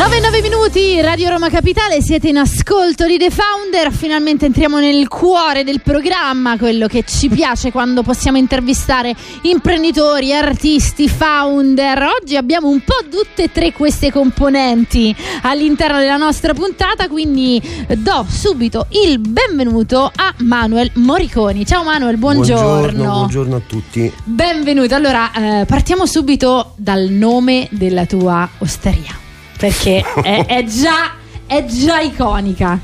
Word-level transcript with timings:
9-9 0.00 0.40
minuti, 0.40 0.98
Radio 1.02 1.28
Roma 1.28 1.50
Capitale, 1.50 2.00
siete 2.00 2.28
in 2.28 2.38
ascolto 2.38 3.04
di 3.04 3.18
The 3.18 3.28
Founder, 3.28 3.92
finalmente 3.92 4.46
entriamo 4.46 4.78
nel 4.78 5.08
cuore 5.08 5.62
del 5.62 5.82
programma, 5.82 6.56
quello 6.56 6.86
che 6.86 7.04
ci 7.06 7.28
piace 7.28 7.70
quando 7.70 8.02
possiamo 8.02 8.38
intervistare 8.38 9.14
imprenditori, 9.42 10.32
artisti, 10.32 11.06
founder. 11.06 12.02
Oggi 12.18 12.38
abbiamo 12.38 12.68
un 12.68 12.80
po' 12.80 13.04
tutte 13.10 13.42
e 13.42 13.52
tre 13.52 13.72
queste 13.72 14.10
componenti 14.10 15.14
all'interno 15.42 15.98
della 15.98 16.16
nostra 16.16 16.54
puntata, 16.54 17.06
quindi 17.06 17.60
do 17.98 18.24
subito 18.26 18.86
il 19.04 19.18
benvenuto 19.18 20.10
a 20.16 20.32
Manuel 20.38 20.92
Moriconi. 20.94 21.66
Ciao 21.66 21.84
Manuel, 21.84 22.16
buongiorno. 22.16 22.62
Buongiorno, 22.62 23.12
buongiorno 23.12 23.56
a 23.56 23.60
tutti. 23.66 24.10
Benvenuto. 24.24 24.94
Allora, 24.94 25.30
eh, 25.60 25.66
partiamo 25.66 26.06
subito 26.06 26.72
dal 26.76 27.02
nome 27.10 27.68
della 27.70 28.06
tua 28.06 28.48
osteria 28.60 29.19
perché 29.60 30.02
è, 30.22 30.46
è, 30.46 30.64
già, 30.64 31.12
è 31.46 31.66
già 31.66 32.00
iconica. 32.00 32.80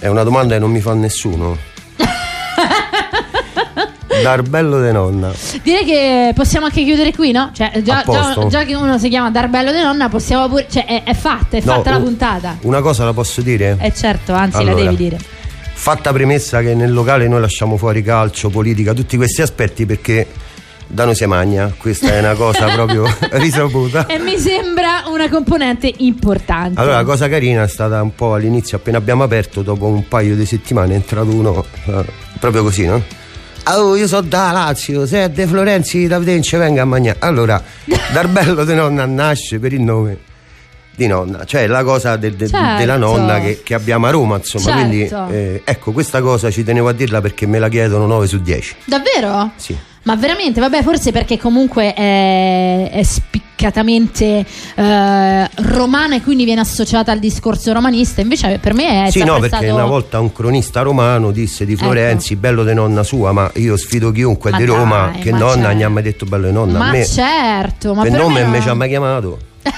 È 0.00 0.06
una 0.06 0.22
domanda 0.22 0.54
che 0.54 0.60
non 0.60 0.70
mi 0.70 0.80
fa 0.80 0.94
nessuno. 0.94 1.58
Darbello 4.22 4.80
de 4.80 4.92
nonna. 4.92 5.30
Direi 5.62 5.84
che 5.84 6.32
possiamo 6.34 6.66
anche 6.66 6.84
chiudere 6.84 7.12
qui, 7.12 7.32
no? 7.32 7.50
Cioè, 7.54 7.82
già, 7.82 8.02
già, 8.06 8.46
già 8.48 8.64
che 8.64 8.74
uno 8.74 8.98
si 8.98 9.10
chiama 9.10 9.30
Darbello 9.30 9.72
de 9.72 9.82
nonna, 9.82 10.08
possiamo 10.08 10.48
pure. 10.48 10.66
Cioè, 10.70 10.86
è, 10.86 11.02
è 11.04 11.12
fatta, 11.12 11.58
è 11.58 11.62
no, 11.64 11.74
fatta 11.74 11.90
la 11.90 12.00
puntata. 12.00 12.56
Una 12.62 12.80
cosa 12.80 13.04
la 13.04 13.12
posso 13.12 13.42
dire? 13.42 13.76
Eh 13.78 13.92
certo, 13.92 14.32
anzi 14.32 14.56
allora, 14.56 14.76
la 14.76 14.80
devi 14.84 14.96
dire. 14.96 15.18
Fatta 15.72 16.12
premessa 16.12 16.60
che 16.60 16.74
nel 16.74 16.92
locale 16.92 17.28
noi 17.28 17.40
lasciamo 17.40 17.76
fuori 17.76 18.02
calcio, 18.02 18.48
politica, 18.48 18.94
tutti 18.94 19.16
questi 19.16 19.42
aspetti 19.42 19.84
perché 19.84 20.26
da 20.92 21.04
noi 21.04 21.14
si 21.14 21.24
magna, 21.26 21.72
questa 21.76 22.12
è 22.12 22.18
una 22.18 22.34
cosa 22.34 22.66
proprio 22.74 23.04
risaputa. 23.32 24.06
E 24.06 24.18
mi 24.18 24.36
sembra 24.38 25.04
una 25.06 25.28
componente 25.28 25.92
importante. 25.98 26.80
Allora 26.80 26.96
la 26.96 27.04
cosa 27.04 27.28
carina 27.28 27.62
è 27.62 27.68
stata 27.68 28.02
un 28.02 28.14
po' 28.14 28.34
all'inizio, 28.34 28.76
appena 28.76 28.98
abbiamo 28.98 29.22
aperto, 29.22 29.62
dopo 29.62 29.86
un 29.86 30.08
paio 30.08 30.34
di 30.34 30.44
settimane 30.44 30.92
è 30.92 30.96
entrato 30.96 31.30
uno, 31.30 31.64
eh, 31.86 32.04
proprio 32.38 32.62
così, 32.64 32.86
no? 32.86 33.02
Oh, 33.66 33.94
io 33.94 34.08
sono 34.08 34.22
da 34.22 34.50
Lazio, 34.50 35.06
se 35.06 35.24
è 35.24 35.30
De 35.30 35.46
Florenzi 35.46 36.06
da 36.06 36.18
Vitence 36.18 36.56
venga 36.58 36.82
a 36.82 36.86
mangiare. 36.86 37.18
Allora, 37.20 37.62
Darbello 38.12 38.64
di 38.64 38.74
nonna 38.74 39.06
nasce 39.06 39.58
per 39.60 39.72
il 39.72 39.82
nome 39.82 40.28
di 40.96 41.06
nonna, 41.06 41.44
cioè 41.44 41.66
la 41.66 41.84
cosa 41.84 42.16
de, 42.16 42.34
de, 42.34 42.48
certo. 42.48 42.78
della 42.78 42.96
nonna 42.96 43.40
che, 43.40 43.60
che, 43.62 43.74
abbiamo 43.74 44.06
a 44.06 44.10
Roma, 44.10 44.36
insomma. 44.36 44.64
Certo. 44.64 44.80
Quindi 44.80 45.34
eh, 45.34 45.62
ecco, 45.64 45.92
questa 45.92 46.20
cosa 46.20 46.50
ci 46.50 46.64
tenevo 46.64 46.88
a 46.88 46.92
dirla 46.92 47.20
perché 47.20 47.46
me 47.46 47.58
la 47.58 47.68
chiedono 47.68 48.06
9 48.06 48.26
su 48.26 48.40
10. 48.40 48.76
Davvero? 48.84 49.52
Sì. 49.56 49.76
Ma 50.02 50.16
veramente, 50.16 50.60
vabbè, 50.60 50.82
forse 50.82 51.12
perché 51.12 51.38
comunque 51.38 51.92
è, 51.92 52.90
è 52.90 53.02
spiccatamente 53.02 54.46
eh, 54.74 55.50
romana 55.54 56.16
e 56.16 56.22
quindi 56.22 56.44
viene 56.44 56.60
associata 56.60 57.12
al 57.12 57.18
discorso 57.18 57.72
romanista. 57.72 58.22
Invece 58.22 58.58
per 58.58 58.72
me 58.72 59.06
è 59.06 59.10
Sì, 59.10 59.22
no, 59.22 59.38
perché 59.38 59.56
stato... 59.56 59.74
una 59.74 59.84
volta 59.84 60.18
un 60.18 60.32
cronista 60.32 60.80
romano 60.80 61.30
disse 61.30 61.66
di 61.66 61.76
Florenzi, 61.76 62.32
ecco. 62.32 62.40
bello 62.40 62.64
di 62.64 62.72
nonna 62.72 63.02
sua, 63.02 63.32
ma 63.32 63.50
io 63.56 63.76
sfido 63.76 64.10
chiunque 64.10 64.50
ma 64.50 64.56
di 64.56 64.64
Roma 64.64 65.10
dai, 65.12 65.20
che 65.20 65.32
nonna 65.32 65.62
certo. 65.64 65.76
mi 65.76 65.82
ha 65.82 65.88
mai 65.90 66.02
detto 66.02 66.24
bello 66.24 66.46
di 66.46 66.52
nonna. 66.52 66.78
Ma 66.78 66.90
me, 66.92 67.06
certo, 67.06 67.94
ma 67.94 68.02
per, 68.02 68.12
nome 68.12 68.42
no. 68.42 68.48
me 68.48 68.60
ci 68.62 68.68
ha 68.68 68.74
mai 68.74 68.88
chiamato. 68.88 69.38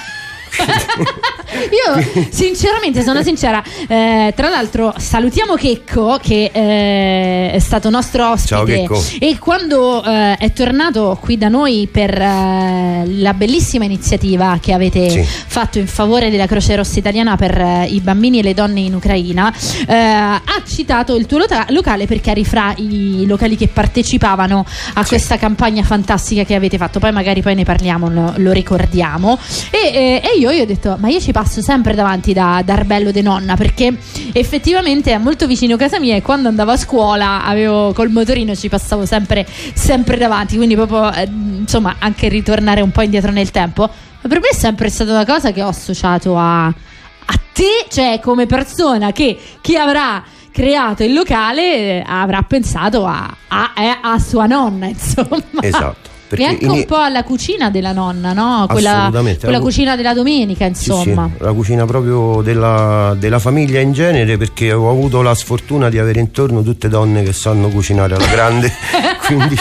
Io 1.52 2.26
sinceramente 2.30 3.02
sono 3.02 3.22
sincera. 3.22 3.62
Eh, 3.88 4.32
tra 4.34 4.48
l'altro 4.48 4.94
salutiamo 4.96 5.54
Checco 5.54 6.18
che 6.22 6.50
eh, 6.52 7.50
è 7.50 7.58
stato 7.58 7.90
nostro 7.90 8.30
ospite 8.30 8.86
Ciao, 8.86 9.02
e 9.18 9.38
quando 9.38 10.02
eh, 10.02 10.36
è 10.36 10.52
tornato 10.52 11.18
qui 11.20 11.36
da 11.36 11.48
noi 11.48 11.88
per 11.90 12.10
eh, 12.10 13.04
la 13.06 13.34
bellissima 13.34 13.84
iniziativa 13.84 14.58
che 14.60 14.72
avete 14.72 15.08
sì. 15.08 15.22
fatto 15.22 15.78
in 15.78 15.86
favore 15.86 16.30
della 16.30 16.46
Croce 16.46 16.76
Rossa 16.76 16.98
Italiana 16.98 17.36
per 17.36 17.58
eh, 17.58 17.86
i 17.86 18.00
bambini 18.00 18.38
e 18.38 18.42
le 18.42 18.54
donne 18.54 18.80
in 18.80 18.94
Ucraina, 18.94 19.52
eh, 19.86 19.94
ha 19.94 20.62
citato 20.66 21.16
il 21.16 21.26
tuo 21.26 21.38
loca- 21.38 21.66
locale 21.68 22.06
perché 22.06 22.30
eri 22.30 22.44
fra 22.44 22.72
i 22.76 23.24
locali 23.26 23.56
che 23.56 23.68
partecipavano 23.68 24.64
a 24.94 25.02
sì. 25.02 25.08
questa 25.08 25.36
campagna 25.36 25.82
fantastica 25.82 26.44
che 26.44 26.54
avete 26.54 26.78
fatto. 26.78 26.98
Poi 26.98 27.12
magari 27.12 27.42
poi 27.42 27.54
ne 27.54 27.64
parliamo, 27.64 28.08
lo, 28.08 28.34
lo 28.36 28.52
ricordiamo. 28.52 29.38
E, 29.70 30.20
e 30.22 30.38
io, 30.38 30.50
io 30.50 30.62
ho 30.62 30.66
detto, 30.66 30.96
ma 30.98 31.08
io 31.08 31.20
ci 31.20 31.32
passo 31.42 31.60
sempre 31.60 31.94
davanti 31.94 32.32
da, 32.32 32.62
da 32.64 32.74
Arbello 32.74 33.10
de 33.10 33.20
Nonna 33.20 33.56
perché 33.56 33.96
effettivamente 34.32 35.12
è 35.12 35.18
molto 35.18 35.48
vicino 35.48 35.74
a 35.74 35.76
casa 35.76 35.98
mia 35.98 36.14
e 36.14 36.22
quando 36.22 36.46
andavo 36.46 36.70
a 36.70 36.76
scuola 36.76 37.44
avevo 37.44 37.92
col 37.92 38.10
motorino 38.10 38.54
ci 38.54 38.68
passavo 38.68 39.04
sempre, 39.04 39.44
sempre 39.74 40.16
davanti, 40.16 40.54
quindi 40.54 40.76
proprio 40.76 41.12
eh, 41.12 41.28
insomma 41.28 41.96
anche 41.98 42.28
ritornare 42.28 42.80
un 42.80 42.92
po' 42.92 43.02
indietro 43.02 43.32
nel 43.32 43.50
tempo. 43.50 43.82
Ma 43.82 44.28
per 44.28 44.38
me 44.38 44.48
è 44.50 44.54
sempre 44.54 44.88
stata 44.88 45.10
una 45.10 45.26
cosa 45.26 45.50
che 45.50 45.62
ho 45.62 45.68
associato 45.68 46.38
a, 46.38 46.66
a 46.66 47.40
te, 47.52 47.86
cioè 47.88 48.20
come 48.22 48.46
persona 48.46 49.10
che 49.10 49.36
chi 49.60 49.76
avrà 49.76 50.22
creato 50.52 51.02
il 51.02 51.12
locale 51.12 51.62
eh, 51.74 52.04
avrà 52.06 52.42
pensato 52.42 53.04
a, 53.04 53.36
a, 53.48 53.72
a, 54.00 54.18
sua 54.20 54.46
nonna, 54.46 54.86
insomma. 54.88 55.42
Esatto. 55.60 56.11
Perché 56.32 56.46
e 56.46 56.48
anche 56.48 56.64
in... 56.64 56.70
un 56.70 56.84
po' 56.86 56.96
alla 56.96 57.24
cucina 57.24 57.68
della 57.68 57.92
nonna, 57.92 58.32
no? 58.32 58.64
Quella, 58.66 59.10
quella 59.12 59.50
la... 59.50 59.60
cucina 59.60 59.96
della 59.96 60.14
domenica, 60.14 60.64
insomma. 60.64 61.28
Sì, 61.30 61.36
sì, 61.36 61.44
la 61.44 61.52
cucina 61.52 61.84
proprio 61.84 62.40
della, 62.40 63.14
della, 63.18 63.38
famiglia 63.38 63.80
in 63.80 63.92
genere, 63.92 64.38
perché 64.38 64.72
ho 64.72 64.88
avuto 64.88 65.20
la 65.20 65.34
sfortuna 65.34 65.90
di 65.90 65.98
avere 65.98 66.20
intorno 66.20 66.62
tutte 66.62 66.88
donne 66.88 67.22
che 67.22 67.34
sanno 67.34 67.68
cucinare 67.68 68.14
alla 68.14 68.28
grande. 68.28 68.72
quindi... 69.26 69.56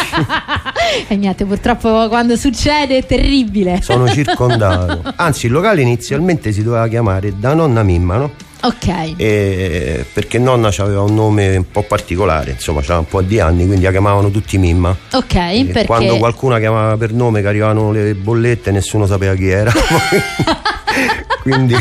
e 1.09 1.15
niente, 1.17 1.43
purtroppo 1.43 2.07
quando 2.07 2.37
succede 2.37 2.99
è 2.99 3.05
terribile. 3.05 3.81
Sono 3.81 4.07
circondato. 4.07 5.01
Anzi, 5.17 5.47
il 5.47 5.51
locale 5.51 5.81
inizialmente 5.81 6.53
si 6.53 6.63
doveva 6.63 6.87
chiamare 6.87 7.37
Da 7.37 7.53
Nonna 7.53 7.83
Mimma, 7.83 8.15
no? 8.15 8.31
Ok. 8.63 9.13
E 9.17 10.05
perché 10.13 10.37
nonna 10.37 10.67
aveva 10.77 11.01
un 11.01 11.15
nome 11.15 11.55
un 11.57 11.71
po' 11.71 11.83
particolare, 11.83 12.51
insomma, 12.51 12.81
c'era 12.81 12.99
un 12.99 13.07
po' 13.07 13.21
di 13.21 13.39
anni, 13.39 13.65
quindi 13.65 13.83
la 13.83 13.91
chiamavano 13.91 14.29
tutti 14.29 14.57
Mimma. 14.57 14.95
Ok. 15.13 15.65
Perché... 15.65 15.85
Quando 15.85 16.17
qualcuno 16.17 16.57
chiamava 16.57 16.95
per 16.97 17.11
nome 17.13 17.41
che 17.41 17.47
arrivavano 17.47 17.91
le 17.91 18.13
bollette, 18.13 18.71
nessuno 18.71 19.07
sapeva 19.07 19.33
chi 19.33 19.47
era. 19.47 19.71
quindi. 21.41 21.75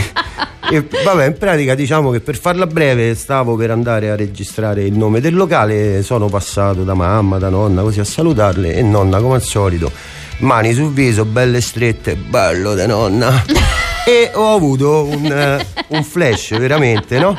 E, 0.73 0.87
vabbè, 1.05 1.27
in 1.27 1.37
pratica 1.37 1.75
diciamo 1.75 2.11
che 2.11 2.21
per 2.21 2.39
farla 2.39 2.65
breve 2.67 3.15
stavo 3.17 3.57
per 3.57 3.73
andare 3.73 4.09
a 4.09 4.15
registrare 4.15 4.85
il 4.85 4.97
nome 4.97 5.21
del 5.21 5.35
locale, 5.35 6.03
sono 6.03 6.29
passato 6.29 6.85
da 6.85 6.95
mamma, 6.95 7.39
da 7.39 7.49
nonna, 7.49 7.83
così 7.83 7.99
a 8.01 8.05
salutarle 8.05 8.75
e 8.75 8.83
nonna 8.83 9.21
come 9.21 9.35
al 9.35 9.43
solito, 9.43 9.91
mani 10.39 10.73
sul 10.73 10.93
viso, 10.93 11.25
belle 11.25 11.61
strette, 11.61 12.15
bello 12.15 12.75
da 12.75 12.87
nonna 12.87 13.45
e 14.07 14.31
ho 14.35 14.55
avuto 14.55 15.05
un, 15.05 15.25
uh, 15.25 15.95
un 15.95 16.05
flash 16.05 16.57
veramente, 16.59 17.19
no? 17.19 17.37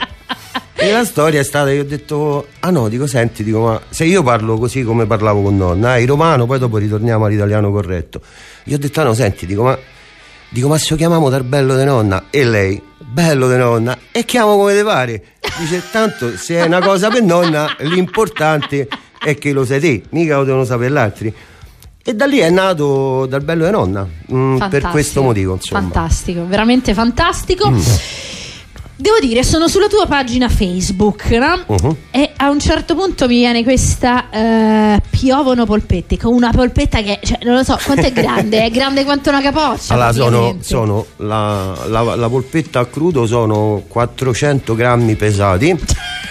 E 0.73 0.91
la 0.91 1.05
storia 1.05 1.39
è 1.39 1.44
stata, 1.44 1.72
io 1.72 1.81
ho 1.81 1.85
detto, 1.85 2.47
ah 2.61 2.72
no, 2.72 2.89
dico, 2.89 3.05
senti, 3.05 3.44
dico, 3.44 3.59
ma 3.59 3.81
se 3.89 4.03
io 4.05 4.23
parlo 4.23 4.57
così 4.57 4.81
come 4.81 5.05
parlavo 5.05 5.44
con 5.44 5.55
nonna, 5.55 5.97
eh, 5.97 6.05
romano, 6.07 6.47
poi 6.47 6.57
dopo 6.57 6.77
ritorniamo 6.77 7.25
all'italiano 7.25 7.71
corretto. 7.71 8.19
Io 8.63 8.77
ho 8.77 8.79
detto, 8.79 9.00
ah 9.01 9.03
no, 9.03 9.13
senti, 9.13 9.45
dico, 9.45 9.61
ma, 9.61 9.77
dico, 10.50 10.67
ma 10.67 10.79
se 10.79 10.88
lo 10.89 10.95
chiamiamo 10.95 11.29
dal 11.29 11.44
bello 11.44 11.77
di 11.77 11.83
nonna? 11.83 12.25
E 12.31 12.44
lei, 12.44 12.81
bello 12.97 13.47
di 13.47 13.57
nonna, 13.57 13.95
e 14.11 14.25
chiamo 14.25 14.55
come 14.55 14.73
te 14.73 14.83
pare. 14.83 15.23
Dice, 15.59 15.83
tanto 15.91 16.35
se 16.35 16.55
è 16.55 16.63
una 16.63 16.81
cosa 16.81 17.09
per 17.09 17.21
nonna, 17.21 17.75
l'importante 17.81 18.88
è 19.19 19.38
che 19.38 19.51
lo 19.51 19.63
sai 19.63 19.80
te, 19.80 20.01
mica 20.09 20.38
lo 20.38 20.45
devono 20.45 20.65
sapere 20.65 20.91
gli 20.91 20.97
altri. 20.97 21.36
E 22.03 22.15
da 22.15 22.25
lì 22.25 22.39
è 22.39 22.50
nato 22.50 23.27
dal 23.27 23.42
bello 23.42 23.65
di 23.65 23.71
nonna, 23.71 24.07
mh, 24.27 24.36
mm, 24.36 24.57
per 24.69 24.88
questo 24.88 25.21
motivo. 25.21 25.53
Insomma. 25.53 25.81
Fantastico, 25.81 26.48
veramente 26.48 26.94
fantastico. 26.94 27.69
Mm. 27.69 27.80
Devo 29.01 29.18
dire, 29.19 29.44
sono 29.44 29.68
sulla 29.68 29.88
tua 29.88 30.06
pagina 30.06 30.48
Facebook 30.48 31.25
no? 31.31 31.63
uh-huh. 31.65 31.98
e 32.12 32.33
a 32.38 32.51
un 32.51 32.59
certo 32.59 32.94
punto 32.94 33.25
mi 33.25 33.38
viene 33.38 33.63
questa 33.63 34.27
uh, 34.31 35.01
piovono 35.09 35.65
polpette 35.65 36.19
con 36.19 36.36
una 36.36 36.51
polpetta 36.51 37.01
che, 37.01 37.19
cioè, 37.24 37.39
non 37.42 37.56
lo 37.56 37.63
so, 37.63 37.80
quanto 37.83 38.06
è 38.06 38.12
grande? 38.13 38.63
è 38.63 38.69
grande 38.69 39.03
quanto 39.03 39.30
una 39.30 39.42
capoccia. 39.42 39.95
Allora, 39.95 40.13
sono, 40.13 40.57
sono 40.62 41.06
la, 41.15 41.75
la, 41.88 42.15
la, 42.15 42.30
polpetta 42.30 42.81
a 42.81 42.86
crudo 42.86 43.25
sono 43.25 43.81
400 43.88 44.75
grammi 44.75 45.15
pesati 45.15 45.75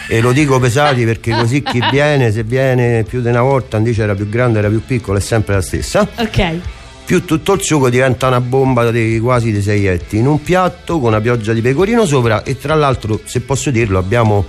e 0.09 0.21
lo 0.21 0.31
dico 0.31 0.61
pesati 0.61 1.05
perché 1.05 1.35
così 1.35 1.65
chi 1.65 1.83
viene, 1.91 2.31
se 2.31 2.45
viene 2.45 3.03
più 3.03 3.21
di 3.21 3.31
una 3.31 3.43
volta, 3.43 3.81
dice 3.81 4.05
era 4.05 4.15
più 4.15 4.29
grande, 4.29 4.61
era 4.61 4.69
più 4.69 4.85
piccola, 4.85 5.19
è 5.19 5.21
sempre 5.21 5.55
la 5.55 5.63
stessa. 5.63 6.07
Ok 6.19 6.79
più 7.11 7.25
tutto 7.25 7.55
il 7.55 7.61
sugo 7.61 7.91
diventa 7.91 8.29
una 8.29 8.41
bomba 8.41 8.89
di 8.93 9.19
quasi 9.19 9.51
di 9.51 9.61
sei 9.63 9.85
etti 9.87 10.19
in 10.19 10.29
un 10.29 10.41
piatto 10.41 11.01
con 11.01 11.09
una 11.09 11.21
pioggia 11.21 11.53
di 11.53 11.61
pecorino 11.61 12.07
sopra 12.07 12.45
e 12.45 12.57
tra 12.57 12.77
l'altro 12.77 13.21
se 13.25 13.41
posso 13.41 13.73
dirlo 13.73 13.99
abbiamo 13.99 14.45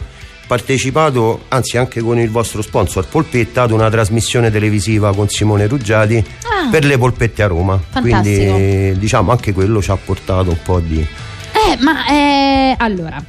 partecipato, 0.45 1.45
anzi 1.47 1.79
anche 1.79 2.01
con 2.01 2.19
il 2.19 2.29
vostro 2.29 2.61
sponsor 2.61 3.07
Polpetta, 3.07 3.63
ad 3.63 3.71
una 3.71 3.89
trasmissione 3.89 4.51
televisiva 4.51 5.11
con 5.15 5.27
Simone 5.27 5.65
Ruggiati 5.65 6.23
ah, 6.43 6.69
per 6.69 6.85
le 6.85 6.99
polpette 6.99 7.41
a 7.41 7.47
Roma. 7.47 7.79
Fantastico. 7.79 8.53
Quindi 8.53 8.99
diciamo 8.99 9.31
anche 9.31 9.53
quello 9.53 9.81
ci 9.81 9.89
ha 9.89 9.97
portato 9.97 10.51
un 10.51 10.59
po' 10.63 10.79
di... 10.79 10.99
Eh, 10.99 11.77
ma 11.79 12.05
eh, 12.05 12.75
allora, 12.77 13.23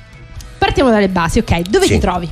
partiamo 0.59 0.91
dalle 0.91 1.09
basi, 1.09 1.39
ok? 1.39 1.61
Dove 1.71 1.87
sì. 1.87 1.95
ti 1.95 2.01
trovi? 2.01 2.31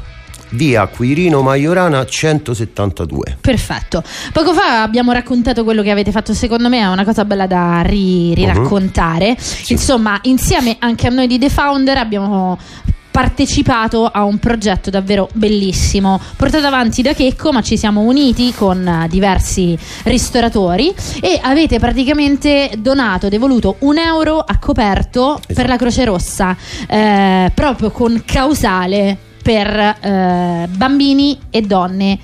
Via 0.51 0.87
Quirino 0.87 1.43
Maiorana 1.43 2.05
172. 2.05 3.39
Perfetto. 3.41 4.03
Poco 4.33 4.53
fa 4.53 4.83
abbiamo 4.83 5.13
raccontato 5.13 5.65
quello 5.65 5.83
che 5.83 5.91
avete 5.91 6.11
fatto, 6.11 6.35
secondo 6.35 6.69
me 6.69 6.79
è 6.79 6.87
una 6.87 7.05
cosa 7.05 7.25
bella 7.25 7.47
da 7.47 7.83
ri- 7.83 8.35
riraccontare. 8.35 9.31
Uh-huh. 9.31 9.37
Sì. 9.39 9.73
Insomma, 9.73 10.19
insieme 10.23 10.77
anche 10.79 11.07
a 11.07 11.11
noi 11.11 11.27
di 11.27 11.39
The 11.39 11.51
Founder 11.51 11.97
abbiamo 11.97 12.59
partecipato 13.11 14.07
a 14.07 14.25
un 14.25 14.39
progetto 14.39 14.89
davvero 14.89 15.29
bellissimo 15.33 16.21
portato 16.37 16.67
avanti 16.67 17.03
da 17.03 17.13
Checco 17.13 17.53
ma 17.53 17.61
ci 17.61 17.77
siamo 17.77 18.03
uniti 18.03 18.55
con 18.55 19.07
diversi 19.11 19.77
ristoratori 20.05 20.95
e 21.21 21.39
avete 21.43 21.81
praticamente 21.81 22.71
donato 22.79 23.29
devoluto 23.29 23.77
un 23.81 23.99
euro 23.99 24.39
a 24.39 24.59
coperto 24.59 25.39
esatto. 25.39 25.55
per 25.55 25.69
la 25.69 25.77
Croce 25.77 26.05
Rossa 26.05 26.57
eh, 26.87 27.51
proprio 27.53 27.91
con 27.91 28.23
causale 28.25 29.29
per 29.43 29.67
eh, 29.69 30.69
bambini 30.71 31.39
e 31.51 31.61
donne 31.63 32.19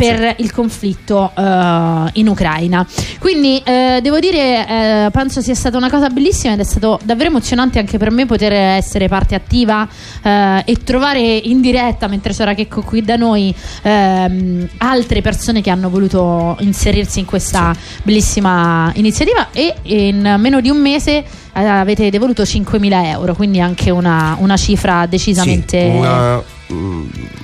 per 0.00 0.36
il 0.38 0.50
conflitto 0.50 1.30
uh, 1.34 2.08
in 2.14 2.26
Ucraina. 2.26 2.86
Quindi 3.18 3.62
uh, 3.62 4.00
devo 4.00 4.18
dire, 4.18 5.06
uh, 5.06 5.10
penso 5.10 5.42
sia 5.42 5.54
stata 5.54 5.76
una 5.76 5.90
cosa 5.90 6.08
bellissima 6.08 6.54
ed 6.54 6.60
è 6.60 6.64
stato 6.64 6.98
davvero 7.02 7.28
emozionante 7.28 7.78
anche 7.78 7.98
per 7.98 8.10
me 8.10 8.24
poter 8.24 8.50
essere 8.50 9.08
parte 9.08 9.34
attiva 9.34 9.86
e 10.22 10.76
trovare 10.84 11.20
in 11.20 11.60
diretta, 11.60 12.06
mentre 12.06 12.32
c'era 12.32 12.54
Checco 12.54 12.80
qui 12.80 13.02
da 13.02 13.16
noi, 13.16 13.54
ehm, 13.82 14.68
altre 14.78 15.20
persone 15.20 15.60
che 15.60 15.70
hanno 15.70 15.90
voluto 15.90 16.56
inserirsi 16.60 17.18
in 17.18 17.26
questa 17.26 17.74
bellissima 18.02 18.90
iniziativa 18.94 19.48
e 19.52 19.74
in 19.82 20.36
meno 20.38 20.60
di 20.60 20.70
un 20.70 20.78
mese 20.78 21.24
avete 21.52 22.10
devoluto 22.10 22.42
5.000 22.42 23.04
euro, 23.06 23.34
quindi 23.34 23.60
anche 23.60 23.90
una, 23.90 24.36
una 24.38 24.56
cifra 24.56 25.06
decisamente... 25.06 25.80
Sì, 25.80 25.96
una 25.96 26.58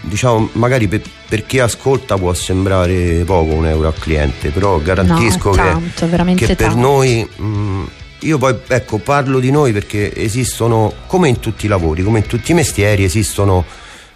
diciamo 0.03 0.51
magari 0.53 0.87
per, 0.87 1.03
per, 1.29 1.47
chi 1.47 1.59
ascolta 1.59 2.17
può 2.17 2.33
sembrare 2.33 3.25
poco 3.25 3.53
un 3.53 3.67
euro 3.67 3.89
al 3.89 3.99
cliente 3.99 4.51
però 4.51 4.79
garantisco 4.79 5.51
no, 5.51 5.57
tanto, 5.57 6.09
che, 6.09 6.35
che 6.35 6.47
per 6.55 6.57
tanto. 6.69 6.79
noi 6.79 7.29
mh, 7.37 7.45
mm, 7.45 7.85
io 8.21 8.39
poi 8.39 8.57
ecco 8.69 8.99
parlo 8.99 9.41
di 9.41 9.51
noi 9.51 9.73
perché 9.73 10.15
esistono 10.15 10.93
come 11.07 11.29
in 11.29 11.41
tutti 11.41 11.67
i 11.67 11.69
lavori 11.69 12.03
come 12.03 12.21
in 12.21 12.27
tutti 12.27 12.53
i 12.53 12.55
mestieri 12.55 13.05
esistono 13.05 13.65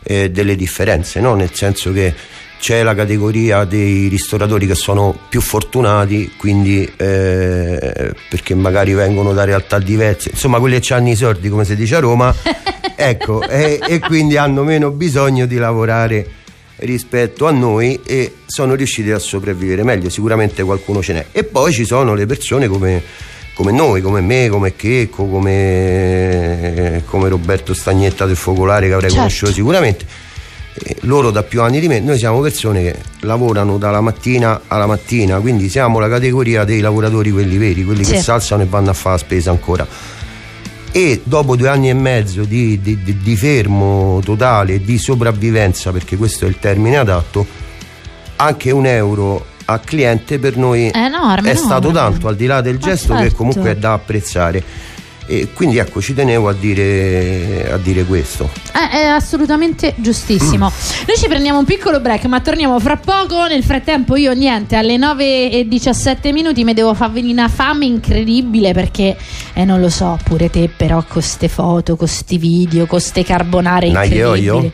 eh, 0.03 0.31
delle 0.31 0.55
differenze 0.55 1.21
no? 1.21 1.35
nel 1.35 1.51
senso 1.53 1.93
che 1.93 2.15
c'è 2.61 2.83
la 2.83 2.95
categoria 2.95 3.65
dei 3.65 4.09
ristoratori 4.09 4.67
che 4.67 4.75
sono 4.75 5.19
più 5.29 5.41
fortunati, 5.41 6.35
quindi 6.37 6.85
eh, 6.97 8.13
perché 8.29 8.55
magari 8.55 8.93
vengono 8.93 9.33
da 9.33 9.45
realtà 9.45 9.79
diverse, 9.79 10.31
insomma 10.31 10.59
quelli 10.59 10.79
che 10.79 10.93
hanno 10.93 11.09
i 11.09 11.17
soldi 11.17 11.49
come 11.49 11.65
si 11.65 11.75
dice 11.75 11.97
a 11.97 12.01
Roma, 12.01 12.33
ecco, 12.95 13.49
e, 13.49 13.81
e 13.83 13.99
quindi 13.99 14.37
hanno 14.37 14.63
meno 14.63 14.91
bisogno 14.91 15.47
di 15.47 15.57
lavorare 15.57 16.39
rispetto 16.77 17.47
a 17.47 17.51
noi 17.51 17.99
e 18.05 18.35
sono 18.45 18.75
riusciti 18.75 19.11
a 19.11 19.19
sopravvivere 19.19 19.83
meglio, 19.83 20.11
sicuramente 20.11 20.63
qualcuno 20.63 21.03
ce 21.03 21.15
n'è. 21.15 21.27
E 21.33 21.45
poi 21.45 21.73
ci 21.73 21.87
sono 21.87 22.13
le 22.13 22.27
persone 22.27 22.69
come, 22.69 23.03
come 23.55 23.73
noi, 23.73 24.03
come 24.03 24.21
me, 24.21 24.49
come 24.51 24.77
Checco, 24.77 25.25
come, 25.25 27.03
come 27.07 27.29
Roberto 27.31 27.73
Stagnetta 27.73 28.27
del 28.27 28.37
Focolare 28.37 28.87
che 28.87 28.93
avrei 28.93 29.09
certo. 29.09 29.25
conosciuto 29.25 29.53
sicuramente 29.53 30.29
loro 31.01 31.31
da 31.31 31.43
più 31.43 31.63
anni 31.63 31.81
di 31.81 31.89
me, 31.89 32.01
noi 32.01 32.19
siamo 32.19 32.41
persone 32.41 32.83
che 32.83 32.99
lavorano 33.21 33.79
dalla 33.79 34.01
mattina 34.01 34.63
alla 34.67 34.87
mattina, 34.87 35.39
quindi 35.39 35.69
siamo 35.69 35.99
la 35.99 36.09
categoria 36.09 36.65
dei 36.65 36.81
lavoratori 36.81 37.31
quelli 37.31 37.59
veri, 37.59 37.85
quelli 37.85 38.05
sì. 38.05 38.13
che 38.13 38.21
si 38.21 38.31
alzano 38.31 38.63
e 38.63 38.67
vanno 38.67 38.91
a 38.91 38.95
fare 38.95 39.17
la 39.17 39.23
spesa 39.23 39.51
ancora. 39.51 39.87
E 40.93 41.21
dopo 41.23 41.55
due 41.55 41.69
anni 41.69 41.89
e 41.89 41.95
mezzo 41.95 42.43
di, 42.43 42.81
di, 42.81 43.03
di, 43.03 43.19
di 43.19 43.37
fermo 43.37 44.21
totale, 44.25 44.81
di 44.81 44.99
sopravvivenza, 44.99 45.93
perché 45.93 46.17
questo 46.17 46.47
è 46.47 46.49
il 46.49 46.59
termine 46.59 46.97
adatto, 46.97 47.47
anche 48.37 48.71
un 48.71 48.87
euro 48.87 49.47
a 49.67 49.79
cliente 49.79 50.39
per 50.41 50.57
noi 50.57 50.89
è, 50.89 50.97
enorme, 50.97 51.53
è 51.53 51.55
stato 51.55 51.93
tanto, 51.93 52.27
al 52.27 52.35
di 52.35 52.47
là 52.47 52.61
del 52.61 52.79
gesto 52.79 53.15
certo. 53.15 53.29
che 53.29 53.35
comunque 53.35 53.71
è 53.71 53.77
da 53.77 53.93
apprezzare 53.93 54.63
e 55.31 55.49
quindi 55.53 55.79
ecco 55.79 56.01
ci 56.01 56.13
tenevo 56.13 56.49
a 56.49 56.53
dire, 56.53 57.71
a 57.71 57.77
dire 57.77 58.05
questo 58.05 58.51
eh, 58.75 58.99
è 58.99 59.05
assolutamente 59.05 59.95
giustissimo 59.99 60.67
mm. 60.67 61.07
noi 61.07 61.17
ci 61.17 61.29
prendiamo 61.29 61.61
un 61.61 61.65
piccolo 61.65 62.01
break 62.01 62.25
ma 62.25 62.41
torniamo 62.41 62.81
fra 62.81 62.97
poco 62.97 63.47
nel 63.47 63.63
frattempo 63.63 64.17
io 64.17 64.33
niente 64.33 64.75
alle 64.75 64.97
9 64.97 65.53
e 65.53 65.69
17 65.69 66.33
minuti 66.33 66.65
mi 66.65 66.75
devo 66.75 66.95
far 66.95 67.13
venire 67.13 67.33
una 67.33 67.49
fame 67.49 67.85
incredibile 67.85 68.73
perché 68.73 69.17
eh, 69.53 69.65
non 69.65 69.81
lo 69.81 69.89
so 69.89 70.19
pure 70.25 70.51
te 70.51 70.69
però 70.69 70.97
con 70.97 71.13
queste 71.13 71.47
foto 71.47 71.95
con 71.95 72.09
questi 72.09 72.37
video 72.37 72.81
con 72.81 72.89
queste 72.89 73.23
carbonare 73.23 73.87
incredibili 73.87 74.43
io. 74.43 74.73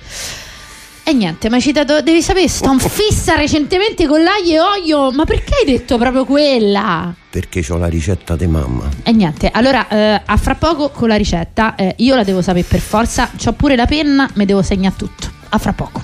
E 1.09 1.13
niente, 1.13 1.49
mi 1.49 1.55
hai 1.55 1.61
citato, 1.61 2.03
devi 2.03 2.21
sapere, 2.21 2.49
sto 2.49 2.77
fissa 2.81 3.37
recentemente 3.37 4.09
con 4.09 4.25
l'aglio 4.25 4.55
e 4.55 4.59
olio, 4.59 5.13
ma 5.13 5.25
perché 5.25 5.55
hai 5.61 5.65
detto 5.65 5.99
proprio 5.99 6.25
quella? 6.25 7.15
Perché 7.31 7.65
ho 7.69 7.77
la 7.77 7.87
ricetta 7.87 8.35
di 8.35 8.49
mamma. 8.49 8.89
E 9.05 9.13
niente, 9.13 9.49
allora 9.53 9.87
eh, 9.87 10.21
a 10.27 10.37
fra 10.37 10.57
poco 10.57 10.89
con 10.89 11.07
la 11.07 11.15
ricetta, 11.15 11.77
eh, 11.77 11.95
io 11.99 12.17
la 12.17 12.25
devo 12.25 12.43
sapere 12.43 12.67
per 12.69 12.81
forza, 12.81 13.31
ho 13.45 13.53
pure 13.53 13.77
la 13.77 13.87
penna, 13.87 14.29
mi 14.35 14.47
devo 14.47 14.63
segnare 14.63 14.97
tutto. 14.97 15.31
A 15.51 15.59
fra 15.59 15.73
poco. 15.73 16.03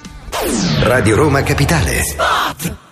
Radio 0.83 1.17
Roma 1.17 1.43
Capitale. 1.43 2.05
Spot! 2.05 2.92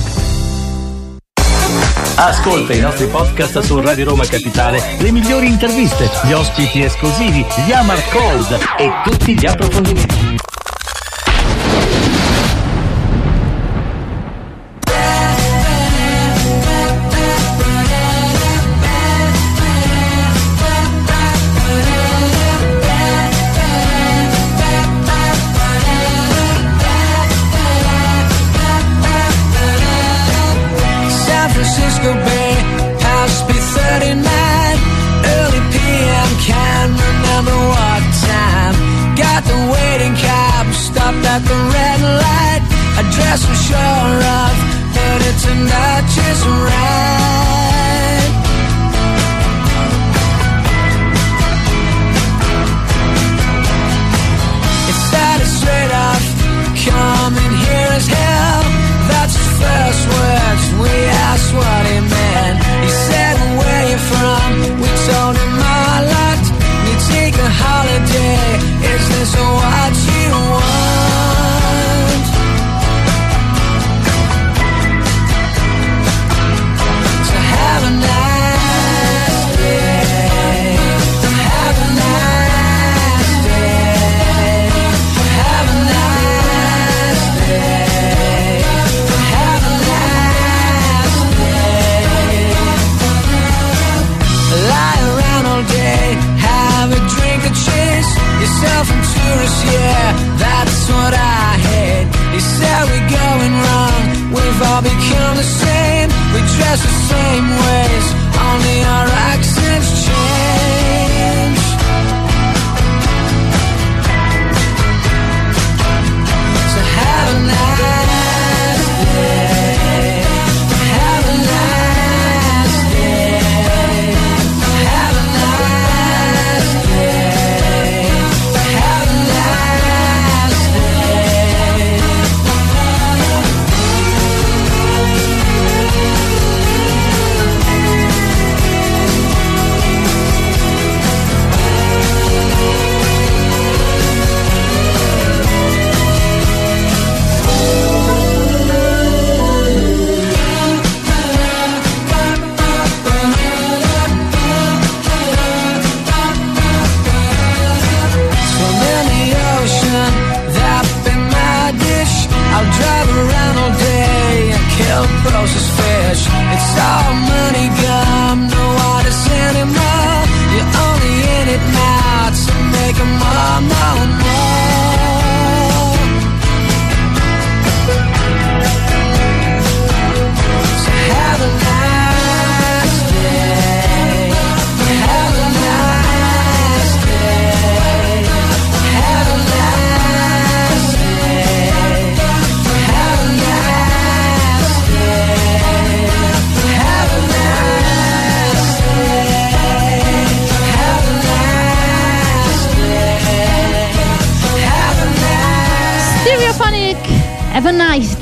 Ascolta 2.15 2.73
i 2.73 2.79
nostri 2.79 3.07
podcast 3.07 3.59
su 3.59 3.79
Radio 3.79 4.05
Roma 4.05 4.25
Capitale, 4.25 4.97
le 4.99 5.11
migliori 5.11 5.47
interviste, 5.47 6.09
gli 6.23 6.33
ospiti 6.33 6.83
esclusivi, 6.83 7.45
gli 7.65 7.71
Amar 7.71 7.99
Cold 8.09 8.59
e 8.77 8.91
tutti 9.03 9.37
gli 9.37 9.45
approfondimenti. 9.45 10.60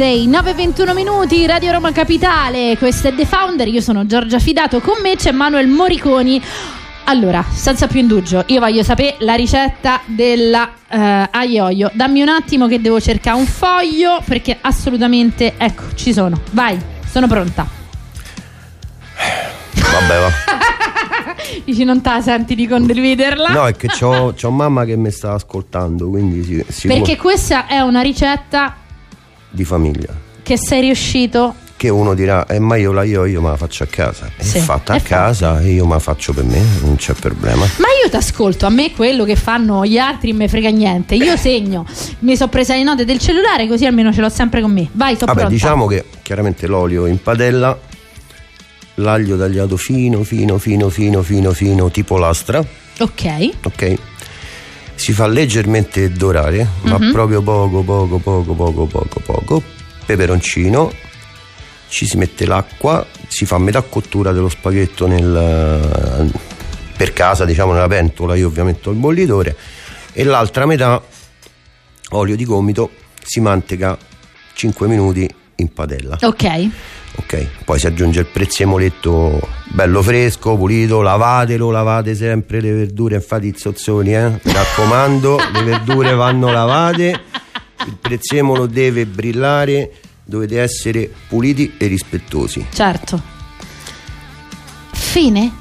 Day 0.10 0.26
9.21 0.26 0.96
minuti 0.96 1.46
Radio 1.46 1.72
Roma 1.72 1.92
Capitale 1.92 2.76
Questo 2.80 3.10
è 3.10 3.14
The 3.14 3.28
Founder 3.28 3.68
Io 3.68 3.80
sono 3.80 4.08
Giorgia 4.08 4.40
Fidato 4.40 4.80
Con 4.80 4.96
me 5.04 5.16
c'è 5.16 5.32
Manuel 5.32 5.68
Moriconi 5.68 6.42
allora, 7.06 7.44
senza 7.52 7.88
più 7.88 8.02
indugio, 8.02 8.44
io 8.48 8.60
voglio 8.60 8.84
sapere 8.84 9.16
la 9.22 9.34
ricetta 9.34 10.00
della 10.06 10.70
eh, 10.88 11.28
aioio. 11.32 11.90
Dammi 11.92 12.22
un 12.22 12.30
attimo 12.30 12.68
che 12.68 12.80
devo 12.80 13.02
cercare 13.02 13.36
un 13.36 13.48
foglio 13.48 14.22
perché 14.24 14.56
assolutamente, 14.62 15.56
ecco, 15.58 15.86
ci 15.96 16.14
sono. 16.14 16.40
Vai, 16.52 16.80
sono 17.10 17.26
pronta. 17.26 17.68
Vabbè, 19.74 20.20
va. 20.20 20.30
Dici 21.66 21.84
non 21.84 22.00
te 22.02 22.10
la 22.12 22.22
senti 22.22 22.54
di 22.54 22.68
condividerla? 22.68 23.50
No, 23.50 23.66
è 23.66 23.76
che 23.76 23.88
c'ho, 23.88 24.36
c'ho 24.40 24.52
mamma 24.52 24.86
che 24.86 24.96
mi 24.96 25.10
sta 25.10 25.34
ascoltando, 25.34 26.10
quindi 26.10 26.44
si, 26.44 26.64
sicuro 26.68 27.00
Perché 27.00 27.18
questa 27.20 27.66
è 27.66 27.80
una 27.80 28.02
ricetta 28.02 28.76
di 29.50 29.64
famiglia. 29.66 30.14
che 30.44 30.58
sei 30.58 30.82
riuscito 30.82 31.54
Che 31.80 31.88
uno 31.90 32.14
dirà, 32.14 32.46
eh, 32.48 32.60
ma 32.60 32.76
io 32.76 32.92
la 32.92 33.04
io, 33.04 33.24
io 33.26 33.42
me 33.42 33.50
la 33.52 33.56
faccio 33.56 33.84
a 33.84 33.88
casa. 33.88 34.30
Sì, 34.38 34.58
è 34.58 34.62
fatta 34.62 34.96
è 34.96 34.98
a 34.98 35.00
casa 35.02 35.62
e 35.62 35.72
io 35.72 35.86
me 35.86 35.94
la 35.94 36.00
faccio 36.00 36.34
per 36.34 36.44
me, 36.44 36.62
non 36.82 36.98
c'è 36.98 37.14
problema. 37.14 37.62
Ma 37.78 37.88
io 38.04 38.10
ti 38.10 38.16
ascolto, 38.18 38.66
a 38.66 38.70
me 38.70 38.92
quello 38.92 39.24
che 39.24 39.38
fanno 39.38 39.86
gli 39.86 39.98
altri 39.98 40.34
me 40.34 40.48
frega 40.50 40.70
niente. 40.72 41.16
Io 41.16 41.38
segno, 41.38 41.86
mi 42.20 42.36
sono 42.36 42.50
presa 42.50 42.76
le 42.76 42.84
note 42.84 43.06
del 43.06 43.18
cellulare 43.20 43.66
così 43.68 43.86
almeno 43.86 44.12
ce 44.12 44.20
l'ho 44.22 44.28
sempre 44.30 44.60
con 44.62 44.72
me. 44.74 44.90
Vai, 44.92 45.14
Vabbè, 45.16 45.32
pronta. 45.32 45.48
diciamo 45.50 45.86
che 45.88 46.04
chiaramente 46.22 46.68
l'olio 46.68 47.06
in 47.06 47.22
padella, 47.22 47.80
l'aglio 48.96 49.38
tagliato 49.38 49.78
fino, 49.78 50.24
fino, 50.24 50.58
fino, 50.58 50.90
fino, 50.90 51.22
fino, 51.22 51.52
fino, 51.54 51.90
tipo 51.92 52.18
lastra, 52.18 52.62
Ok. 53.00 53.50
ok? 53.64 53.96
Si 55.00 55.14
fa 55.14 55.28
leggermente 55.28 56.12
dorare, 56.12 56.68
ma 56.82 56.98
Mhm. 57.00 57.12
proprio 57.14 57.42
poco, 57.42 57.82
poco, 57.84 58.18
poco, 58.18 58.54
poco, 58.54 58.86
poco, 58.86 59.20
poco. 59.22 59.64
Peperoncino, 60.06 60.92
ci 61.88 62.06
si 62.06 62.18
mette 62.18 62.46
l'acqua, 62.46 63.06
si 63.28 63.46
fa 63.46 63.58
metà 63.60 63.82
cottura 63.82 64.34
dello 64.34 64.50
spaghetto 64.50 65.08
nel, 65.08 66.30
per 66.98 67.14
casa, 67.14 67.46
diciamo 67.46 67.72
nella 67.72 67.88
pentola, 67.88 68.36
io 68.36 68.48
ovviamente 68.48 68.90
ho 68.90 68.92
il 68.92 68.98
bollitore, 68.98 69.56
e 70.12 70.24
l'altra 70.26 70.66
metà 70.66 71.02
olio 72.10 72.36
di 72.36 72.44
gomito, 72.44 72.92
si 73.24 73.40
manteca 73.40 73.98
5 74.54 74.86
minuti 74.88 75.30
in 75.62 75.74
padella. 75.74 76.18
Ok. 76.22 76.70
Ok, 77.16 77.48
poi 77.66 77.80
si 77.80 77.88
aggiunge 77.88 78.22
il 78.22 78.28
prezziemoletto 78.28 79.40
bello 79.66 80.02
fresco, 80.02 80.56
pulito, 80.56 81.02
lavatelo, 81.02 81.70
lavate 81.70 82.16
sempre 82.16 82.62
le 82.62 82.72
verdure, 82.72 83.16
infatti 83.16 83.48
i 83.48 83.54
zozzoni, 83.58 84.16
eh? 84.16 84.30
Mi 84.30 84.54
raccomando, 84.54 85.38
le 85.54 85.64
verdure 85.64 86.14
vanno 86.14 86.52
lavate, 86.52 87.22
il 87.86 87.98
prezzemolo 88.00 88.68
deve 88.68 89.06
brillare, 89.06 89.92
dovete 90.24 90.62
essere 90.62 91.12
puliti 91.28 91.74
e 91.78 91.88
rispettosi. 91.88 92.68
Certo. 92.72 93.22
Fine? 94.94 95.52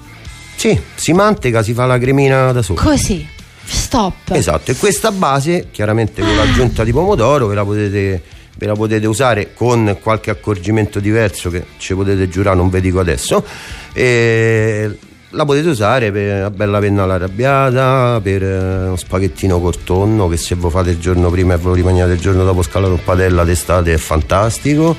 Sì, 0.55 0.79
si 0.95 1.13
manteca, 1.13 1.63
si 1.63 1.73
fa 1.73 1.87
la 1.87 1.99
cremina 1.99 2.53
da 2.53 2.63
sopra. 2.63 2.85
Così. 2.85 3.27
Stop. 3.65 4.31
Esatto, 4.31 4.71
e 4.71 4.77
questa 4.77 5.13
base, 5.13 5.69
chiaramente 5.71 6.23
con 6.23 6.35
l'aggiunta 6.35 6.85
di 6.85 6.93
pomodoro, 6.93 7.47
ve 7.47 7.55
la 7.55 7.65
potete, 7.65 8.23
ve 8.59 8.67
la 8.67 8.75
potete 8.75 9.07
usare 9.07 9.55
con 9.55 9.97
qualche 10.03 10.31
accorgimento 10.31 10.99
diverso 10.99 11.49
che 11.49 11.65
ci 11.79 11.95
potete 11.95 12.29
giurare, 12.29 12.57
non 12.57 12.69
vi 12.71 12.81
dico 12.81 12.99
adesso. 12.99 13.45
E 13.93 14.99
la 15.31 15.45
potete 15.45 15.69
usare 15.69 16.11
per 16.11 16.39
una 16.39 16.51
bella 16.51 16.79
penna 16.81 17.05
alla 17.05 17.15
arrabbiata, 17.15 18.19
per 18.21 18.43
eh, 18.43 18.87
uno 18.87 18.97
spaghettino 18.97 19.61
col 19.61 19.83
tonno 19.85 20.27
che 20.27 20.37
se 20.37 20.55
voi 20.57 20.71
fate 20.71 20.91
il 20.91 20.99
giorno 20.99 21.31
prima 21.31 21.55
e 21.55 21.57
ve 21.59 21.65
lo 21.65 21.75
rimangiate 21.75 22.13
il 22.13 22.21
giorno 22.21 22.45
dopo 22.45 22.63
scalato 22.63 22.93
in 22.93 23.05
padella 23.05 23.45
d'estate 23.45 23.93
è 23.95 23.97
fantastico. 23.97 24.97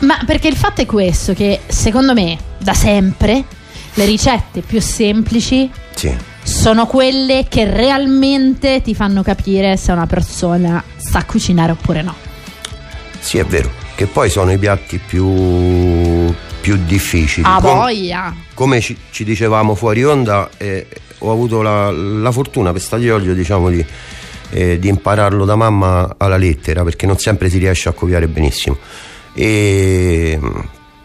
Ma 0.00 0.18
perché 0.26 0.48
il 0.48 0.56
fatto 0.56 0.80
è 0.80 0.86
questo, 0.86 1.32
che 1.32 1.60
secondo 1.66 2.12
me, 2.14 2.36
da 2.58 2.74
sempre, 2.74 3.44
le 3.94 4.04
ricette 4.04 4.60
più 4.62 4.80
semplici 4.80 5.70
Sì. 5.94 6.12
sono 6.42 6.86
quelle 6.86 7.46
che 7.48 7.64
realmente 7.70 8.82
ti 8.82 8.94
fanno 8.94 9.22
capire 9.22 9.76
se 9.76 9.92
una 9.92 10.06
persona 10.06 10.82
sa 10.96 11.24
cucinare 11.24 11.72
oppure 11.72 12.02
no. 12.02 12.14
Sì, 13.24 13.38
è 13.38 13.44
vero, 13.46 13.70
che 13.94 14.06
poi 14.06 14.28
sono 14.28 14.52
i 14.52 14.58
piatti 14.58 14.98
più, 14.98 16.30
più 16.60 16.76
difficili. 16.84 17.46
A 17.48 17.58
Com- 17.58 17.74
voglia! 17.78 18.34
come 18.52 18.82
ci, 18.82 18.94
ci 19.10 19.24
dicevamo 19.24 19.74
fuori 19.74 20.04
onda, 20.04 20.50
eh, 20.58 20.86
ho 21.20 21.32
avuto 21.32 21.62
la, 21.62 21.90
la 21.90 22.30
fortuna 22.30 22.70
per 22.72 22.82
staglioglio 22.82 23.32
diciamo 23.32 23.70
di, 23.70 23.82
eh, 24.50 24.78
di 24.78 24.88
impararlo 24.88 25.46
da 25.46 25.56
mamma 25.56 26.16
alla 26.18 26.36
lettera 26.36 26.84
perché 26.84 27.06
non 27.06 27.16
sempre 27.16 27.48
si 27.48 27.56
riesce 27.56 27.88
a 27.88 27.92
copiare 27.92 28.28
benissimo. 28.28 28.76
E, 29.32 30.38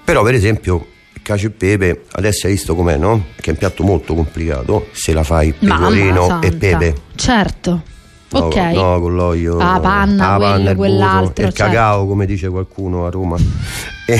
però, 0.04 0.22
per 0.22 0.34
esempio, 0.34 0.88
il 1.14 1.22
cacio 1.22 1.48
e 1.48 1.52
pepe, 1.52 2.04
adesso 2.12 2.48
hai 2.48 2.52
visto 2.52 2.76
com'è, 2.76 2.98
no? 2.98 3.28
Che 3.40 3.50
è 3.50 3.54
un 3.54 3.58
piatto 3.58 3.84
molto 3.84 4.14
complicato. 4.14 4.90
Se 4.92 5.14
la 5.14 5.24
fai 5.24 5.54
pecorino 5.54 6.42
e 6.42 6.52
pepe. 6.52 6.96
Certo. 7.16 7.82
No, 8.32 8.40
ok. 8.40 8.56
No, 8.74 9.00
con 9.00 9.16
l'olio. 9.16 9.58
Ah, 9.58 9.80
panna, 9.80 10.30
la 10.30 10.36
quello, 10.36 10.52
panna, 10.52 10.70
il 10.70 10.76
burro, 10.76 10.88
quell'altro, 10.88 11.46
il 11.46 11.54
certo. 11.54 11.72
cacao, 11.74 12.06
come 12.06 12.26
dice 12.26 12.50
qualcuno 12.50 13.06
a 13.06 13.10
Roma. 13.10 13.38
e, 14.06 14.14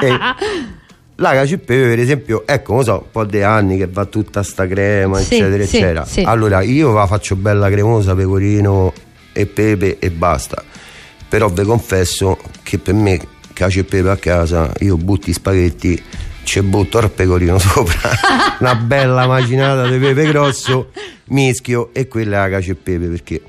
e 0.00 0.18
la 1.16 1.32
cacio 1.32 1.54
e 1.54 1.58
pepe, 1.58 1.88
per 1.88 1.98
esempio, 2.00 2.42
ecco, 2.46 2.74
non 2.74 2.84
so, 2.84 2.92
un 2.94 3.10
po' 3.12 3.24
di 3.24 3.42
anni 3.42 3.76
che 3.76 3.86
va 3.86 4.04
tutta 4.06 4.42
sta 4.42 4.66
crema, 4.66 5.18
Sì, 5.18 5.36
eccetera, 5.36 5.64
sì, 5.64 5.76
eccetera. 5.76 6.04
sì. 6.04 6.20
Allora, 6.22 6.62
io 6.62 6.92
la 6.92 7.06
faccio 7.06 7.36
bella 7.36 7.70
cremosa, 7.70 8.14
pecorino 8.14 8.92
e 9.32 9.46
pepe 9.46 9.98
e 9.98 10.10
basta. 10.10 10.62
Però 11.28 11.48
vi 11.48 11.62
confesso 11.62 12.38
che 12.62 12.78
per 12.78 12.94
me 12.94 13.20
cacio 13.52 13.80
e 13.80 13.84
pepe 13.84 14.10
a 14.10 14.16
casa, 14.16 14.72
io 14.80 14.96
butto 14.96 15.30
i 15.30 15.32
spaghetti, 15.32 16.02
ci 16.42 16.60
butto 16.62 16.98
il 16.98 17.10
pecorino 17.10 17.58
sopra, 17.58 18.10
una 18.60 18.74
bella 18.74 19.26
macinata 19.26 19.88
di 19.88 19.98
pepe 19.98 20.26
grosso, 20.26 20.90
mischio 21.26 21.90
e 21.92 22.08
quella 22.08 22.48
cacio 22.48 22.72
e 22.72 22.74
pepe 22.74 23.06
perché 23.06 23.42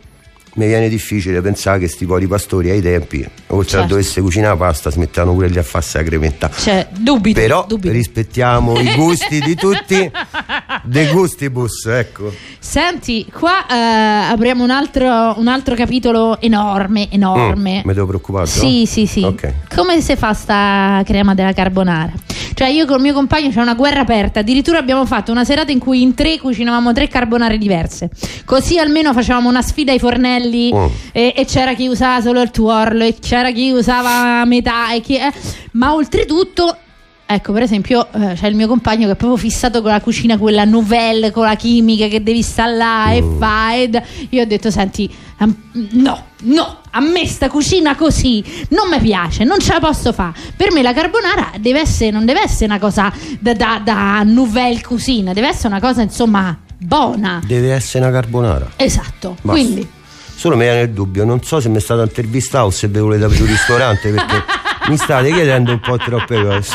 mi 0.55 0.67
viene 0.67 0.87
difficile 0.87 1.41
pensare 1.41 1.79
che 1.79 1.87
sti 1.87 2.05
poveri 2.05 2.27
pastori 2.27 2.69
ai 2.69 2.81
tempi, 2.81 3.25
oltre 3.47 3.77
a 3.77 3.79
Certo. 3.81 3.87
dovesse 3.87 4.21
cucinare 4.21 4.55
pasta, 4.55 4.91
si 4.91 4.99
mettevano 4.99 5.33
pure 5.33 5.47
lì 5.47 5.57
a 5.57 5.63
farsi 5.63 5.97
la 5.97 6.03
cremetta. 6.03 6.49
Cioè, 6.55 6.87
dubito. 6.95 7.39
Però 7.39 7.65
dubito. 7.67 7.91
rispettiamo 7.91 8.79
i 8.79 8.93
gusti 8.95 9.39
di 9.39 9.55
tutti, 9.55 10.11
de 10.83 11.07
gustibus, 11.07 11.85
ecco. 11.87 12.31
Senti, 12.59 13.25
qua 13.31 13.65
eh, 13.67 14.31
apriamo 14.31 14.63
un 14.63 14.69
altro, 14.69 15.33
un 15.37 15.47
altro 15.47 15.73
capitolo 15.73 16.39
enorme, 16.39 17.09
enorme. 17.11 17.77
Mm, 17.83 17.87
mi 17.87 17.93
devo 17.93 18.05
preoccupare? 18.07 18.45
Sì, 18.45 18.85
sì, 18.85 19.07
sì. 19.07 19.23
Ok. 19.23 19.53
Come 19.73 20.01
si 20.01 20.15
fa 20.15 20.33
sta 20.33 21.01
crema 21.03 21.33
della 21.33 21.53
carbonara? 21.53 22.11
Cioè, 22.55 22.67
io 22.67 22.85
col 22.85 23.01
mio 23.01 23.13
compagno 23.13 23.49
c'è 23.49 23.59
una 23.59 23.73
guerra 23.73 24.01
aperta. 24.01 24.41
Addirittura 24.41 24.77
abbiamo 24.77 25.05
fatto 25.07 25.31
una 25.31 25.43
serata 25.43 25.71
in 25.71 25.79
cui 25.79 26.03
in 26.03 26.13
tre 26.13 26.37
cucinavamo 26.37 26.93
tre 26.93 27.07
carbonare 27.07 27.57
diverse. 27.57 28.11
Così 28.45 28.77
almeno 28.77 29.11
facevamo 29.13 29.49
una 29.49 29.63
sfida 29.63 29.91
ai 29.91 29.97
fornelli. 29.97 30.41
Mm. 30.73 30.85
E, 31.11 31.33
e 31.35 31.45
c'era 31.45 31.73
chi 31.73 31.87
usava 31.87 32.21
solo 32.21 32.41
il 32.41 32.51
tuorlo, 32.51 33.03
e 33.03 33.15
c'era 33.19 33.51
chi 33.51 33.71
usava 33.71 34.43
metà. 34.45 34.93
E 34.93 35.01
chi, 35.01 35.17
eh. 35.17 35.31
Ma 35.73 35.93
oltretutto. 35.93 36.77
Ecco, 37.25 37.53
per 37.53 37.63
esempio, 37.63 38.05
eh, 38.11 38.33
c'è 38.35 38.47
il 38.47 38.55
mio 38.55 38.67
compagno 38.67 39.05
che 39.07 39.13
è 39.13 39.15
proprio 39.15 39.37
fissato 39.37 39.81
con 39.81 39.89
la 39.91 40.01
cucina, 40.01 40.37
quella 40.37 40.65
novelle, 40.65 41.31
con 41.31 41.45
la 41.45 41.55
chimica 41.55 42.07
che 42.07 42.21
devi 42.21 42.39
installare 42.39 43.15
e 43.17 43.23
fa. 43.39 43.73
e 43.75 43.87
d- 43.89 44.01
Io 44.31 44.41
ho 44.43 44.45
detto, 44.45 44.69
senti, 44.69 45.09
am- 45.37 45.55
no, 45.93 46.25
no, 46.41 46.77
a 46.91 46.99
me 46.99 47.25
sta 47.25 47.47
cucina 47.49 47.95
così 47.95 48.43
non 48.69 48.89
mi 48.89 48.99
piace, 48.99 49.45
non 49.45 49.57
ce 49.59 49.71
la 49.73 49.79
posso 49.79 50.11
fare. 50.13 50.33
Per 50.55 50.71
me 50.73 50.81
la 50.83 50.93
carbonara 50.93 51.53
deve 51.59 51.79
essere, 51.79 52.11
non 52.11 52.25
deve 52.25 52.41
essere 52.43 52.65
una 52.65 52.77
cosa 52.79 53.11
da, 53.39 53.53
da, 53.53 53.81
da 53.83 54.21
nouvelle 54.23 54.81
cucina, 54.81 55.33
deve 55.33 55.47
essere 55.47 55.69
una 55.69 55.79
cosa, 55.79 56.01
insomma, 56.03 56.55
buona. 56.77 57.41
Deve 57.47 57.71
essere 57.73 58.03
una 58.05 58.13
carbonara. 58.13 58.71
Esatto. 58.75 59.37
Basta. 59.41 59.49
Quindi, 59.63 59.87
Solo 60.35 60.55
mi 60.57 60.63
viene 60.63 60.81
il 60.81 60.89
dubbio, 60.91 61.23
non 61.23 61.41
so 61.43 61.59
se 61.59 61.69
mi 61.69 61.79
state 61.79 62.01
intervistato 62.01 62.65
o 62.65 62.69
se 62.71 62.87
vi 62.87 62.99
volete 62.99 63.23
aprire 63.23 63.43
un 63.43 63.49
ristorante 63.49 64.09
perché 64.11 64.43
mi 64.89 64.97
state 64.97 65.31
chiedendo 65.31 65.71
un 65.71 65.79
po' 65.79 65.95
troppe 65.97 66.41
cose. 66.43 66.71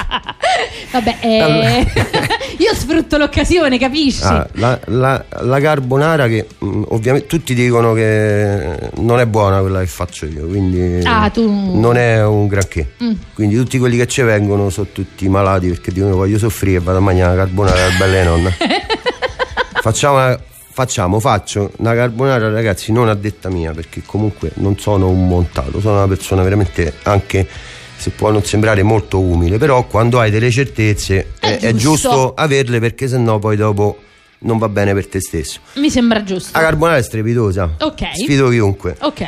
vabbè, 0.92 1.16
eh, 1.20 1.38
Allora. 1.40 1.68
io 2.58 2.74
sfrutto 2.74 3.18
l'occasione, 3.18 3.78
capisci? 3.78 4.22
Ah, 4.24 4.48
la, 4.52 4.78
la- 4.86 5.24
la 5.40 5.60
carbonara 5.60 6.28
che 6.28 6.46
mm, 6.64 6.84
ovviamente 6.88 7.26
tutti 7.28 7.52
dicono 7.54 7.92
che 7.92 8.90
non 9.00 9.20
è 9.20 9.26
buona 9.26 9.60
quella 9.60 9.80
che 9.80 9.86
faccio 9.86 10.24
io, 10.24 10.46
quindi 10.46 11.04
Ah, 11.06 11.28
tu- 11.28 11.78
non 11.78 11.98
è 11.98 12.24
un 12.24 12.46
granché. 12.46 12.92
Mm. 13.02 13.12
Quindi 13.34 13.56
tutti 13.56 13.78
quelli 13.78 13.98
che 13.98 14.06
ci 14.06 14.22
vengono 14.22 14.70
sono 14.70 14.86
tutti 14.92 15.28
malati 15.28 15.68
perché 15.68 15.92
dicono 15.92 16.14
voglio 16.16 16.38
soffrire 16.38 16.78
e 16.78 16.80
vado 16.80 16.98
a 16.98 17.00
mangiare 17.02 17.36
la 17.36 17.44
carbonara 17.44 17.88
bella 17.98 18.22
nonna. 18.24 18.50
facciamo, 19.82 20.14
una- 20.16 20.38
facciamo, 20.78 21.18
faccio 21.18 21.72
una 21.78 21.92
carbonara 21.92 22.50
ragazzi 22.50 22.92
non 22.92 23.08
a 23.08 23.14
detta 23.14 23.48
mia 23.50 23.72
perché 23.72 24.00
comunque 24.06 24.52
non 24.56 24.78
sono 24.78 25.08
un 25.08 25.26
montato, 25.26 25.80
sono 25.80 25.96
una 25.96 26.06
persona 26.06 26.44
veramente 26.44 26.94
anche 27.02 27.48
se 27.96 28.10
può 28.10 28.30
non 28.30 28.44
sembrare 28.44 28.84
molto 28.84 29.18
umile, 29.18 29.58
però 29.58 29.84
quando 29.88 30.20
hai 30.20 30.30
delle 30.30 30.52
certezze 30.52 31.32
È 31.40 31.46
è, 31.46 31.58
è 31.58 31.72
giusto. 31.72 32.08
giusto 32.10 32.34
averle 32.34 32.78
perché 32.78 33.08
sennò 33.08 33.40
poi 33.40 33.56
dopo 33.56 33.98
non 34.40 34.58
va 34.58 34.68
bene 34.68 34.94
per 34.94 35.08
te 35.08 35.20
stesso. 35.20 35.58
Mi 35.74 35.90
sembra 35.90 36.22
giusto. 36.22 36.56
La 36.56 36.62
carbonara 36.64 36.98
è 36.98 37.02
strepitosa. 37.02 37.74
Ok. 37.80 38.10
Sfido 38.14 38.48
chiunque. 38.50 38.94
Ok. 39.00 39.26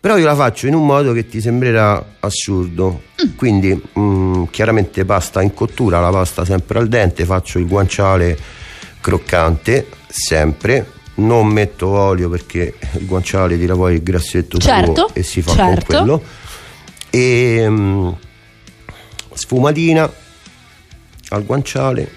Però 0.00 0.16
io 0.16 0.24
la 0.24 0.34
faccio 0.34 0.66
in 0.66 0.74
un 0.74 0.84
modo 0.84 1.12
che 1.12 1.28
ti 1.28 1.40
sembrerà 1.40 2.16
assurdo. 2.18 3.02
Mm. 3.24 3.36
Quindi, 3.36 3.80
mm, 3.96 4.44
chiaramente 4.50 5.04
pasta 5.04 5.42
in 5.42 5.54
cottura, 5.54 6.00
la 6.00 6.10
pasta 6.10 6.44
sempre 6.44 6.80
al 6.80 6.88
dente, 6.88 7.24
faccio 7.24 7.60
il 7.60 7.68
guanciale 7.68 8.36
croccante, 9.00 9.86
sempre. 10.08 10.92
Non 11.18 11.48
metto 11.48 11.88
olio 11.88 12.28
perché 12.30 12.74
il 12.98 13.04
guanciale 13.06 13.58
tira 13.58 13.74
poi 13.74 13.94
il 13.94 14.02
grassetto 14.02 14.56
Certo, 14.58 15.10
e 15.12 15.22
si 15.24 15.42
fa 15.42 15.52
certo. 15.52 15.84
con 15.84 15.84
quello. 15.96 16.22
E 17.10 17.66
mm, 17.68 18.08
sfumatina 19.34 20.10
al 21.30 21.44
guanciale, 21.44 22.10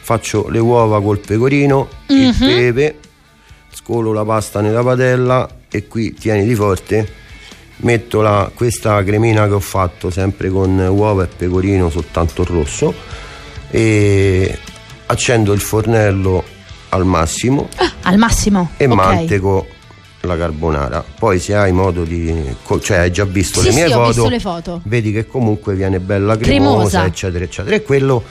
faccio 0.00 0.48
le 0.48 0.58
uova 0.60 1.02
col 1.02 1.18
pecorino, 1.18 1.88
il 2.08 2.28
Mhm. 2.38 2.46
pepe, 2.46 2.98
scolo 3.72 4.12
la 4.12 4.24
pasta 4.24 4.60
nella 4.60 4.82
padella 4.82 5.48
e 5.70 5.86
qui 5.88 6.14
tieniti 6.14 6.54
forte 6.54 7.12
metto 7.80 8.20
la- 8.22 8.50
questa 8.54 9.02
cremina 9.04 9.46
che 9.46 9.52
ho 9.52 9.60
fatto 9.60 10.10
sempre 10.10 10.48
con 10.48 10.78
uova 10.78 11.24
e 11.24 11.26
pecorino 11.26 11.90
soltanto 11.90 12.42
rosso 12.44 12.92
e 13.70 14.58
accendo 15.10 15.52
il 15.52 15.60
fornello 15.60 16.42
al 16.90 17.04
massimo 17.04 17.68
Al 18.02 18.16
massimo. 18.18 18.70
e 18.76 18.86
ok. 18.86 18.92
manteco 18.94 19.66
la 20.22 20.36
carbonara 20.36 21.04
poi 21.18 21.38
se 21.38 21.54
hai 21.54 21.70
modo 21.72 22.02
di 22.04 22.34
cioè 22.82 22.98
hai 22.98 23.12
già 23.12 23.24
visto 23.24 23.60
Sì, 23.60 23.68
le 23.68 23.74
mie 23.74 23.86
sì, 23.86 23.92
foto 23.92 24.28
le 24.28 24.40
foto. 24.40 24.80
vedi 24.84 25.12
che 25.12 25.26
comunque 25.26 25.74
viene 25.74 26.00
bella 26.00 26.36
cremosa, 26.36 26.70
Cremosa. 26.76 27.04
eccetera 27.06 27.44
eccetera 27.44 27.76
e 27.76 27.82
quello 27.82 28.22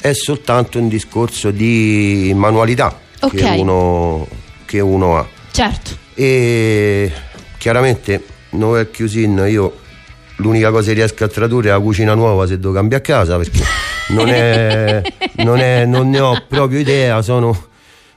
è 0.00 0.12
soltanto 0.12 0.78
un 0.78 0.88
discorso 0.88 1.50
di 1.50 2.32
manualità 2.34 2.98
Ok. 3.20 3.34
che, 3.34 3.44
uno, 3.58 4.26
che 4.66 4.80
uno 4.80 5.16
ha 5.18 5.26
Certo. 5.50 5.96
e 6.14 7.10
chiaramente 7.58 8.24
Novel 8.50 8.90
Cuisine 8.94 9.48
io 9.50 9.79
l'unica 10.40 10.70
cosa 10.70 10.88
che 10.88 10.94
riesco 10.94 11.24
a 11.24 11.28
tradurre 11.28 11.68
è 11.68 11.72
la 11.72 11.78
cucina 11.80 12.14
nuova 12.14 12.46
se 12.46 12.58
devo 12.58 12.72
cambiare 12.72 13.02
casa 13.02 13.36
perché 13.36 13.60
non, 14.08 14.28
è, 14.28 15.02
non, 15.36 15.58
è- 15.58 15.84
non 15.86 16.10
ne 16.10 16.20
ho 16.20 16.42
proprio 16.48 16.78
idea 16.78 17.22
sono, 17.22 17.56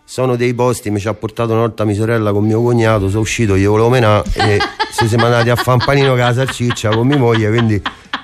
sono 0.04 0.36
dei 0.36 0.54
posti 0.54 0.90
mi 0.90 1.00
ci 1.00 1.08
ha 1.08 1.14
portato 1.14 1.52
una 1.52 1.62
volta 1.62 1.86
mia 1.86 1.96
sorella 1.96 2.32
con 2.32 2.46
mio 2.46 2.62
cognato 2.62 3.08
sono 3.10 3.22
uscito 3.22 3.56
io 3.56 3.72
volevo 3.72 3.90
menare 3.90 4.24
e 4.34 4.60
si 4.92 5.08
siamo 5.08 5.26
andati 5.26 5.50
a 5.50 5.56
fare 5.56 5.78
un 5.80 5.86
panino 5.86 6.10
con 6.10 6.18
la 6.18 6.34
salsiccia 6.34 6.90
con 6.90 7.06
mia 7.08 7.18
moglie 7.18 7.50
quindi 7.50 7.82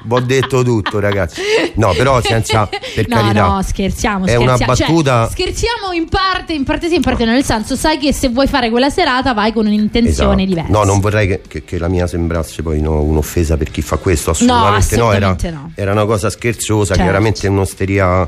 ho 0.08 0.20
detto 0.22 0.64
tutto 0.64 1.00
ragazzi 1.00 1.42
no 1.76 1.94
però 1.94 2.22
senza 2.22 2.68
per 2.68 3.08
no, 3.10 3.16
carità 3.16 3.48
no, 3.48 3.62
scherziamo. 3.62 4.26
è 4.26 4.36
una. 4.36 4.58
Cioè, 4.58 4.68
battuta 4.68 5.30
scherziamo 5.30 5.92
in 5.94 6.08
parte, 6.08 6.54
in 6.54 6.64
parte 6.64 6.88
sì, 6.88 6.96
in 6.96 7.02
parte 7.02 7.26
no. 7.26 7.32
Nel 7.32 7.44
senso, 7.44 7.76
sai 7.76 7.98
che 7.98 8.14
se 8.14 8.30
vuoi 8.30 8.48
fare 8.48 8.70
quella 8.70 8.90
serata 8.90 9.34
vai 9.34 9.52
con 9.54 9.66
un'intenzione 9.66 10.44
Esatto. 10.44 10.48
diversa. 10.48 10.72
No, 10.72 10.84
non 10.84 11.00
vorrei 11.00 11.28
che, 11.28 11.42
che- 11.48 11.64
che 11.66 11.78
la 11.78 11.88
mia 11.88 12.08
sembrasse 12.08 12.62
poi 12.62 12.80
no, 12.82 13.02
un'offesa 13.02 13.58
per 13.58 13.72
chi 13.72 13.82
fa 13.82 13.98
questo, 13.98 14.32
assolutamente 14.32 14.96
no, 14.98 15.08
assolutamente 15.08 15.48
era, 15.48 15.56
no. 15.58 15.72
era 15.76 15.92
una 15.92 16.06
cosa 16.06 16.30
scherzosa, 16.30 16.94
Certo. 16.96 17.02
chiaramente 17.04 17.48
un'osteria, 17.48 18.28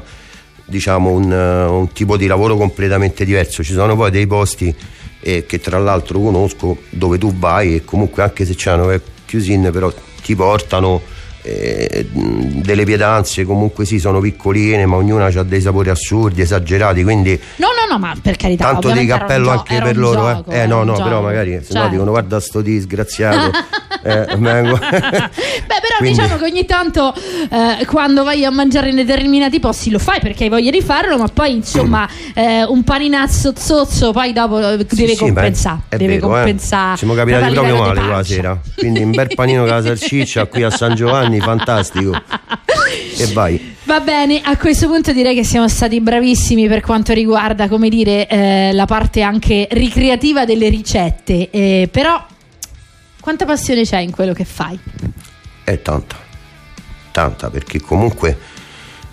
diciamo 0.66 1.10
un, 1.10 1.32
eh, 1.32 1.66
un 1.66 1.92
tipo 1.94 2.18
di 2.18 2.28
lavoro 2.28 2.56
completamente 2.58 3.26
diverso, 3.26 3.64
ci 3.64 3.74
sono 3.74 3.96
poi 3.96 4.12
dei 4.12 4.28
posti 4.28 4.74
eh, 5.22 5.46
che 5.46 5.60
tra 5.60 5.78
l'altro 5.80 6.20
conosco 6.20 6.78
dove 6.90 7.18
tu 7.18 7.34
vai 7.34 7.76
e 7.76 7.86
comunque 7.86 8.24
anche 8.24 8.46
se 8.46 8.54
c'hanno 8.58 8.86
web 8.86 9.02
cuisine 9.30 9.72
però 9.72 9.92
ti 10.24 10.36
portano 10.36 11.02
eh, 11.44 12.08
delle 12.12 12.84
pietanze 12.84 13.44
comunque 13.46 13.86
sì 13.86 14.00
sono 14.00 14.20
piccoline 14.20 14.86
ma 14.86 14.96
ognuna 14.98 15.26
ha 15.26 15.44
dei 15.44 15.62
sapori 15.62 15.90
assurdi 15.90 16.42
esagerati 16.42 17.04
quindi 17.04 17.40
No, 17.58 17.68
no, 17.68 17.94
no, 17.94 18.00
ma 18.00 18.14
per 18.22 18.36
carità. 18.38 18.66
Tanto 18.66 18.92
di 18.92 19.06
cappello 19.06 19.50
anche 19.50 19.80
per 19.82 19.98
loro, 19.98 20.22
gioco, 20.22 20.52
eh. 20.52 20.60
Eh 20.60 20.66
no, 20.68 20.84
no, 20.84 20.94
però 21.02 21.22
magari 21.22 21.52
se 21.52 21.74
no 21.74 21.80
Certo. 21.82 21.90
dicono 21.90 22.12
guarda 22.12 22.40
sto 22.40 22.62
disgraziato. 22.62 23.52
eh, 24.04 24.26
vengo- 24.38 24.78
Beh, 24.82 24.90
però 24.90 25.98
Quindi- 26.00 26.20
diciamo 26.22 26.38
che 26.38 26.44
ogni 26.46 26.66
tanto 26.66 27.14
eh, 27.50 27.86
quando 27.86 28.24
vai 28.24 28.44
a 28.46 28.52
mangiare 28.52 28.90
in 28.90 28.96
determinati 28.96 29.60
posti 29.60 29.90
lo 29.90 30.00
fai 30.00 30.20
perché 30.20 30.44
hai 30.46 30.50
voglia 30.50 30.72
di 30.72 30.82
farlo, 30.82 31.18
ma 31.18 31.28
poi 31.28 31.56
insomma 31.56 32.08
eh, 32.34 32.64
un 32.64 32.84
paninazzo 32.84 33.54
zozzo 33.58 34.12
poi 34.12 34.34
dopo 34.34 34.58
eh, 34.60 34.78
deve 34.78 34.86
Sì, 34.90 35.08
sì, 35.08 35.16
compensare. 35.18 35.80
è 35.90 35.98
deve 35.98 36.16
vero, 36.16 36.28
compensare. 36.28 36.98
Siamo 36.98 37.14
capitati 37.14 37.54
proprio 37.54 37.78
male 37.78 38.00
pancia. 38.02 38.24
sera. 38.24 38.60
Quindi 38.76 39.02
un 39.04 39.12
bel 39.12 39.28
panino 39.36 39.62
con 39.66 39.70
la 39.72 39.82
salsiccia 39.82 40.46
qui 40.48 40.64
a 40.64 40.70
San 40.70 40.96
Giovanni, 40.96 41.31
fantastico. 41.40 42.12
E 43.18 43.26
vai. 43.34 43.76
Va 43.84 44.00
bene, 44.00 44.42
a 44.44 44.58
questo 44.58 44.88
punto 44.88 45.12
direi 45.12 45.36
che 45.36 45.44
siamo 45.44 45.68
stati 45.68 46.00
bravissimi 46.02 46.68
per 46.68 46.82
quanto 46.82 47.14
riguarda, 47.14 47.68
come 47.68 47.90
dire, 47.90 48.28
eh, 48.28 48.72
la 48.74 48.86
parte 48.86 49.22
anche 49.22 49.68
ricreativa 49.72 50.46
delle 50.46 50.70
ricette. 50.70 51.50
Eh, 51.50 51.90
però, 51.92 52.24
quanta 53.20 53.46
passione 53.46 53.84
c'è 53.84 54.00
in 54.00 54.12
quello 54.12 54.34
che 54.34 54.46
fai? 54.46 54.80
È 55.64 55.82
tanta. 55.82 56.16
Tanta, 57.12 57.50
perché 57.50 57.82
comunque 57.82 58.38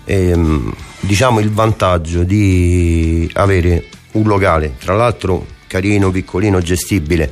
ehm, 0.05 0.73
diciamo 1.01 1.39
il 1.39 1.51
vantaggio 1.51 2.23
di 2.23 3.29
avere 3.33 3.87
un 4.13 4.23
locale, 4.23 4.75
tra 4.79 4.95
l'altro 4.95 5.45
carino, 5.67 6.09
piccolino, 6.09 6.59
gestibile, 6.59 7.31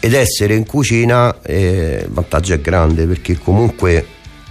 ed 0.00 0.14
essere 0.14 0.54
in 0.54 0.64
cucina, 0.66 1.42
eh, 1.42 2.04
il 2.06 2.10
vantaggio 2.12 2.54
è 2.54 2.60
grande 2.60 3.06
perché 3.06 3.38
comunque 3.38 4.06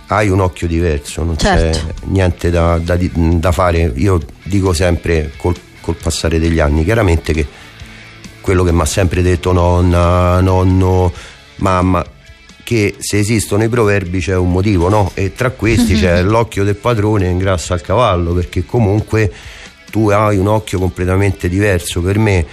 hai 0.07 0.29
un 0.29 0.39
occhio 0.39 0.67
diverso, 0.67 1.23
non 1.23 1.38
Certo. 1.38 1.77
c'è 1.77 1.93
niente 2.05 2.49
da, 2.49 2.77
da 2.79 2.97
da 2.99 3.51
fare. 3.51 3.91
Io 3.95 4.19
dico 4.43 4.73
sempre 4.73 5.31
col, 5.38 5.55
col 5.81 5.95
passare 5.95 6.39
degli 6.39 6.59
anni, 6.59 6.83
chiaramente 6.83 7.33
che 7.33 7.45
quello 8.41 8.63
che 8.63 8.71
mi 8.71 8.81
ha 8.81 8.85
sempre 8.85 9.21
detto 9.21 9.51
nonna, 9.51 10.39
nonno, 10.41 11.12
mamma, 11.57 12.03
che 12.63 12.95
se 12.99 13.19
esistono 13.19 13.63
i 13.63 13.69
proverbi 13.69 14.19
c'è 14.19 14.35
un 14.35 14.51
motivo, 14.51 14.89
no? 14.89 15.12
E 15.13 15.33
tra 15.33 15.51
questi 15.51 15.95
c'è 15.95 16.21
l'occhio 16.23 16.63
del 16.63 16.75
padrone 16.75 17.27
ingrassa 17.27 17.73
il 17.75 17.81
cavallo, 17.81 18.33
perché 18.33 18.65
comunque 18.65 19.31
tu 19.91 20.09
hai 20.09 20.38
un 20.38 20.47
occhio 20.47 20.79
completamente 20.79 21.49
diverso. 21.49 22.01
Per 22.01 22.17
me 22.17 22.45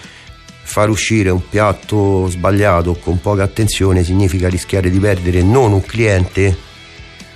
far 0.66 0.90
uscire 0.90 1.30
un 1.30 1.48
piatto 1.48 2.26
sbagliato 2.28 2.96
con 2.96 3.20
poca 3.20 3.44
attenzione 3.44 4.02
significa 4.02 4.48
rischiare 4.48 4.90
di 4.90 4.98
perdere 4.98 5.42
non 5.42 5.72
un 5.72 5.80
cliente 5.80 6.54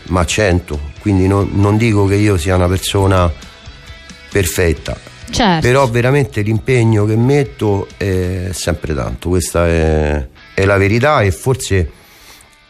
ma 0.09 0.27
cento. 0.27 0.79
Quindi 0.99 1.29
non, 1.29 1.51
non 1.53 1.77
dico 1.77 2.07
che 2.07 2.17
io 2.17 2.37
sia 2.37 2.57
una 2.57 2.67
persona 2.67 3.33
perfetta, 4.31 4.99
Certo. 5.31 5.67
però 5.67 5.89
veramente 5.89 6.43
l'impegno 6.43 7.05
che 7.05 7.17
metto 7.17 7.87
è 7.97 8.49
sempre 8.51 8.95
tanto, 8.95 9.29
questa 9.29 9.67
è, 9.67 10.29
è 10.55 10.65
la 10.65 10.77
verità 10.77 11.23
e 11.23 11.31
forse 11.31 11.91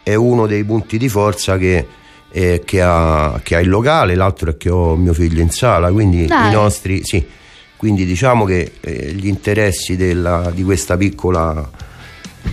è 0.03 0.15
uno 0.15 0.47
dei 0.47 0.63
punti 0.63 0.99
di 0.99 1.09
forza 1.09 1.57
che, 1.57 1.87
eh, 2.31 2.63
che 2.65 2.83
ha, 2.83 3.41
che 3.43 3.57
ha 3.57 3.61
il 3.61 3.69
locale, 3.69 4.15
l'altro 4.15 4.51
è 4.51 4.57
che 4.57 4.71
ho 4.71 4.95
mio 4.95 5.15
figlio 5.15 5.41
in 5.41 5.51
sala, 5.51 5.91
quindi 5.91 6.27
Dai. 6.27 6.51
i 6.51 6.53
nostri... 6.53 7.01
Sì, 7.03 7.27
quindi 7.81 8.05
diciamo 8.05 8.45
che 8.45 8.73
eh, 8.79 9.15
gli 9.15 9.27
interessi 9.27 9.97
della- 9.97 10.51
di 10.55 10.63
questa 10.63 10.99
piccola 10.99 11.67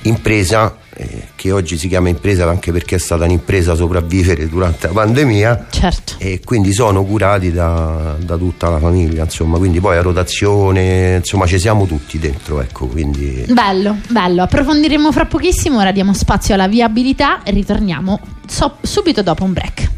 impresa, 0.04 0.78
eh, 0.94 1.28
che 1.36 1.52
oggi 1.52 1.78
si 1.78 1.90
chiama 1.90 2.08
impresa 2.08 2.48
anche 2.50 2.72
perché 2.72 2.96
è 2.96 2.98
stata 2.98 3.26
un'impresa 3.26 3.74
a 3.74 3.76
sopravvivere 3.76 4.48
durante 4.48 4.88
la 4.88 4.94
pandemia, 4.94 5.66
Certo. 5.70 6.14
e 6.18 6.40
quindi 6.46 6.72
sono 6.72 7.04
curati 7.04 7.52
da, 7.52 8.16
da 8.20 8.38
tutta 8.38 8.70
la 8.70 8.80
famiglia, 8.80 9.24
insomma, 9.26 9.58
quindi 9.58 9.82
poi 9.82 9.98
a 9.98 10.02
rotazione, 10.02 11.16
insomma 11.18 11.46
ci 11.46 11.60
siamo 11.60 11.86
tutti 11.86 12.18
dentro, 12.20 12.62
ecco, 12.62 12.88
quindi... 12.88 13.44
Bello, 13.50 13.98
bello. 14.08 14.44
Approfondiremo 14.44 15.12
fra 15.12 15.26
pochissimo. 15.26 15.80
Ora 15.80 15.92
diamo 15.92 16.14
spazio 16.14 16.54
alla 16.54 16.70
viabilità 16.70 17.44
e 17.44 17.52
ritorniamo 17.52 18.18
so- 18.48 18.78
subito 18.82 19.22
dopo 19.22 19.44
un 19.44 19.52
break. 19.52 19.90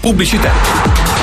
Pubblicità. 0.00 1.13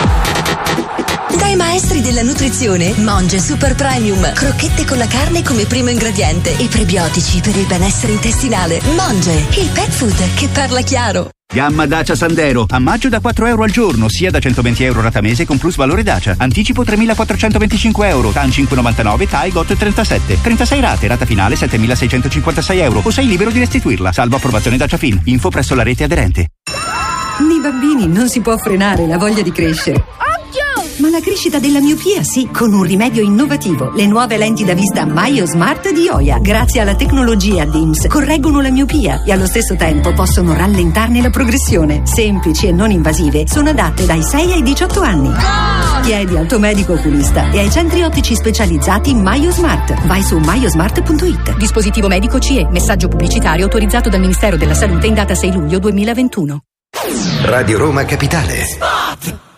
Dai 1.37 1.55
maestri 1.55 2.01
della 2.01 2.21
nutrizione, 2.21 2.93
Monge 2.97 3.39
Super 3.39 3.75
Premium, 3.75 4.33
crocchette 4.33 4.85
con 4.85 4.97
la 4.97 5.07
carne 5.07 5.43
come 5.43 5.65
primo 5.65 5.89
ingrediente 5.89 6.57
e 6.57 6.67
prebiotici 6.67 7.39
per 7.39 7.55
il 7.55 7.65
benessere 7.65 8.13
intestinale. 8.13 8.81
Monge, 8.95 9.31
il 9.31 9.69
pet 9.73 9.89
food 9.89 10.33
che 10.35 10.47
parla 10.47 10.81
chiaro. 10.81 11.29
Gamma 11.53 11.85
Dacia 11.85 12.15
Sandero, 12.15 12.65
a 12.69 12.79
maggio 12.79 13.09
da 13.09 13.19
4 13.19 13.45
euro 13.45 13.63
al 13.63 13.71
giorno, 13.71 14.07
sia 14.07 14.31
da 14.31 14.39
120 14.39 14.83
euro 14.83 15.01
rata 15.01 15.19
mese 15.19 15.45
con 15.45 15.57
plus 15.57 15.75
valore 15.75 16.01
Dacia. 16.01 16.35
Anticipo 16.37 16.83
3.425 16.83 18.05
euro, 18.05 18.29
TAN 18.29 18.51
599, 18.51 19.27
TAI 19.27 19.51
GOT 19.51 19.75
37. 19.75 20.41
36 20.41 20.79
rate, 20.79 21.07
rata 21.07 21.25
finale 21.25 21.55
7.656 21.55 22.75
euro 22.77 23.01
o 23.03 23.09
sei 23.09 23.27
libero 23.27 23.51
di 23.51 23.59
restituirla, 23.59 24.13
salvo 24.13 24.37
approvazione 24.37 24.77
Dacia 24.77 24.97
Fin. 24.97 25.19
Info 25.25 25.49
presso 25.49 25.75
la 25.75 25.83
rete 25.83 26.05
aderente. 26.05 26.47
Nei 27.39 27.59
bambini 27.59 28.07
non 28.07 28.29
si 28.29 28.39
può 28.39 28.57
frenare 28.57 29.05
la 29.05 29.17
voglia 29.17 29.41
di 29.41 29.51
crescere. 29.51 30.05
Ma 31.01 31.09
la 31.09 31.19
crescita 31.19 31.57
della 31.57 31.79
miopia 31.79 32.21
sì, 32.21 32.47
con 32.53 32.71
un 32.73 32.83
rimedio 32.83 33.23
innovativo. 33.23 33.89
Le 33.95 34.05
nuove 34.05 34.37
lenti 34.37 34.63
da 34.63 34.75
vista 34.75 35.03
Maio 35.03 35.47
Smart 35.47 35.91
di 35.91 36.07
Oya, 36.07 36.37
grazie 36.37 36.79
alla 36.79 36.93
tecnologia 36.93 37.65
DIMS, 37.65 38.05
correggono 38.05 38.61
la 38.61 38.69
miopia 38.69 39.23
e 39.23 39.31
allo 39.31 39.47
stesso 39.47 39.75
tempo 39.75 40.13
possono 40.13 40.53
rallentarne 40.53 41.19
la 41.19 41.31
progressione. 41.31 42.05
Semplici 42.05 42.67
e 42.67 42.71
non 42.71 42.91
invasive, 42.91 43.45
sono 43.47 43.69
adatte 43.69 44.05
dai 44.05 44.21
6 44.21 44.51
ai 44.51 44.61
18 44.61 45.01
anni. 45.01 45.31
Chiedi 46.03 46.37
al 46.37 46.45
tuo 46.45 46.59
medico 46.59 46.93
oculista 46.93 47.49
e 47.49 47.57
ai 47.57 47.71
centri 47.71 48.03
ottici 48.03 48.35
specializzati 48.35 49.15
Maio 49.15 49.49
Smart. 49.49 50.05
Vai 50.05 50.21
su 50.21 50.37
maiosmart.it. 50.37 51.57
Dispositivo 51.57 52.09
medico 52.09 52.37
CE, 52.37 52.67
messaggio 52.69 53.07
pubblicitario 53.07 53.63
autorizzato 53.63 54.07
dal 54.07 54.19
Ministero 54.19 54.55
della 54.55 54.75
Salute 54.75 55.07
in 55.07 55.15
data 55.15 55.33
6 55.33 55.51
luglio 55.51 55.79
2021. 55.79 56.61
Radio 57.45 57.79
Roma 57.79 58.05
Capitale. 58.05 59.49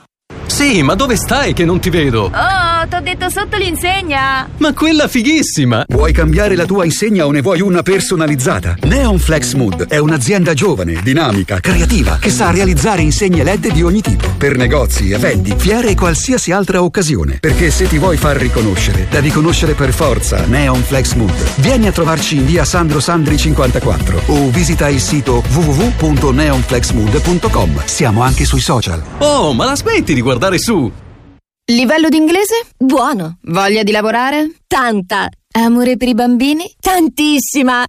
Sì, 0.53 0.83
ma 0.83 0.93
dove 0.93 1.15
stai 1.15 1.53
che 1.53 1.65
non 1.65 1.79
ti 1.79 1.89
vedo? 1.89 2.25
Oh, 2.25 2.87
t'ho 2.87 2.99
detto 3.01 3.27
sotto 3.27 3.57
l'insegna. 3.57 4.47
Ma 4.57 4.71
quella 4.73 5.07
fighissima! 5.07 5.83
Vuoi 5.87 6.13
cambiare 6.13 6.55
la 6.55 6.65
tua 6.65 6.85
insegna 6.85 7.25
o 7.25 7.31
ne 7.31 7.41
vuoi 7.41 7.59
una 7.59 7.81
personalizzata? 7.81 8.75
Neon 8.83 9.17
Flex 9.17 9.53
Mood 9.53 9.87
è 9.87 9.97
un'azienda 9.97 10.53
giovane, 10.53 11.01
dinamica, 11.01 11.59
creativa 11.59 12.19
che 12.19 12.29
sa 12.29 12.51
realizzare 12.51 13.01
insegne 13.01 13.43
LED 13.43 13.71
di 13.71 13.81
ogni 13.81 14.01
tipo 14.01 14.27
per 14.37 14.55
negozi, 14.55 15.11
eventi, 15.11 15.55
fiere 15.57 15.89
e 15.89 15.95
qualsiasi 15.95 16.51
altra 16.51 16.83
occasione. 16.83 17.39
Perché 17.39 17.71
se 17.71 17.87
ti 17.87 17.97
vuoi 17.97 18.17
far 18.17 18.37
riconoscere, 18.37 19.07
devi 19.09 19.31
conoscere 19.31 19.73
per 19.73 19.91
forza 19.91 20.45
Neon 20.45 20.83
Flex 20.83 21.13
Mood. 21.13 21.33
Vieni 21.55 21.87
a 21.87 21.91
trovarci 21.91 22.35
in 22.35 22.45
via 22.45 22.63
Sandro 22.63 22.99
Sandri 22.99 23.37
54 23.37 24.21
o 24.27 24.51
visita 24.51 24.87
il 24.87 25.01
sito 25.01 25.41
www.neonflexmood.com. 25.51 27.85
Siamo 27.85 28.21
anche 28.21 28.45
sui 28.45 28.61
social. 28.61 29.01
Oh, 29.17 29.53
ma 29.53 29.65
la 29.65 29.75
smetti 29.75 30.13
di 30.13 30.21
guardare 30.21 30.41
su! 30.58 30.91
Livello 31.71 32.10
di 32.10 32.17
inglese? 32.17 32.56
Buono. 32.77 33.38
Voglia 33.43 33.84
di 33.84 33.91
lavorare? 33.93 34.51
Tanta. 34.67 35.29
Amore 35.55 35.97
per 35.97 36.07
i 36.07 36.15
bambini? 36.15 36.73
Tantissima. 36.79 37.83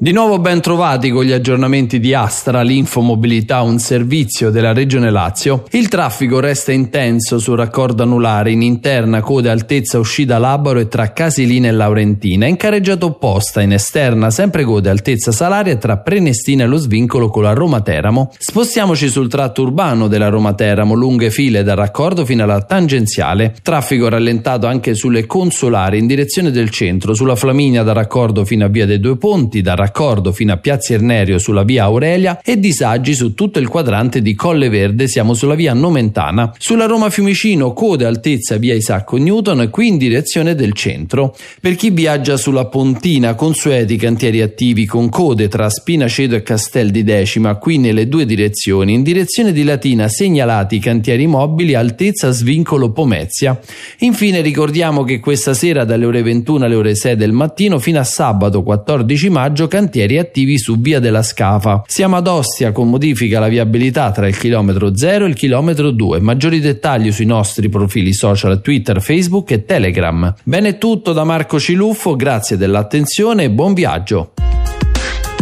Di 0.00 0.12
nuovo 0.12 0.38
ben 0.38 0.60
trovati 0.60 1.10
con 1.10 1.24
gli 1.24 1.32
aggiornamenti 1.32 1.98
di 1.98 2.14
Astra, 2.14 2.62
l'Infomobilità, 2.62 3.62
un 3.62 3.80
servizio 3.80 4.48
della 4.50 4.72
Regione 4.72 5.10
Lazio. 5.10 5.64
Il 5.72 5.88
traffico 5.88 6.38
resta 6.38 6.70
intenso 6.70 7.40
sul 7.40 7.56
raccordo 7.56 8.04
anulare 8.04 8.52
in 8.52 8.62
interna 8.62 9.20
code 9.20 9.50
altezza 9.50 9.98
uscita 9.98 10.38
Labaro 10.38 10.78
e 10.78 10.86
tra 10.86 11.12
Casilina 11.12 11.66
e 11.66 11.72
Laurentina, 11.72 12.46
in 12.46 12.54
carreggiata 12.54 13.06
opposta 13.06 13.60
in 13.60 13.72
esterna 13.72 14.30
sempre 14.30 14.62
code 14.62 14.88
altezza 14.88 15.32
Salaria 15.32 15.74
tra 15.74 15.98
Prenestina 15.98 16.62
e 16.62 16.68
lo 16.68 16.76
svincolo 16.76 17.28
con 17.28 17.42
la 17.42 17.52
Roma 17.52 17.80
Teramo. 17.80 18.30
Spostiamoci 18.38 19.08
sul 19.08 19.26
tratto 19.26 19.62
urbano 19.62 20.06
della 20.06 20.28
Roma 20.28 20.54
Teramo, 20.54 20.94
lunghe 20.94 21.32
file 21.32 21.64
dal 21.64 21.76
raccordo 21.76 22.24
fino 22.24 22.44
alla 22.44 22.62
tangenziale. 22.62 23.56
Traffico 23.64 24.08
rallentato 24.08 24.68
anche 24.68 24.94
sulle 24.94 25.26
consolari 25.26 25.98
in 25.98 26.06
direzione 26.06 26.52
del 26.52 26.70
centro, 26.70 27.14
sulla 27.14 27.34
Flaminia 27.34 27.82
dal 27.82 27.96
raccordo 27.96 28.44
fino 28.44 28.64
a 28.64 28.68
Via 28.68 28.86
dei 28.86 29.00
Due 29.00 29.16
Ponti, 29.16 29.60
dal 29.60 29.74
raccordo 29.74 29.86
fino 30.32 30.52
a 30.52 30.56
Piazza 30.56 30.94
Ernerio 30.94 31.38
sulla 31.38 31.62
via 31.62 31.84
Aurelia 31.84 32.40
e 32.42 32.58
disagi 32.58 33.14
su 33.14 33.34
tutto 33.34 33.58
il 33.58 33.68
quadrante 33.68 34.22
di 34.22 34.34
Colle 34.34 34.68
Verde, 34.68 35.08
siamo 35.08 35.34
sulla 35.34 35.54
via 35.54 35.74
Nomentana. 35.74 36.52
Sulla 36.58 36.86
Roma 36.86 37.10
Fiumicino, 37.10 37.72
code 37.72 38.04
altezza 38.04 38.56
via 38.56 38.74
Isacco 38.74 39.16
Newton 39.16 39.68
qui 39.70 39.88
in 39.88 39.98
direzione 39.98 40.54
del 40.54 40.72
centro. 40.72 41.36
Per 41.60 41.74
chi 41.76 41.90
viaggia 41.90 42.36
sulla 42.36 42.66
Pontina, 42.66 43.34
consueti 43.34 43.96
cantieri 43.96 44.42
attivi 44.42 44.86
con 44.86 45.08
code 45.08 45.48
tra 45.48 45.68
Spinaceto 45.68 46.34
e 46.34 46.42
Castel 46.42 46.90
di 46.90 47.04
Decima, 47.04 47.56
qui 47.56 47.78
nelle 47.78 48.08
due 48.08 48.24
direzioni. 48.24 48.94
In 48.94 49.02
direzione 49.02 49.52
di 49.52 49.64
Latina 49.64 50.08
segnalati 50.08 50.78
cantieri 50.78 51.26
mobili 51.26 51.74
altezza 51.74 52.30
svincolo 52.30 52.90
Pomezia. 52.90 53.58
Infine 54.00 54.40
ricordiamo 54.40 55.04
che 55.04 55.20
questa 55.20 55.54
sera 55.54 55.84
dalle 55.84 56.04
ore 56.04 56.22
21 56.22 56.64
alle 56.64 56.74
ore 56.74 56.94
6 56.94 57.16
del 57.16 57.32
mattino 57.32 57.78
fino 57.78 57.98
a 57.98 58.04
sabato 58.04 58.62
14 58.62 59.30
maggio 59.30 59.68
cantieri 59.78 60.18
attivi 60.18 60.58
su 60.58 60.80
via 60.80 60.98
della 60.98 61.22
Scafa. 61.22 61.84
Siamo 61.86 62.16
ad 62.16 62.26
Ostia 62.26 62.72
con 62.72 62.90
modifica 62.90 63.36
alla 63.38 63.46
viabilità 63.46 64.10
tra 64.10 64.26
il 64.26 64.36
chilometro 64.36 64.96
0 64.96 65.24
e 65.24 65.28
il 65.28 65.34
chilometro 65.34 65.92
2. 65.92 66.18
Maggiori 66.20 66.58
dettagli 66.58 67.12
sui 67.12 67.26
nostri 67.26 67.68
profili 67.68 68.12
social 68.12 68.60
Twitter, 68.60 69.00
Facebook 69.00 69.52
e 69.52 69.64
Telegram. 69.64 70.34
Bene 70.42 70.70
è 70.70 70.78
tutto 70.78 71.12
da 71.12 71.22
Marco 71.22 71.60
Ciluffo, 71.60 72.16
grazie 72.16 72.56
dell'attenzione 72.56 73.44
e 73.44 73.50
buon 73.50 73.72
viaggio. 73.72 74.32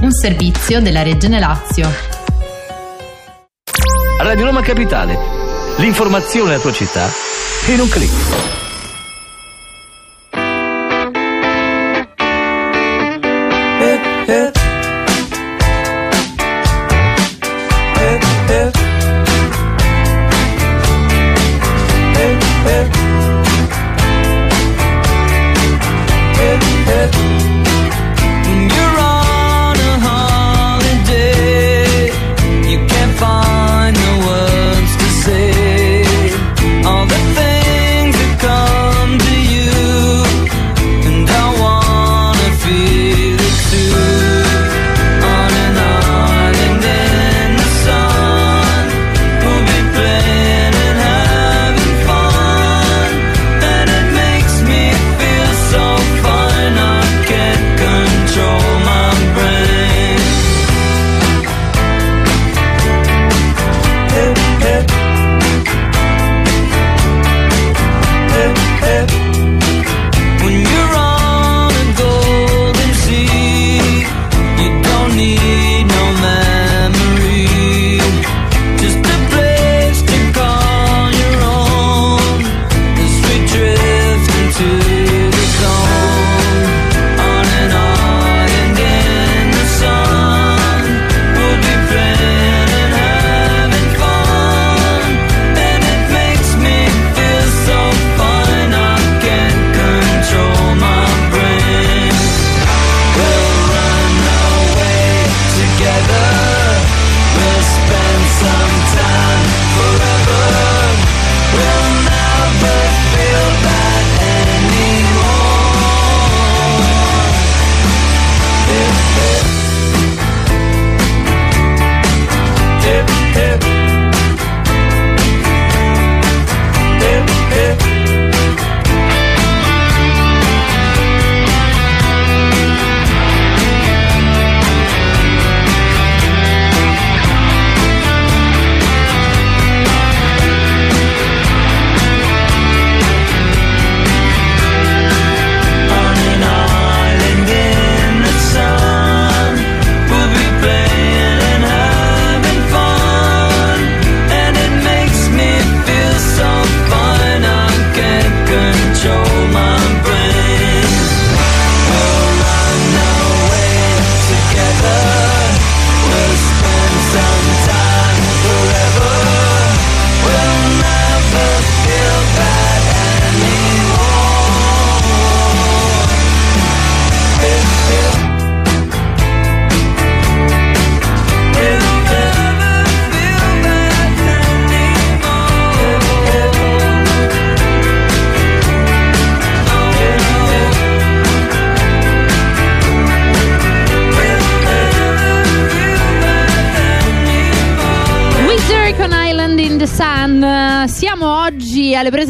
Un 0.03 0.12
servizio 0.12 0.83
della 0.83 1.03
Regione 1.03 1.38
Lazio. 1.38 1.88
Radio 4.20 4.44
Roma 4.44 4.61
Capitale. 4.61 5.16
L'informazione 5.79 6.51
alla 6.51 6.61
tua 6.61 6.72
città 6.72 7.09
in 7.72 7.81
un 7.81 7.88
clic. 7.88 8.65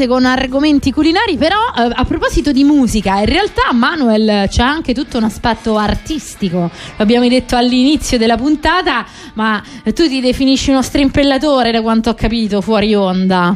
Con 0.07 0.25
argomenti 0.25 0.93
culinari, 0.93 1.37
però 1.37 1.57
eh, 1.77 1.91
a 1.93 2.05
proposito 2.05 2.53
di 2.53 2.65
musica, 2.65 3.19
in 3.19 3.27
realtà 3.27 3.73
Manuel 3.73 4.49
c'è 4.49 4.63
anche 4.63 4.95
tutto 4.95 5.19
un 5.19 5.25
aspetto 5.25 5.77
artistico, 5.77 6.71
l'abbiamo 6.97 7.29
detto 7.29 7.57
all'inizio 7.57 8.19
della 8.19 8.37
puntata, 8.37 9.05
ma 9.35 9.63
tu 9.85 10.09
ti 10.09 10.21
definisci 10.21 10.71
uno 10.71 10.83
strimpellatore 10.83 11.71
da 11.71 11.83
quanto 11.83 12.11
ho 12.11 12.15
capito 12.15 12.61
fuori 12.61 12.95
onda. 12.95 13.55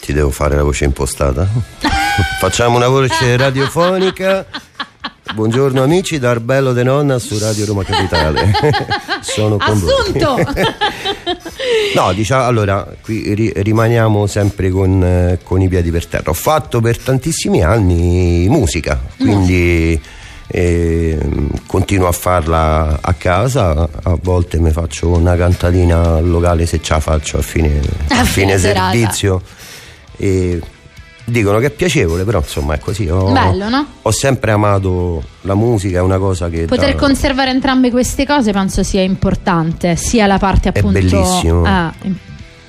Ti 0.00 0.12
devo 0.12 0.30
fare 0.30 0.56
la 0.56 0.64
voce 0.64 0.84
impostata? 0.84 1.46
Facciamo 2.40 2.76
una 2.76 2.88
voce 2.88 3.36
radiofonica. 3.36 4.46
Buongiorno 5.34 5.82
amici, 5.82 6.18
da 6.18 6.30
Arbello 6.30 6.72
de 6.72 6.82
Nonna 6.82 7.18
su 7.18 7.38
Radio 7.38 7.64
Roma 7.64 7.84
Capitale. 7.84 8.52
Sono 9.22 9.56
con 9.56 9.76
Assunto! 9.76 10.36
no, 11.94 12.12
diciamo, 12.12 12.44
allora, 12.44 12.86
qui 13.02 13.32
ri- 13.34 13.52
rimaniamo 13.54 14.26
sempre 14.26 14.68
con, 14.70 15.02
eh, 15.02 15.38
con 15.42 15.62
i 15.62 15.68
piedi 15.68 15.90
per 15.90 16.06
terra. 16.06 16.30
Ho 16.30 16.34
fatto 16.34 16.80
per 16.80 16.98
tantissimi 16.98 17.62
anni 17.62 18.46
musica, 18.50 19.00
quindi 19.16 19.98
eh, 20.48 21.18
continuo 21.66 22.08
a 22.08 22.12
farla 22.12 22.98
a 23.00 23.14
casa, 23.14 23.88
a 24.02 24.18
volte 24.20 24.60
mi 24.60 24.70
faccio 24.70 25.08
una 25.08 25.34
cantatina 25.34 26.16
al 26.16 26.28
locale 26.28 26.66
se 26.66 26.82
ce 26.82 26.92
la 26.92 27.00
faccio 27.00 27.38
a 27.38 27.42
fine, 27.42 27.80
A 28.08 28.22
fine 28.24 28.58
servizio. 28.58 29.40
E 30.18 30.60
dicono 31.24 31.58
che 31.58 31.66
è 31.66 31.70
piacevole, 31.70 32.24
però 32.24 32.38
insomma 32.38 32.74
è 32.74 32.78
così. 32.78 33.08
Ho, 33.08 33.30
Bello, 33.32 33.68
no? 33.68 33.86
ho 34.02 34.10
sempre 34.10 34.50
amato 34.50 35.22
la 35.42 35.54
musica, 35.54 35.98
è 35.98 36.00
una 36.00 36.18
cosa 36.18 36.48
che... 36.48 36.64
Poter 36.64 36.94
dà- 36.94 36.98
conservare 36.98 37.50
entrambe 37.50 37.90
queste 37.90 38.26
cose 38.26 38.52
penso 38.52 38.82
sia 38.82 39.02
importante, 39.02 39.96
sia 39.96 40.26
la 40.26 40.38
parte 40.38 40.70
È 40.70 40.78
appunto... 40.78 40.98
bellissimo. 40.98 41.62
Ah, 41.64 41.92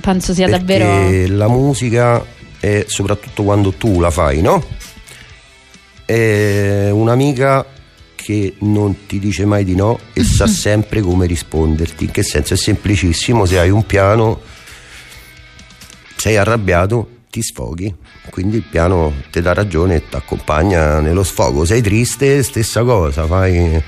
penso 0.02 0.34
sia 0.34 0.48
perché 0.48 0.66
davvero... 0.66 1.36
la 1.38 1.48
musica 1.48 2.26
è 2.60 2.86
soprattutto 2.88 3.44
quando 3.44 3.72
tu 3.74 4.00
la 4.00 4.12
fai, 4.12 4.42
no? 4.42 4.63
È 6.06 6.89
un'amica 6.92 7.66
che 8.16 8.56
non 8.60 9.06
ti 9.06 9.20
dice 9.20 9.46
mai 9.46 9.66
di 9.66 9.76
no 9.76 10.00
e 10.13 10.24
sa 10.24 10.48
sempre 10.48 11.02
come 11.02 11.26
risponderti. 11.26 12.06
In 12.06 12.12
che 12.12 12.24
senso? 12.24 12.54
È 12.54 12.58
semplicissimo, 12.58 13.46
se 13.46 13.60
hai 13.60 13.70
un 13.70 13.86
piano, 13.86 14.39
sei 16.16 16.38
arrabbiato, 16.38 17.12
ti 17.34 17.41
sfoghi. 17.41 17.91
Quindi 18.30 18.58
il 18.58 18.63
piano 18.69 19.12
ti 19.32 19.41
dà 19.41 19.54
ragione 19.54 19.96
e 19.96 20.08
ti 20.08 20.15
accompagna 20.15 21.00
nello 21.00 21.24
sfogo. 21.24 21.65
Sei 21.65 21.82
triste, 21.82 22.43
stessa 22.43 22.84
cosa, 22.84 23.26
fai 23.26 23.82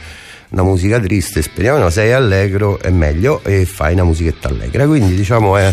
una 0.49 0.63
musica 0.63 0.99
triste, 0.99 1.43
speriamo 1.43 1.77
no, 1.77 1.89
sei 1.91 2.11
allegro 2.11 2.79
è 2.79 2.89
meglio 2.89 3.43
e 3.43 3.65
fai 3.65 3.93
una 3.93 4.03
musichetta 4.03 4.47
allegra. 4.47 4.87
Quindi 4.87 5.13
diciamo 5.13 5.57
è, 5.57 5.71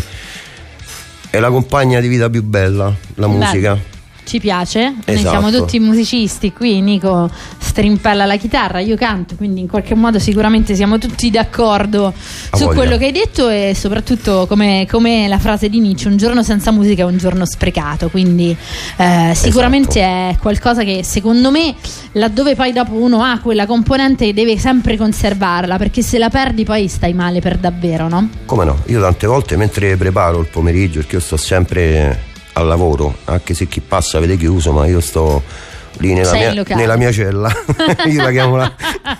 è 1.31 1.39
la 1.39 1.49
compagna 1.49 1.99
di 1.99 2.07
vita 2.07 2.29
più 2.29 2.43
bella, 2.43 2.95
la 3.15 3.27
musica. 3.27 3.91
Ci 4.25 4.39
piace, 4.39 4.79
noi 4.89 5.01
Esatto. 5.05 5.29
siamo 5.29 5.51
tutti 5.51 5.79
musicisti 5.79 6.53
qui, 6.53 6.81
Nico 6.81 7.29
strimpella 7.59 8.25
la 8.25 8.37
chitarra, 8.37 8.79
io 8.79 8.95
canto, 8.95 9.35
quindi 9.35 9.59
in 9.61 9.67
qualche 9.67 9.95
modo 9.95 10.17
sicuramente 10.19 10.75
siamo 10.75 10.97
tutti 10.97 11.29
d'accordo 11.29 12.07
A 12.07 12.13
su 12.57 12.63
voglia. 12.65 12.75
quello 12.77 12.97
che 12.97 13.05
hai 13.05 13.11
detto 13.11 13.49
e 13.49 13.73
soprattutto 13.75 14.45
come, 14.47 14.87
come 14.89 15.27
la 15.27 15.39
frase 15.39 15.69
di 15.69 15.79
Nietzsche, 15.79 16.07
un 16.07 16.17
giorno 16.17 16.41
senza 16.43 16.71
musica 16.71 17.01
è 17.03 17.05
un 17.05 17.17
giorno 17.17 17.45
sprecato, 17.45 18.09
quindi 18.09 18.55
eh, 18.97 19.31
sicuramente 19.35 19.99
Esatto. 19.99 20.35
è 20.37 20.37
qualcosa 20.39 20.83
che 20.83 21.03
secondo 21.03 21.51
me 21.51 21.75
laddove 22.13 22.55
poi 22.55 22.71
dopo 22.71 22.93
uno 22.93 23.23
ha 23.23 23.39
quella 23.39 23.65
componente 23.65 24.33
deve 24.33 24.57
sempre 24.57 24.97
conservarla 24.97 25.77
perché 25.77 26.01
se 26.01 26.17
la 26.17 26.29
perdi 26.29 26.63
poi 26.63 26.87
stai 26.87 27.13
male 27.13 27.39
per 27.41 27.57
davvero, 27.57 28.07
no? 28.07 28.29
Come 28.45 28.65
no? 28.65 28.77
Io 28.87 29.01
tante 29.01 29.27
volte 29.27 29.57
mentre 29.57 29.97
preparo 29.97 30.39
il 30.39 30.47
pomeriggio, 30.47 30.99
perché 30.99 31.15
io 31.15 31.21
sto 31.21 31.37
sempre 31.37 32.31
al 32.53 32.67
lavoro, 32.67 33.17
anche 33.25 33.53
se 33.53 33.67
chi 33.67 33.81
passa 33.81 34.19
vede 34.19 34.37
chiuso, 34.37 34.71
ma 34.71 34.85
io 34.85 34.99
sto 34.99 35.43
lì 35.97 36.13
nella, 36.13 36.33
mia, 36.33 36.63
nella 36.75 36.97
mia 36.97 37.11
cella, 37.11 37.51
io 38.05 38.21
la 38.21 38.31
chiamo 38.31 38.55
la, 38.55 38.73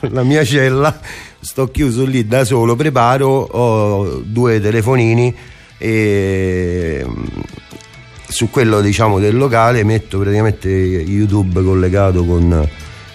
la 0.09 0.23
mia 0.23 0.43
cella, 0.43 0.99
sto 1.39 1.69
chiuso 1.69 2.05
lì 2.05 2.25
da 2.25 2.45
solo, 2.45 2.75
preparo, 2.75 3.27
ho 3.29 4.21
due 4.23 4.59
telefonini 4.59 5.35
e 5.77 7.05
mm, 7.05 7.23
su 8.27 8.49
quello 8.49 8.81
diciamo 8.81 9.19
del 9.19 9.35
locale 9.35 9.83
metto 9.83 10.17
praticamente 10.17 10.69
YouTube 10.69 11.61
collegato 11.61 12.23
con, 12.25 12.67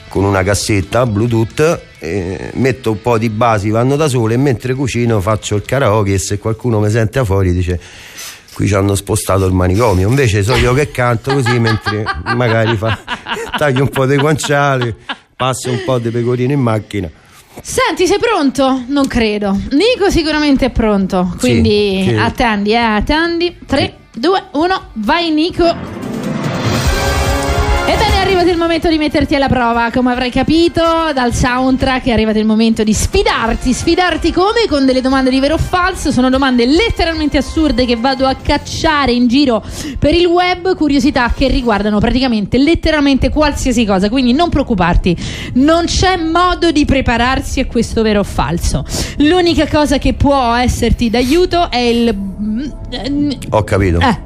con 0.09 0.25
una 0.25 0.43
cassetta 0.43 1.07
Bluetooth 1.07 1.81
metto 2.53 2.93
un 2.93 3.01
po' 3.01 3.19
di 3.19 3.31
basi 3.31 3.71
vanno 3.71 3.97
da 3.97 4.07
sole 4.07 4.35
e 4.35 4.37
mentre 4.37 4.75
cucino 4.75 5.21
faccio 5.21 5.57
il 5.57 5.63
karaoke 5.63 6.13
e 6.13 6.19
se 6.19 6.39
qualcuno 6.39 6.79
mi 6.79 6.91
sente 6.91 7.25
fuori 7.25 7.53
dice 7.53 7.81
qui 8.59 8.67
ci 8.67 8.75
hanno 8.75 8.97
spostato 8.97 9.47
il 9.47 9.53
manicomio 9.53 10.09
invece 10.09 10.43
so 10.43 10.57
io 10.57 10.75
che 10.75 10.91
canto 10.91 11.33
così 11.33 11.61
mentre 11.61 12.03
magari 12.35 12.77
fa, 12.77 12.99
taglio 13.57 13.85
un 13.85 13.89
po' 13.89 14.05
dei 14.05 14.19
guanciali 14.19 14.93
passo 15.37 15.71
un 15.71 15.83
po' 15.85 16.01
di 16.01 16.11
pecorino 16.11 16.53
in 16.53 16.61
macchina 16.61 17.09
Senti, 17.61 18.07
sei 18.07 18.19
pronto? 18.21 18.85
Non 18.87 19.09
credo. 19.09 19.51
Nico 19.73 20.11
sicuramente 20.11 20.67
è 20.67 20.71
pronto, 20.71 21.35
quindi 21.41 22.05
sì. 22.07 22.15
attendi, 22.15 22.71
eh, 22.71 22.77
attendi. 22.77 23.59
3, 23.67 23.95
2, 24.15 24.45
1, 24.53 24.83
vai 24.93 25.33
Nico. 25.33 25.98
Arrivato 28.39 28.57
il 28.57 28.63
momento 28.63 28.89
di 28.89 28.99
metterti 28.99 29.35
alla 29.35 29.49
prova, 29.49 29.91
come 29.93 30.13
avrai 30.13 30.31
capito 30.31 30.81
dal 31.13 31.35
soundtrack 31.35 32.05
è 32.05 32.13
arrivato 32.13 32.39
il 32.39 32.45
momento 32.45 32.85
di 32.85 32.95
sfidarti, 32.95 33.73
sfidarti 33.73 34.31
come? 34.31 34.69
Con 34.69 34.87
delle 34.87 35.01
domande 35.01 35.29
di 35.29 35.41
vero 35.41 35.55
o 35.55 35.59
falso, 35.59 36.13
sono 36.13 36.31
domande 36.31 36.65
letteralmente 36.65 37.37
assurde 37.37 37.85
che 37.85 37.97
vado 37.97 38.29
a 38.29 38.37
cacciare 38.37 39.11
in 39.11 39.27
giro 39.27 39.61
per 39.99 40.15
il 40.15 40.27
web, 40.27 40.77
curiosità 40.77 41.35
che 41.37 41.49
riguardano 41.49 41.99
praticamente 41.99 42.59
letteralmente 42.59 43.29
qualsiasi 43.29 43.85
cosa, 43.85 44.09
quindi 44.09 44.33
non 44.33 44.51
preoccuparti, 44.51 45.17
non 45.55 45.87
c'è 45.87 46.17
modo 46.17 46.71
di 46.71 46.85
prepararsi 46.85 47.59
a 47.59 47.67
questo 47.67 48.03
vero 48.03 48.21
o 48.21 48.25
falso. 48.25 48.85
L'unica 49.17 49.67
cosa 49.67 49.99
che 49.99 50.15
può 50.15 50.55
esserti 50.55 51.11
d'aiuto 51.11 51.73
è 51.73 51.79
il... 51.79 52.28
ho 53.51 53.65
capito 53.65 53.99
Eh. 54.01 54.19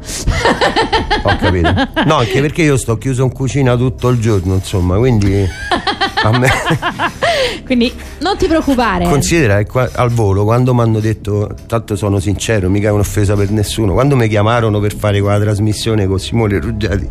ho 1.22 1.36
capito 1.36 1.72
no 2.06 2.16
anche 2.16 2.40
perché 2.40 2.62
io 2.62 2.76
sto 2.76 2.98
chiuso 2.98 3.22
in 3.24 3.32
cucina 3.32 3.76
tutto 3.76 4.08
il 4.08 4.18
giorno 4.20 4.54
insomma 4.54 4.96
quindi 4.96 5.46
a 6.22 6.38
me 6.38 6.48
Quindi 7.64 7.92
non 8.20 8.36
ti 8.36 8.46
preoccupare. 8.46 9.04
Considera 9.04 9.56
che 9.58 9.66
qua- 9.66 9.88
al 9.94 10.10
volo 10.10 10.44
quando 10.44 10.74
mi 10.74 10.80
hanno 10.80 11.00
detto, 11.00 11.54
tanto 11.66 11.96
sono 11.96 12.18
sincero, 12.20 12.68
mica 12.68 12.88
è 12.88 12.90
un'offesa 12.90 13.34
per 13.34 13.50
nessuno, 13.50 13.92
quando 13.92 14.16
mi 14.16 14.28
chiamarono 14.28 14.78
per 14.80 14.94
fare 14.94 15.20
quella 15.20 15.40
trasmissione 15.40 16.06
con 16.06 16.18
Simone 16.18 16.58
Ruggiati, 16.60 17.08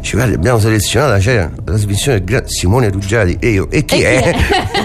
dice 0.00 0.16
guarda 0.16 0.34
abbiamo 0.34 0.58
selezionato, 0.58 1.18
c'è 1.20 1.36
la 1.36 1.50
trasmissione 1.64 2.24
gra- 2.24 2.42
Simone 2.46 2.90
Ruggiati 2.90 3.36
e 3.40 3.48
io, 3.48 3.68
e 3.70 3.84
chi, 3.84 3.96
E 3.96 3.98
chi 3.98 4.04
è? 4.04 4.36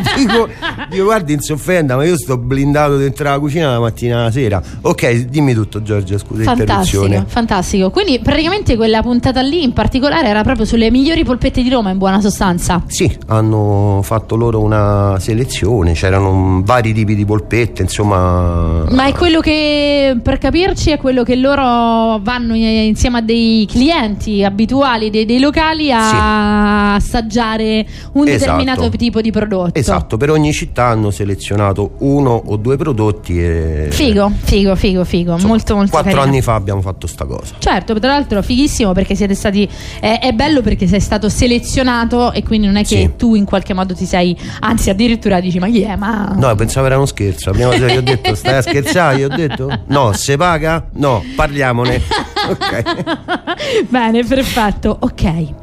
dico, 0.17 0.49
dico 0.89 1.03
guardi 1.03 1.33
non 1.33 1.41
si 1.41 1.51
offenda 1.53 1.95
ma 1.95 2.03
io 2.05 2.17
sto 2.17 2.38
blindato 2.38 2.97
dentro 2.97 3.23
la 3.29 3.39
cucina 3.39 3.71
la 3.71 3.79
mattina 3.79 4.19
alla 4.19 4.31
sera. 4.31 4.62
Ok, 4.81 5.25
dimmi 5.25 5.53
tutto 5.53 5.81
Giorgia, 5.81 6.17
scusa 6.17 6.43
Fantastico, 6.43 7.07
fantastico. 7.27 7.89
Quindi 7.89 8.19
praticamente 8.19 8.75
quella 8.75 9.01
puntata 9.01 9.41
lì 9.41 9.63
in 9.63 9.73
particolare 9.73 10.27
era 10.27 10.43
proprio 10.43 10.65
sulle 10.65 10.91
migliori 10.91 11.23
polpette 11.23 11.62
di 11.63 11.69
Roma 11.69 11.89
in 11.91 11.97
buona 11.97 12.19
sostanza. 12.21 12.83
Sì, 12.88 13.12
hanno 13.27 13.62
fatto 14.02 14.36
loro 14.36 14.60
una 14.62 15.17
selezione, 15.19 15.93
c'erano 15.93 16.62
vari 16.63 16.93
tipi 16.93 17.15
di 17.15 17.26
polpette, 17.26 17.82
insomma... 17.84 18.84
Ma 18.89 19.06
è 19.08 19.13
quello 19.13 19.39
che, 19.39 20.17
per 20.21 20.38
capirci, 20.38 20.91
è 20.91 20.97
quello 20.97 21.23
che 21.23 21.36
loro 21.36 22.19
vanno 22.21 22.54
eh, 22.54 22.86
insieme 22.86 23.17
a 23.19 23.21
dei 23.21 23.65
clienti 23.69 24.43
abituali 24.43 25.10
dei, 25.10 25.26
dei 25.26 25.39
locali 25.39 25.91
a 25.91 26.95
assaggiare 26.95 27.86
un 28.13 28.28
Esatto. 28.28 28.39
determinato 28.39 28.89
tipo 28.89 29.21
di 29.21 29.32
prodotto. 29.32 29.80
Esatto, 29.80 30.17
per 30.17 30.30
ogni 30.30 30.52
città 30.54 30.86
hanno 30.86 31.12
selezionato 31.12 31.91
uno 31.99 32.41
o 32.45 32.56
due 32.58 32.78
prodotti 32.78 33.39
e 33.39 33.88
Figo, 33.91 34.32
figo, 34.43 34.76
figo, 34.76 35.04
figo. 35.04 35.38
molto, 35.39 35.76
molto 35.76 35.91
quattro 35.91 36.12
carino. 36.12 36.21
anni 36.21 36.41
fa 36.41 36.56
abbiamo 36.56 36.82
fatto 36.82 37.08
sta 37.08 37.26
cosa. 37.26 37.56
Certo, 37.60 37.97
tra 37.99 38.10
l'altro 38.12 38.41
fighissimo 38.41 38.91
perché 38.93 39.15
siete 39.15 39.36
stati. 39.36 39.67
È, 39.99 40.19
è 40.21 40.32
bello 40.34 40.62
perché 40.62 40.88
sei 40.88 40.99
stato 40.99 41.30
selezionato 41.30 42.32
e 42.32 42.43
quindi 42.43 42.67
non 42.67 42.76
è 42.78 42.82
che 42.82 42.86
Sì. 42.97 43.10
tu 43.17 43.36
in 43.36 43.45
qualche 43.53 43.75
modo 43.75 43.93
ti 43.93 44.05
sei. 44.05 44.35
Anzi, 44.61 44.89
addirittura 44.89 45.39
dici: 45.39 45.59
Ma 45.59 45.67
chi 45.67 45.83
è? 45.83 45.95
Ma. 45.95 46.33
No, 46.35 46.55
pensavo 46.55 46.87
era 46.87 46.95
uno 46.95 47.05
scherzo. 47.05 47.51
La 47.51 47.55
prima 47.55 47.69
volta 47.69 47.85
che 47.85 47.97
ho 47.97 48.01
detto 48.01 48.33
stai 48.33 48.55
a 48.55 48.61
scherzare, 48.63 49.17
gli 49.17 49.23
ho 49.23 49.27
detto 49.27 49.83
no, 49.87 50.11
se 50.13 50.37
paga? 50.37 50.87
No, 50.93 51.23
parliamone. 51.35 52.01
ok. 52.49 53.85
Bene, 53.89 54.23
perfetto. 54.23 54.97
Ok. 55.01 55.61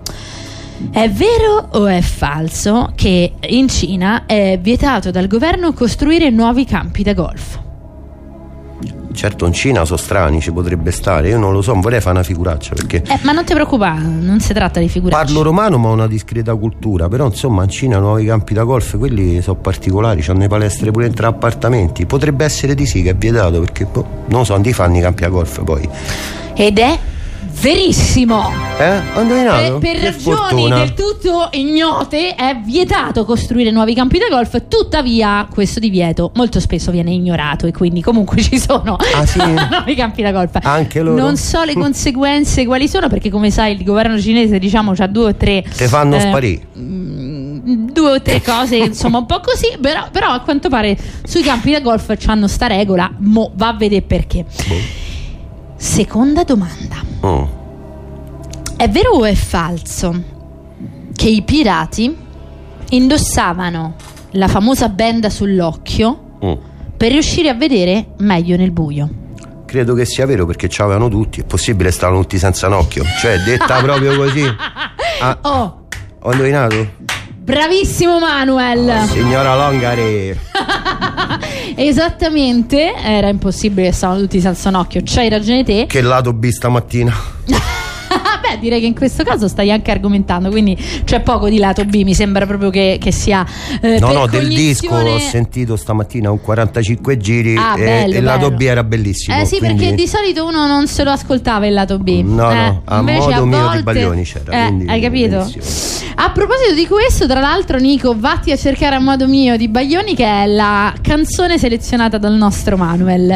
È 0.92 1.10
vero 1.10 1.68
o 1.72 1.86
è 1.86 2.00
falso 2.00 2.92
che 2.94 3.32
in 3.48 3.68
Cina 3.68 4.24
è 4.24 4.58
vietato 4.62 5.10
dal 5.10 5.26
governo 5.26 5.72
costruire 5.72 6.30
nuovi 6.30 6.64
campi 6.64 7.02
da 7.02 7.12
golf? 7.12 7.69
Certo, 9.12 9.44
in 9.46 9.52
Cina 9.52 9.84
sono 9.84 9.98
strani, 9.98 10.40
ci 10.40 10.52
potrebbe 10.52 10.90
stare. 10.90 11.28
Io 11.28 11.38
non 11.38 11.52
lo 11.52 11.62
so, 11.62 11.72
non 11.72 11.80
vorrei 11.80 12.00
fare 12.00 12.16
una 12.16 12.24
figuraccia 12.24 12.74
perché. 12.74 13.02
Eh, 13.06 13.18
ma 13.22 13.32
non 13.32 13.44
ti 13.44 13.52
preoccupare, 13.52 14.00
non 14.00 14.40
si 14.40 14.52
tratta 14.52 14.80
di 14.80 14.88
figuracce. 14.88 15.24
Parlo 15.24 15.42
romano 15.42 15.78
ma 15.78 15.88
ho 15.88 15.92
una 15.92 16.06
discreta 16.06 16.54
cultura, 16.54 17.08
però 17.08 17.26
insomma 17.26 17.64
in 17.64 17.68
Cina 17.70 17.98
nuovi 17.98 18.24
campi 18.24 18.54
da 18.54 18.64
golf, 18.64 18.96
quelli 18.96 19.42
sono 19.42 19.58
particolari, 19.58 20.24
hanno 20.28 20.40
le 20.40 20.48
palestre 20.48 20.90
pure 20.90 21.06
dentro 21.06 21.26
appartamenti. 21.26 22.06
Potrebbe 22.06 22.44
essere 22.44 22.74
di 22.74 22.86
sì 22.86 23.02
che 23.02 23.10
è 23.10 23.14
vietato 23.14 23.60
perché 23.60 23.84
boh, 23.84 24.06
non 24.28 24.44
so, 24.44 24.56
non 24.56 24.64
fanno 24.72 24.96
i 24.96 25.00
campi 25.00 25.22
da 25.22 25.28
golf 25.28 25.62
poi. 25.64 25.88
Ed 26.54 26.78
è 26.78 26.98
verissimo. 27.60 28.50
Eh? 28.78 29.00
Ho 29.14 29.20
indovinato? 29.20 29.78
Per, 29.78 29.92
per 29.92 30.02
ragioni 30.02 30.36
fortuna. 30.36 30.78
del 30.78 30.94
tutto 30.94 31.48
ignote 31.52 32.34
è 32.34 32.56
vietato 32.64 33.24
costruire 33.24 33.70
nuovi 33.70 33.94
campi 33.94 34.18
da 34.18 34.28
golf, 34.30 34.62
tuttavia 34.68 35.46
questo 35.50 35.78
divieto 35.80 36.32
molto 36.36 36.58
spesso 36.60 36.90
viene 36.90 37.10
ignorato 37.10 37.66
e 37.66 37.72
quindi 37.72 38.00
comunque 38.00 38.40
ci 38.42 38.58
sono 38.58 38.96
Ah, 39.14 39.26
sì? 39.26 39.38
nuovi 39.44 39.94
campi 39.94 40.22
da 40.22 40.32
golf. 40.32 40.58
Anche 40.62 41.02
loro? 41.02 41.20
Non 41.20 41.36
so 41.36 41.62
le 41.64 41.74
conseguenze 41.74 42.64
quali 42.64 42.88
sono 42.88 43.08
perché 43.08 43.30
come 43.30 43.50
sai 43.50 43.74
il 43.74 43.84
governo 43.84 44.18
cinese 44.18 44.58
diciamo 44.58 44.92
ha 44.96 45.06
due 45.06 45.24
o 45.26 45.34
tre... 45.34 45.62
Te 45.76 45.86
fanno 45.86 46.16
eh, 46.16 46.20
sparire. 46.20 46.60
due 46.72 48.10
o 48.10 48.22
tre 48.22 48.40
cose 48.40 48.76
insomma 48.78 49.18
un 49.18 49.26
po' 49.26 49.40
così 49.40 49.76
però, 49.80 50.08
però 50.10 50.28
a 50.28 50.40
quanto 50.40 50.68
pare 50.68 50.96
sui 51.24 51.42
campi 51.42 51.72
da 51.72 51.80
golf 51.80 52.14
c'hanno 52.18 52.48
sta 52.48 52.66
regola 52.66 53.10
mo 53.18 53.50
va 53.54 53.68
a 53.68 53.74
vedere 53.74 54.02
perché 54.02 54.44
seconda 55.82 56.44
domanda 56.44 56.98
Mm. 57.24 57.42
è 58.76 58.88
vero 58.88 59.10
o 59.12 59.24
è 59.24 59.34
falso 59.34 60.22
che 61.14 61.28
i 61.28 61.42
pirati 61.42 62.14
indossavano 62.90 63.94
la 64.32 64.48
famosa 64.48 64.88
benda 64.90 65.30
sull'occhio 65.30 66.28
Mm. 66.44 66.52
per 66.96 67.12
riuscire 67.12 67.48
a 67.50 67.54
vedere 67.54 68.08
meglio 68.18 68.56
nel 68.56 68.70
buio 68.72 69.08
Credo 69.66 69.94
che 69.94 70.04
sia 70.04 70.26
vero 70.26 70.46
perché 70.46 70.68
ci 70.68 70.82
avevano 70.82 71.08
tutti, 71.08 71.40
è 71.42 71.44
possibile 71.44 71.92
stavano 71.92 72.22
tutti 72.22 72.38
senza 72.38 72.66
un 72.66 72.72
occhio. 72.72 73.04
Cioè, 73.20 73.38
detta 73.38 73.80
proprio 73.80 74.16
così. 74.16 74.42
Ah, 75.22 75.38
oh 75.42 75.82
ho 76.22 76.32
indovinato? 76.32 76.88
bravissimo 77.42 78.18
Manuel 78.18 79.06
Signora 79.08 79.54
Longare. 79.54 80.36
esattamente 81.76 82.94
era 82.94 83.28
impossibile 83.28 83.88
che 83.88 83.92
stavano 83.92 84.20
tutti 84.20 84.40
senza 84.40 84.68
un 84.68 84.76
occhio 84.76 85.00
c'hai 85.04 85.28
ragione 85.28 85.64
te 85.64 85.86
Che 85.86 86.00
lato 86.00 86.32
B 86.32 86.48
stamattina? 86.48 87.12
Beh, 88.50 88.58
direi 88.58 88.80
che 88.80 88.86
in 88.86 88.94
questo 88.94 89.22
caso 89.22 89.48
stai 89.48 89.70
anche 89.70 89.90
argomentando, 89.90 90.50
quindi 90.50 90.76
c'è 91.04 91.20
poco 91.20 91.48
di 91.48 91.58
lato 91.58 91.84
B, 91.84 92.02
mi 92.02 92.14
sembra 92.14 92.46
proprio 92.46 92.70
che, 92.70 92.98
che 93.00 93.12
sia... 93.12 93.44
eh, 93.80 93.98
no, 93.98 94.12
no, 94.12 94.26
del 94.26 94.48
disco 94.48 94.94
ho 94.94 95.18
sentito 95.18 95.76
stamattina 95.76 96.30
un 96.30 96.40
45 96.40 97.16
giri 97.16 97.56
Ah, 97.56 97.74
e, 97.78 97.84
bello, 97.84 98.16
il 98.16 98.22
lato 98.24 98.46
bello. 98.46 98.56
B 98.56 98.60
era 98.62 98.84
bellissimo. 98.84 99.36
Eh 99.38 99.44
sì, 99.44 99.58
quindi- 99.58 99.76
perché 99.84 99.94
di 99.94 100.06
solito 100.06 100.44
uno 100.46 100.66
non 100.66 100.86
se 100.86 101.04
lo 101.04 101.10
ascoltava 101.10 101.66
il 101.66 101.74
lato 101.74 101.98
B. 101.98 102.22
No, 102.24 102.50
Eh, 102.50 102.54
no, 102.54 102.82
a 102.84 103.02
modo 103.02 103.34
a 103.34 103.44
mio 103.44 103.70
di 103.76 103.82
Baglioni 103.82 104.22
c'era, 104.24 104.52
Eh, 104.68 104.84
hai 104.86 105.00
capito? 105.00 105.36
benissimo. 105.38 106.08
A 106.16 106.30
proposito 106.32 106.74
di 106.74 106.86
questo, 106.86 107.26
tra 107.26 107.40
l'altro, 107.40 107.78
Nico, 107.78 108.14
vatti 108.18 108.50
a 108.52 108.56
cercare 108.56 108.96
a 108.96 109.00
modo 109.00 109.26
mio 109.26 109.56
di 109.56 109.68
Baglioni, 109.68 110.14
che 110.14 110.24
è 110.26 110.46
la 110.46 110.92
canzone 111.00 111.56
selezionata 111.58 112.18
dal 112.18 112.34
nostro 112.34 112.76
Manuel. 112.76 113.30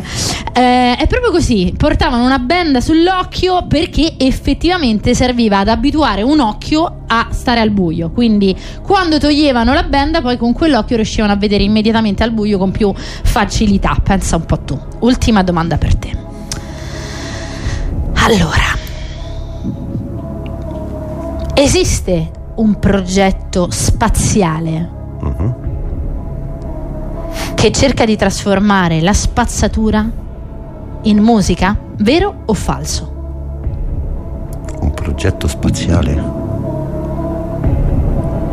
Eh, 0.52 0.96
è 0.96 1.06
proprio 1.08 1.30
così: 1.30 1.72
portavano 1.76 2.24
una 2.24 2.38
benda 2.38 2.80
sull'occhio 2.80 3.66
perché 3.66 4.14
effettivamente 4.18 5.03
serviva 5.12 5.58
ad 5.58 5.68
abituare 5.68 6.22
un 6.22 6.40
occhio 6.40 7.00
a 7.06 7.26
stare 7.30 7.60
al 7.60 7.70
buio. 7.70 8.10
Quindi, 8.10 8.56
quando 8.82 9.18
toglievano 9.18 9.74
la 9.74 9.82
benda, 9.82 10.22
poi 10.22 10.38
con 10.38 10.52
quell'occhio 10.54 10.96
riuscivano 10.96 11.32
a 11.32 11.36
vedere 11.36 11.62
immediatamente 11.64 12.22
al 12.22 12.30
buio 12.30 12.56
con 12.56 12.70
più 12.70 12.92
facilità. 12.94 13.94
Pensa 14.02 14.36
un 14.36 14.46
po' 14.46 14.60
tu. 14.60 14.78
Ultima 15.00 15.42
domanda 15.42 15.76
per 15.76 15.94
te. 15.96 16.10
Allora, 18.14 18.72
esiste 21.54 22.30
un 22.56 22.78
progetto 22.78 23.68
spaziale 23.70 24.90
Mhm. 25.20 25.54
che 27.54 27.70
cerca 27.72 28.04
di 28.04 28.16
trasformare 28.16 29.00
la 29.00 29.12
spazzatura 29.12 30.08
in 31.02 31.18
musica? 31.18 31.76
Vero 31.96 32.42
o 32.46 32.54
falso? 32.54 33.13
Progetto 35.04 35.46
spaziale. 35.48 36.12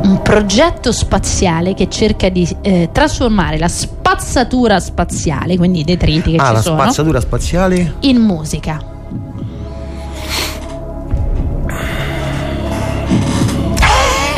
Un 0.02 0.20
progetto 0.22 0.92
spaziale 0.92 1.74
che 1.74 1.88
cerca 1.88 2.28
di 2.28 2.46
eh, 2.60 2.90
trasformare 2.92 3.58
la 3.58 3.70
spazzatura 3.70 4.82
spaziale, 4.82 5.56
quindi 5.56 5.80
i 5.80 5.84
detriti 5.86 6.32
che 6.32 6.38
ah, 6.42 6.48
ci 6.48 6.54
la 6.56 6.62
sono, 6.62 6.82
spazzatura 6.82 7.22
spaziale? 7.22 7.94
in 8.02 8.18
musica. 8.18 8.91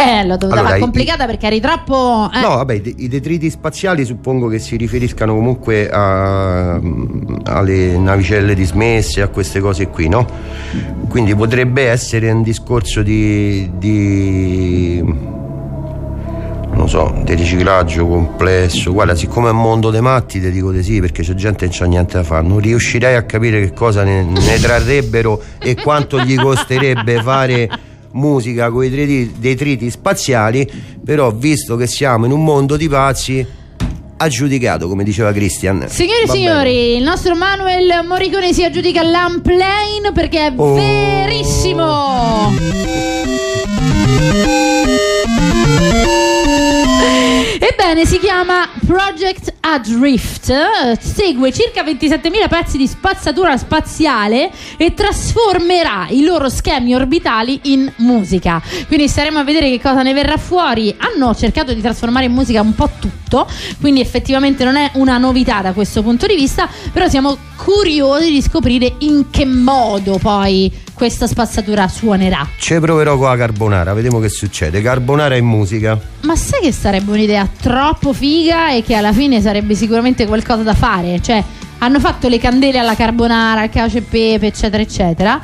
Eh, 0.04 0.26
l'ho 0.26 0.36
dovuta 0.38 0.54
Allora, 0.60 0.64
fare 0.68 0.78
i- 0.78 0.82
complicata 0.82 1.26
perché 1.26 1.48
eri 1.48 1.60
troppo. 1.62 2.30
eh. 2.34 2.40
No, 2.42 2.50
vabbè, 2.56 2.74
i 2.74 2.82
de- 2.82 2.94
i 2.98 3.08
detriti 3.08 3.50
spaziali 3.50 4.04
suppongo 4.06 4.48
che 4.48 4.60
si 4.60 4.76
riferiscano 4.76 5.34
comunque 5.34 5.90
a- 5.90 6.80
alle 7.46 7.98
navicelle 7.98 8.54
dismesse, 8.56 9.22
a 9.22 9.28
queste 9.30 9.60
cose 9.60 9.88
qui, 9.88 10.10
no? 10.10 10.26
Quindi 11.08 11.36
potrebbe 11.36 11.88
essere 11.90 12.32
un 12.32 12.42
discorso 12.44 13.02
di, 13.04 13.70
di 13.78 15.02
non 16.76 16.90
so, 16.90 17.14
di 17.24 17.36
riciclaggio 17.36 18.06
complesso. 18.08 18.92
Guarda, 18.92 19.16
siccome 19.16 19.50
è 19.50 19.52
un 19.52 19.62
mondo 19.62 19.90
dei 19.92 20.02
matti, 20.02 20.42
ti 20.42 20.52
dico 20.52 20.72
di 20.72 20.82
sì, 20.84 21.00
perché 21.00 21.22
c'è 21.24 21.34
gente 21.36 21.60
che 21.60 21.66
non 21.68 21.74
c'ha 21.78 21.86
niente 21.86 22.18
da 22.18 22.24
fare. 22.24 22.46
Non 22.46 22.60
riuscirei 22.60 23.16
a 23.16 23.24
capire 23.24 23.62
che 23.62 23.74
cosa 23.74 24.04
ne, 24.04 24.24
ne 24.24 24.60
trarrebbero 24.60 25.40
e 25.60 25.76
quanto 25.76 26.20
gli 26.20 26.36
costerebbe 26.36 27.22
fare 27.22 27.70
musica 28.14 28.70
con 28.72 28.84
i 28.84 29.32
detriti, 29.38 29.90
spaziali. 29.92 30.70
Però, 31.04 31.32
visto 31.32 31.76
che 31.76 31.88
siamo 31.88 32.26
in 32.26 32.32
un 32.32 32.44
mondo 32.44 32.78
di 32.78 32.88
pazzi, 32.88 33.46
aggiudicato, 34.18 34.88
come 34.88 35.04
diceva 35.04 35.32
Christian. 35.34 35.86
Signori 35.90 36.24
e 36.24 36.30
signori, 36.30 36.96
il 36.96 37.04
nostro 37.04 37.36
Manuel 37.36 38.06
Morricone 38.08 38.54
si 38.54 38.64
aggiudica 38.64 39.04
l'Unplane 39.04 40.12
perché 40.14 40.48
è 40.48 40.54
Oh. 40.56 40.74
verissimo. 40.74 42.52
Ebbene, 47.66 48.06
si 48.06 48.20
chiama 48.20 48.68
Project 48.86 49.54
Adrift. 49.62 50.52
Segue 51.00 51.54
circa 51.54 51.82
27.000 51.82 52.50
pezzi 52.50 52.78
di 52.78 52.86
spazzatura 52.86 53.56
spaziale 53.56 54.52
e 54.76 54.94
trasformerà 54.94 56.08
i 56.10 56.26
loro 56.26 56.50
schemi 56.50 56.94
orbitali 56.94 57.62
in 57.64 57.90
musica. 58.00 58.62
Quindi 58.88 59.08
staremo 59.08 59.40
a 59.40 59.46
vedere 59.46 59.70
che 59.70 59.80
cosa 59.80 60.02
ne 60.02 60.12
verrà 60.12 60.36
fuori. 60.36 60.94
Hanno 60.98 61.34
cercato 61.34 61.74
di 61.74 61.80
trasformare 61.80 62.26
in 62.26 62.34
musica 62.34 62.60
un 62.60 62.76
po' 62.76 62.90
tutto, 63.00 63.48
quindi 63.80 64.02
effettivamente 64.02 64.66
non 64.66 64.76
è 64.76 64.92
una 64.96 65.18
novità 65.18 65.62
da 65.62 65.72
questo 65.72 66.04
punto 66.04 66.28
di 66.28 66.36
vista, 66.36 66.68
però 66.92 67.08
siamo 67.08 67.38
curiosi 67.56 68.30
di 68.30 68.42
scoprire 68.42 68.96
in 69.00 69.30
che 69.30 69.46
modo 69.46 70.18
poi 70.18 70.70
questa 71.04 71.28
spazzatura 71.28 71.90
suonerà. 71.90 72.48
Ci 72.56 72.80
proverò 72.80 73.18
con 73.18 73.28
la 73.28 73.36
carbonara, 73.36 73.94
vediamo 73.94 74.20
che 74.20 74.30
succede. 74.30 74.82
Carbonara 74.82 75.36
in 75.36 75.44
musica. 75.44 76.00
Ma 76.22 76.34
sai 76.38 76.62
che 76.62 76.72
sarebbe 76.72 77.12
un'idea 77.12 77.46
troppo 77.60 78.14
figa 78.14 78.72
e 78.72 78.84
che 78.84 78.96
alla 78.96 79.12
fine 79.12 79.42
sarebbe 79.42 79.76
sicuramente 79.76 80.26
qualcosa 80.26 80.64
da 80.64 80.74
fare? 80.74 81.22
Cioè, 81.22 81.44
hanno 81.80 82.00
fatto 82.00 82.30
le 82.30 82.40
candele 82.40 82.80
alla 82.80 82.96
carbonara, 82.96 83.60
al 83.60 83.70
cacio 83.70 83.98
e 83.98 84.02
pepe, 84.04 84.48
eccetera, 84.48 84.82
eccetera. 84.82 85.42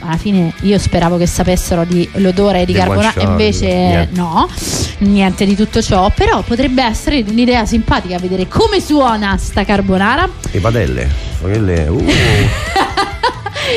Alla 0.00 0.16
fine 0.16 0.52
io 0.62 0.76
speravo 0.76 1.16
che 1.18 1.26
sapessero 1.28 1.84
di 1.84 2.08
l'odore 2.14 2.64
di 2.64 2.72
Dei 2.72 2.82
carbonara, 2.82 3.22
invece 3.22 3.66
niente. 3.68 4.20
no, 4.20 4.48
niente 4.98 5.46
di 5.46 5.54
tutto 5.54 5.80
ciò. 5.80 6.10
Però 6.12 6.42
potrebbe 6.42 6.82
essere 6.82 7.24
un'idea 7.24 7.64
simpatica 7.64 8.18
vedere 8.18 8.48
come 8.48 8.80
suona 8.80 9.36
sta 9.36 9.64
carbonara. 9.64 10.28
Le 10.50 10.58
padelle. 10.58 11.08
Quelle. 11.40 11.86
uh. 11.86 12.04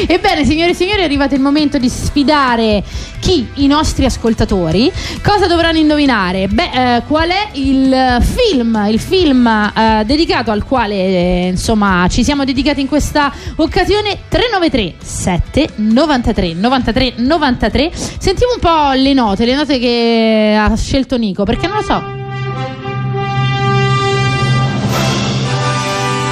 Ebbene, 0.08 0.46
signore 0.46 0.72
e 0.72 0.74
signori, 0.74 1.02
è 1.02 1.04
arrivato 1.04 1.36
il 1.36 1.42
momento 1.42 1.78
di 1.78 1.90
sfidare 1.90 2.84
chi? 3.20 3.48
I 3.56 3.68
nostri 3.68 4.06
ascoltatori. 4.06 4.92
Cosa 5.24 5.48
dovranno 5.48 5.78
indovinare? 5.78 6.48
Beh, 6.48 6.70
eh, 6.96 7.04
qual 7.08 7.30
è 7.30 7.50
il 7.54 8.18
film, 8.22 8.88
il 8.90 9.00
film 9.00 9.48
eh, 9.48 10.04
dedicato 10.06 10.52
al 10.52 10.64
quale 10.64 10.96
eh, 10.96 11.48
insomma 11.52 12.08
ci 12.10 12.24
siamo 12.24 12.46
dedicati 12.46 12.82
in 12.82 12.88
questa 12.88 13.32
occasione? 13.56 14.20
393 14.28 14.96
7 15.04 15.70
93 15.76 16.54
93 16.54 17.14
93. 17.18 17.92
Sentiamo 17.94 18.54
un 18.54 18.60
po' 18.60 18.92
le 18.94 19.14
note, 19.14 19.46
le 19.46 19.56
note 19.56 19.80
che 19.80 20.58
ha 20.60 20.76
scelto 20.76 21.18
Nico, 21.18 21.44
perché 21.44 21.68
non 21.68 21.78
lo 21.78 21.84
so. 21.84 22.19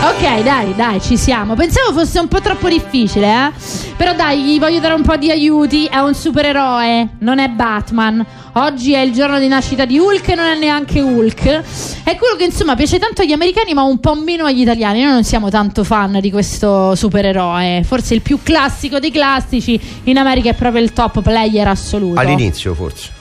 Ok, 0.08 0.42
dai, 0.42 0.74
dai, 0.74 1.02
ci 1.02 1.18
siamo. 1.18 1.54
Pensavo 1.56 1.92
fosse 1.92 2.18
un 2.20 2.30
po' 2.30 2.40
troppo 2.40 2.70
difficile, 2.70 3.28
eh. 3.28 3.52
Però 3.98 4.14
dai, 4.14 4.42
gli 4.42 4.58
voglio 4.58 4.80
dare 4.80 4.94
un 4.94 5.02
po' 5.02 5.18
di 5.18 5.30
aiuti. 5.30 5.86
È 5.86 5.98
un 5.98 6.14
supereroe, 6.14 7.10
non 7.20 7.40
è 7.40 7.50
Batman. 7.50 8.26
Oggi 8.54 8.94
è 8.94 9.00
il 9.00 9.12
giorno 9.12 9.38
di 9.38 9.50
nascita 9.50 9.84
di 9.84 10.00
Hulk, 10.00 10.30
non 10.30 10.46
è 10.46 10.58
neanche 10.58 11.02
Hulk. 11.02 12.04
È 12.04 12.16
quello 12.16 12.38
che 12.38 12.46
insomma 12.46 12.76
piace 12.76 13.00
tanto 13.00 13.22
agli 13.22 13.34
americani, 13.34 13.74
ma 13.74 13.84
un 13.84 14.00
po' 14.00 14.16
meno 14.16 14.46
agli 14.46 14.62
italiani. 14.62 15.04
Noi 15.04 15.12
non 15.12 15.24
siamo 15.26 15.50
tanto 15.50 15.84
fan 15.84 16.20
di 16.22 16.32
questo 16.32 16.96
supereroe. 16.96 17.84
Forse 17.84 18.14
il 18.14 18.22
più 18.22 18.40
classico 18.42 19.00
dei 19.00 19.12
classici. 19.12 19.78
In 20.04 20.18
America 20.18 20.50
è 20.50 20.54
proprio 20.54 20.82
il 20.82 20.94
top 20.94 21.22
player 21.22 21.68
assoluto. 21.68 22.18
All'inizio, 22.18 22.74
forse. 22.74 23.17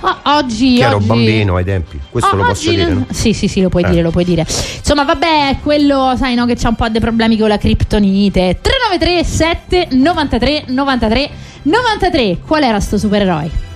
Ah, 0.00 0.36
oggi, 0.36 0.76
Che 0.76 0.82
ero 0.84 0.96
oggi- 0.96 1.06
bambino 1.06 1.56
ai 1.56 1.64
tempi. 1.64 1.98
Questo 2.10 2.30
Ah, 2.30 2.36
lo 2.36 2.44
posso 2.46 2.70
dire, 2.70 2.84
non- 2.84 2.98
no? 2.98 3.06
Sì, 3.10 3.32
sì, 3.32 3.48
sì, 3.48 3.60
lo 3.60 3.68
puoi 3.68 3.82
Eh. 3.82 3.90
dire, 3.90 4.02
lo 4.02 4.10
puoi 4.10 4.24
dire. 4.24 4.46
Insomma, 4.78 5.04
vabbè, 5.04 5.56
quello, 5.62 6.14
sai, 6.16 6.34
no, 6.34 6.46
che 6.46 6.54
c'ha 6.54 6.68
un 6.68 6.76
po' 6.76 6.88
dei 6.88 7.00
problemi 7.00 7.36
con 7.36 7.48
la 7.48 7.58
criptonite. 7.58 8.58
393 8.60 9.24
7 9.24 9.88
93 9.92 10.64
93 10.68 11.30
93. 11.62 12.38
Qual 12.46 12.62
era 12.62 12.78
sto 12.80 12.96
supereroe? 12.96 13.66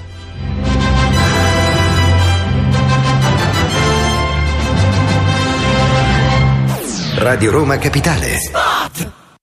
Radio 7.16 7.50
Roma 7.52 7.78
Capitale. 7.78 8.36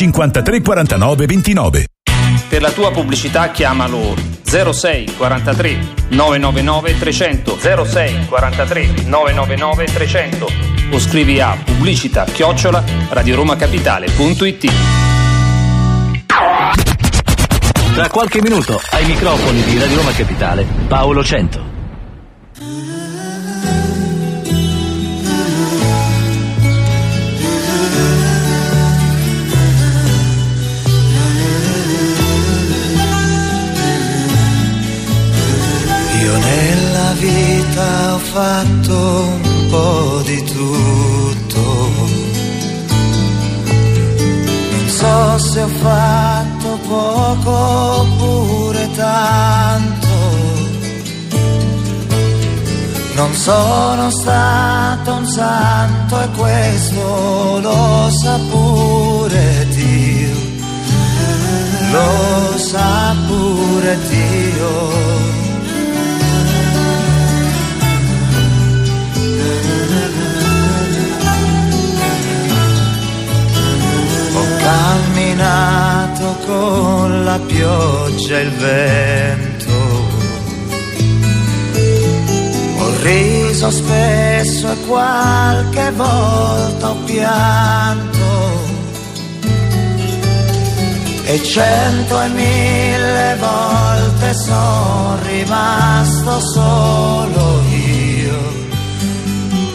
53 0.00 0.62
49 0.62 1.26
29. 1.26 1.84
Per 2.48 2.62
la 2.62 2.70
tua 2.70 2.90
pubblicità 2.90 3.50
chiamalo 3.50 4.14
06 4.42 5.12
43 5.14 5.76
999 6.08 6.98
300 6.98 7.58
06 7.84 8.26
43 8.26 8.86
999 9.04 9.84
300 9.84 10.52
o 10.92 10.98
scrivi 10.98 11.38
a 11.38 11.54
pubblicità 11.62 12.24
chiocciola 12.24 12.82
radioromacapitale.it 13.10 14.72
Tra 17.92 18.08
qualche 18.08 18.40
minuto 18.40 18.80
ai 18.92 19.04
microfoni 19.04 19.62
di 19.64 19.78
Radio 19.78 19.96
Roma 19.96 20.12
Capitale, 20.12 20.66
Paolo 20.88 21.22
Cento. 21.22 21.69
Vita 37.20 38.14
ho 38.14 38.18
fatto 38.18 38.94
un 38.94 39.66
po' 39.70 40.22
di 40.24 40.42
tutto. 40.44 41.62
Non 44.72 44.88
so 44.88 45.38
se 45.38 45.62
ho 45.62 45.68
fatto 45.68 46.78
poco 46.88 47.50
oppure 47.50 48.90
tanto. 48.96 50.08
Non 53.14 53.34
sono 53.34 54.10
stato 54.10 55.12
un 55.12 55.26
santo 55.26 56.22
e 56.22 56.28
questo 56.36 57.60
lo 57.60 58.08
sa 58.10 58.38
pure 58.50 59.66
Dio. 59.68 59.79
E 91.32 91.40
cento 91.44 92.20
e 92.20 92.28
mille 92.30 93.36
volte 93.38 94.34
sono 94.34 95.16
rimasto 95.22 96.40
solo 96.40 97.62
io. 97.68 98.38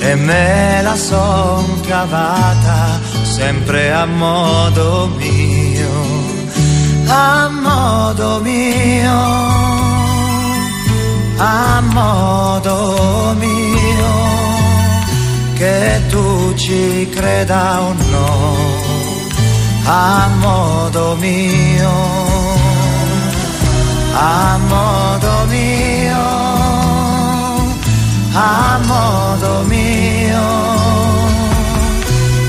E 0.01 0.15
me 0.15 0.81
la 0.83 0.97
son 0.97 1.79
cavata 1.87 2.99
sempre 3.23 3.93
a 3.93 4.05
modo 4.05 5.09
mio, 5.15 5.95
a 7.07 7.47
modo 7.47 8.41
mio, 8.41 9.21
a 11.37 11.81
modo 11.81 13.33
mio, 13.39 14.13
che 15.55 16.01
tu 16.09 16.53
ci 16.55 17.09
creda 17.13 17.79
o 17.79 17.93
no, 18.11 18.94
a 19.88 20.29
modo 20.41 21.15
mio, 21.17 21.93
a 24.13 24.59
modo 24.69 25.45
mio 25.49 26.55
a 28.38 28.79
modo 28.86 29.63
mio 29.63 30.47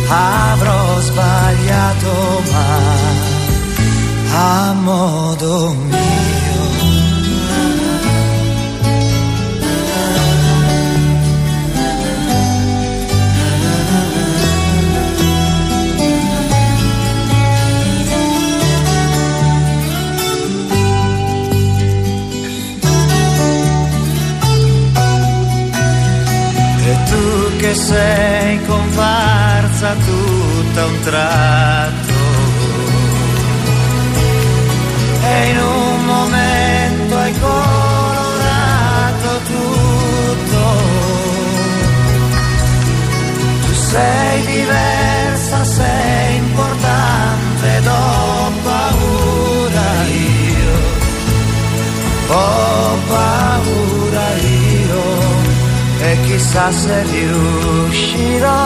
avrò 0.09 1.01
sbagliato 1.01 2.43
ma 2.53 2.68
a 4.34 4.72
modo 4.72 5.74
mio 5.74 5.86
sei 27.77 28.59
comparsa 28.66 29.95
tutta 30.05 30.85
un 30.87 31.01
tratto 31.03 32.05
chissà 56.57 56.72
se 56.72 57.02
riuscirò 57.02 58.64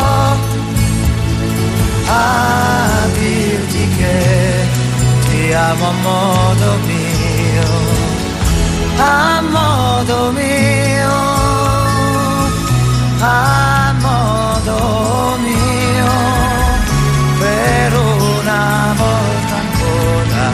a 2.06 3.08
dirti 3.18 3.88
che 3.96 4.68
ti 5.28 5.52
amo 5.52 5.88
a 5.88 5.92
modo 6.02 6.76
mio, 6.86 7.68
a 8.96 9.40
modo 9.40 10.30
mio, 10.32 11.18
a 13.18 13.94
modo 13.98 15.36
mio, 15.38 16.10
per 17.40 17.92
una 17.98 18.94
volta 18.96 19.54
ancora, 19.64 20.50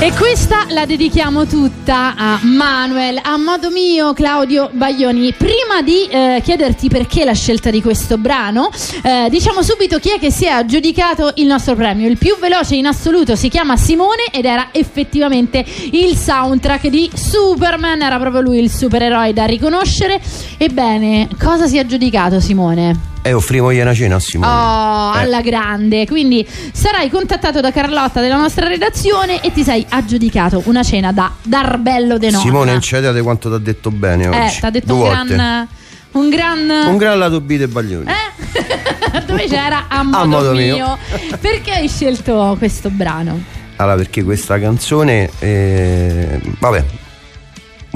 e 0.00 0.12
questa 0.14 0.66
la 0.70 0.84
dedichiamo 0.84 1.46
tutta 1.46 2.14
a 2.16 2.40
Manuel 2.42 3.20
modo 3.42 3.70
mio 3.70 4.12
Claudio 4.12 4.70
Baglioni. 4.72 5.32
Prima 5.32 5.82
di 5.82 6.06
eh, 6.06 6.40
chiederti 6.42 6.88
perché 6.88 7.24
la 7.24 7.34
scelta 7.34 7.70
di 7.70 7.82
questo 7.82 8.18
brano, 8.18 8.70
eh, 9.02 9.28
diciamo 9.28 9.62
subito 9.62 9.98
chi 9.98 10.10
è 10.10 10.18
che 10.18 10.30
si 10.30 10.44
è 10.44 10.50
aggiudicato 10.50 11.32
il 11.36 11.46
nostro 11.46 11.74
premio. 11.74 12.08
Il 12.08 12.18
più 12.18 12.36
veloce 12.38 12.76
in 12.76 12.86
assoluto 12.86 13.36
si 13.36 13.48
chiama 13.48 13.76
Simone 13.76 14.24
ed 14.32 14.44
era 14.44 14.68
effettivamente 14.72 15.64
il 15.92 16.16
soundtrack 16.16 16.88
di 16.88 17.10
Superman, 17.14 18.02
era 18.02 18.18
proprio 18.18 18.40
lui 18.40 18.58
il 18.58 18.70
supereroe 18.70 19.32
da 19.32 19.44
riconoscere. 19.44 20.20
Ebbene, 20.56 21.28
cosa 21.38 21.66
si 21.66 21.76
è 21.76 21.80
aggiudicato 21.80 22.40
Simone? 22.40 23.11
E 23.24 23.28
Eh, 23.28 23.32
offrimogli 23.32 23.78
una 23.80 23.94
cena 23.94 24.16
a 24.16 24.20
Simone. 24.20 24.50
Oh, 24.52 25.14
Eh. 25.14 25.22
alla 25.22 25.40
grande. 25.42 26.06
Quindi 26.06 26.46
sarai 26.72 27.08
contattato 27.08 27.60
da 27.60 27.70
Carlotta 27.70 28.20
della 28.20 28.36
nostra 28.36 28.66
redazione 28.66 29.40
e 29.42 29.52
ti 29.52 29.62
sei 29.62 29.86
aggiudicato 29.88 30.62
una 30.66 30.82
cena 30.82 31.12
da 31.12 31.30
Darbello 31.42 32.18
de 32.18 32.30
Nonna. 32.30 32.42
Simone, 32.42 32.72
incedete 32.72 33.20
quanto 33.22 33.48
ti 33.48 33.54
ha 33.54 33.58
detto 33.58 33.90
bene 33.90 34.24
eh, 34.24 34.28
oggi. 34.46 34.58
ti 34.58 34.66
ha 34.66 34.70
detto 34.70 34.94
Due 34.94 35.08
un 35.08 35.26
gran 35.26 35.68
un 36.12 36.28
gran 36.28 36.68
Un 36.88 36.96
gran 36.98 37.18
lato 37.18 37.40
B 37.40 37.56
dei 37.56 37.66
Baglioni. 37.68 38.04
dove 39.26 39.46
c'era 39.46 39.86
a 39.88 40.02
modo, 40.02 40.26
modo 40.26 40.52
mio. 40.52 40.74
mio. 40.74 40.98
Perché 41.40 41.70
hai 41.72 41.88
scelto 41.88 42.56
questo 42.58 42.90
brano? 42.90 43.40
Allora, 43.76 43.96
perché 43.96 44.22
questa 44.22 44.60
canzone, 44.60 45.28
eh, 45.40 46.38
vabbè, 46.58 46.84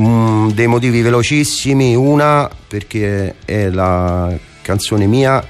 mm, 0.01 0.51
dei 0.51 0.67
motivi 0.67 1.01
velocissimi. 1.03 1.95
Una, 1.95 2.49
perché 2.67 3.35
è 3.45 3.69
la 3.69 4.33
canzone 4.67 5.07
mia 5.07 5.47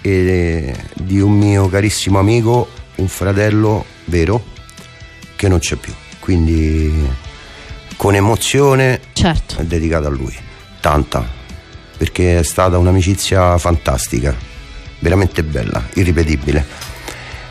e 0.00 0.74
di 0.94 1.20
un 1.20 1.32
mio 1.32 1.68
carissimo 1.68 2.18
amico, 2.18 2.66
un 2.94 3.08
fratello 3.08 3.84
vero, 4.06 4.42
che 5.36 5.48
non 5.48 5.58
c'è 5.58 5.76
più. 5.76 5.92
Quindi, 6.18 7.06
con 7.96 8.14
emozione, 8.14 9.00
certo. 9.12 9.60
è 9.60 9.64
dedicata 9.64 10.06
a 10.06 10.10
lui. 10.10 10.34
Tanta, 10.80 11.28
perché 11.98 12.38
è 12.38 12.42
stata 12.42 12.78
un'amicizia 12.78 13.58
fantastica, 13.58 14.34
veramente 15.00 15.42
bella, 15.44 15.86
irripetibile. 15.94 16.64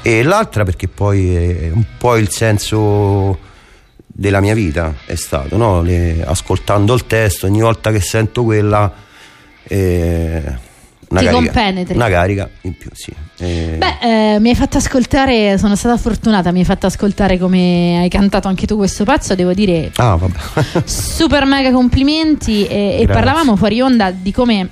E 0.01 0.23
l'altra 0.23 0.63
perché 0.63 0.87
poi 0.87 1.35
è 1.35 1.69
un 1.71 1.85
po' 1.95 2.17
il 2.17 2.29
senso 2.31 3.51
della 4.07 4.41
mia 4.41 4.55
vita 4.55 4.95
è 5.05 5.15
stato, 5.15 5.57
no? 5.57 5.83
Le- 5.83 6.23
ascoltando 6.25 6.95
il 6.95 7.05
testo, 7.05 7.45
ogni 7.45 7.61
volta 7.61 7.91
che 7.91 8.01
sento 8.01 8.43
quella 8.43 8.91
eh, 9.63 10.71
una, 11.13 11.19
Ti 11.21 11.25
carica, 11.27 11.43
compenetri. 11.43 11.95
una 11.95 12.09
carica 12.09 12.49
in 12.61 12.75
più, 12.75 12.89
sì. 12.93 13.13
Eh, 13.37 13.75
Beh, 13.77 14.33
eh, 14.35 14.39
mi 14.39 14.49
hai 14.49 14.55
fatto 14.55 14.77
ascoltare, 14.77 15.57
sono 15.59 15.75
stata 15.75 15.95
fortunata, 15.97 16.51
mi 16.51 16.59
hai 16.59 16.65
fatto 16.65 16.87
ascoltare 16.87 17.37
come 17.37 17.99
hai 17.99 18.09
cantato 18.09 18.47
anche 18.47 18.65
tu 18.65 18.75
questo 18.77 19.03
pezzo, 19.03 19.35
devo 19.35 19.53
dire 19.53 19.91
ah, 19.95 20.15
vabbè. 20.15 20.83
super 20.85 21.45
mega 21.45 21.71
complimenti 21.71 22.65
e, 22.65 22.97
e 23.01 23.05
parlavamo 23.05 23.55
fuori 23.55 23.79
onda 23.81 24.09
di 24.11 24.31
come 24.31 24.69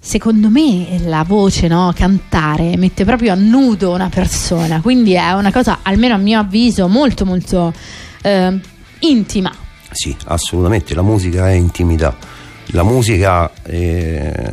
secondo 0.00 0.48
me 0.48 0.98
la 1.04 1.24
voce, 1.26 1.68
no, 1.68 1.92
cantare 1.94 2.76
mette 2.76 3.04
proprio 3.04 3.32
a 3.32 3.36
nudo 3.36 3.92
una 3.92 4.08
persona, 4.08 4.80
quindi 4.80 5.12
è 5.12 5.32
una 5.32 5.52
cosa 5.52 5.78
almeno 5.82 6.14
a 6.14 6.18
mio 6.18 6.40
avviso 6.40 6.88
molto 6.88 7.24
molto 7.24 7.72
eh, 8.22 8.60
intima. 9.00 9.52
Sì, 9.92 10.14
assolutamente, 10.26 10.94
la 10.94 11.02
musica 11.02 11.48
è 11.48 11.52
intimità. 11.52 12.14
La 12.70 12.82
musica 12.82 13.48
eh, 13.62 14.50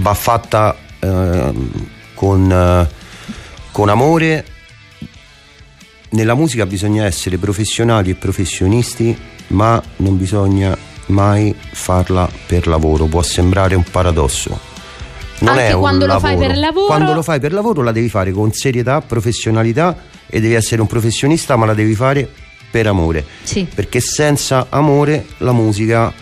va 0.00 0.14
fatta 0.14 0.76
eh, 0.98 1.52
con, 2.14 2.50
eh, 2.50 2.88
con 3.70 3.88
amore. 3.88 4.44
Nella 6.10 6.34
musica 6.34 6.66
bisogna 6.66 7.04
essere 7.04 7.38
professionali 7.38 8.10
e 8.10 8.14
professionisti, 8.14 9.16
ma 9.48 9.80
non 9.96 10.16
bisogna 10.16 10.76
mai 11.06 11.54
farla 11.72 12.28
per 12.46 12.66
lavoro. 12.66 13.06
Può 13.06 13.22
sembrare 13.22 13.74
un 13.74 13.84
paradosso. 13.84 14.58
Non 15.40 15.54
Anche 15.54 15.68
è 15.68 15.72
un 15.72 15.80
quando 15.80 16.06
lo 16.06 16.18
fai 16.18 16.32
lavoro. 16.32 16.46
per 16.48 16.58
lavoro? 16.58 16.86
Quando 16.86 17.12
lo 17.14 17.22
fai 17.22 17.40
per 17.40 17.52
lavoro 17.52 17.82
la 17.82 17.92
devi 17.92 18.08
fare 18.08 18.30
con 18.32 18.52
serietà, 18.52 19.00
professionalità 19.00 19.96
e 20.26 20.40
devi 20.40 20.54
essere 20.54 20.80
un 20.80 20.86
professionista, 20.86 21.56
ma 21.56 21.64
la 21.66 21.74
devi 21.74 21.94
fare 21.94 22.28
per 22.70 22.86
amore. 22.86 23.24
Sì. 23.42 23.66
Perché 23.72 24.00
senza 24.00 24.66
amore 24.68 25.26
la 25.38 25.52
musica 25.52 26.12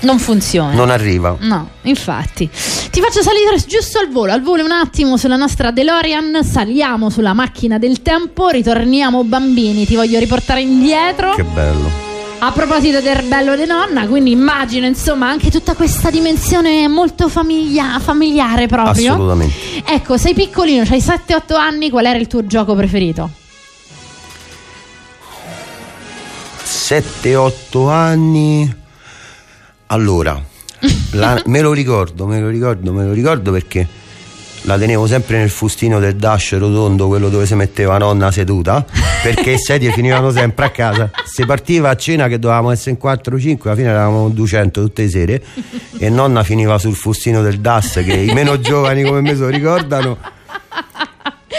Non 0.00 0.18
funziona. 0.18 0.72
non 0.74 0.90
arriva. 0.90 1.36
No, 1.40 1.70
infatti. 1.82 2.48
Ti 2.48 3.00
faccio 3.00 3.22
salire 3.22 3.56
giusto 3.66 3.98
al 3.98 4.08
volo, 4.10 4.32
al 4.32 4.42
volo 4.42 4.64
un 4.64 4.70
attimo 4.70 5.16
sulla 5.16 5.36
nostra 5.36 5.70
DeLorean, 5.70 6.44
saliamo 6.44 7.10
sulla 7.10 7.32
macchina 7.32 7.78
del 7.78 8.02
tempo, 8.02 8.48
ritorniamo 8.48 9.24
bambini, 9.24 9.84
ti 9.86 9.96
voglio 9.96 10.18
riportare 10.18 10.60
indietro. 10.60 11.34
Che 11.34 11.44
bello. 11.44 12.04
A 12.38 12.52
proposito 12.52 13.00
del 13.00 13.22
bello 13.24 13.56
di 13.56 13.64
nonna, 13.64 14.06
quindi 14.06 14.30
immagino 14.30 14.86
insomma 14.86 15.28
anche 15.28 15.50
tutta 15.50 15.74
questa 15.74 16.10
dimensione 16.10 16.86
molto 16.86 17.28
famiglia- 17.28 17.98
familiare 17.98 18.66
proprio. 18.66 19.12
Assolutamente. 19.14 19.54
Ecco, 19.84 20.18
sei 20.18 20.34
piccolino, 20.34 20.82
hai 20.88 21.00
7-8 21.00 21.54
anni, 21.56 21.88
qual 21.88 22.04
era 22.04 22.18
il 22.18 22.26
tuo 22.26 22.46
gioco 22.46 22.74
preferito? 22.74 23.30
7-8 26.62 27.88
anni. 27.88 28.84
Allora, 29.86 30.40
la- 31.12 31.42
me 31.46 31.60
lo 31.60 31.72
ricordo, 31.72 32.26
me 32.26 32.40
lo 32.40 32.48
ricordo, 32.48 32.92
me 32.92 33.04
lo 33.04 33.12
ricordo 33.12 33.52
perché 33.52 33.86
la 34.62 34.76
tenevo 34.76 35.06
sempre 35.06 35.38
nel 35.38 35.50
fustino 35.50 36.00
del 36.00 36.16
dash 36.16 36.58
rotondo, 36.58 37.06
quello 37.06 37.28
dove 37.28 37.46
si 37.46 37.54
metteva 37.54 37.98
nonna 37.98 38.32
seduta, 38.32 38.84
perché 39.22 39.52
le 39.52 39.58
sedie 39.58 39.92
finivano 39.92 40.30
sempre 40.32 40.64
a 40.66 40.70
casa. 40.70 41.08
Si 41.24 41.46
partiva 41.46 41.90
a 41.90 41.94
cena 41.96 42.26
che 42.26 42.40
dovevamo 42.40 42.72
essere 42.72 42.90
in 42.90 42.98
4-5, 43.00 43.58
alla 43.62 43.76
fine 43.76 43.88
eravamo 43.90 44.28
200 44.28 44.82
tutte 44.82 45.02
le 45.02 45.08
sere 45.08 45.42
e 45.98 46.08
nonna 46.10 46.42
finiva 46.42 46.78
sul 46.78 46.96
fustino 46.96 47.42
del 47.42 47.60
DAS 47.60 48.02
che 48.04 48.12
i 48.14 48.32
meno 48.32 48.58
giovani 48.60 49.04
come 49.04 49.20
me 49.20 49.34
se 49.34 49.40
lo 49.42 49.48
ricordano. 49.48 50.18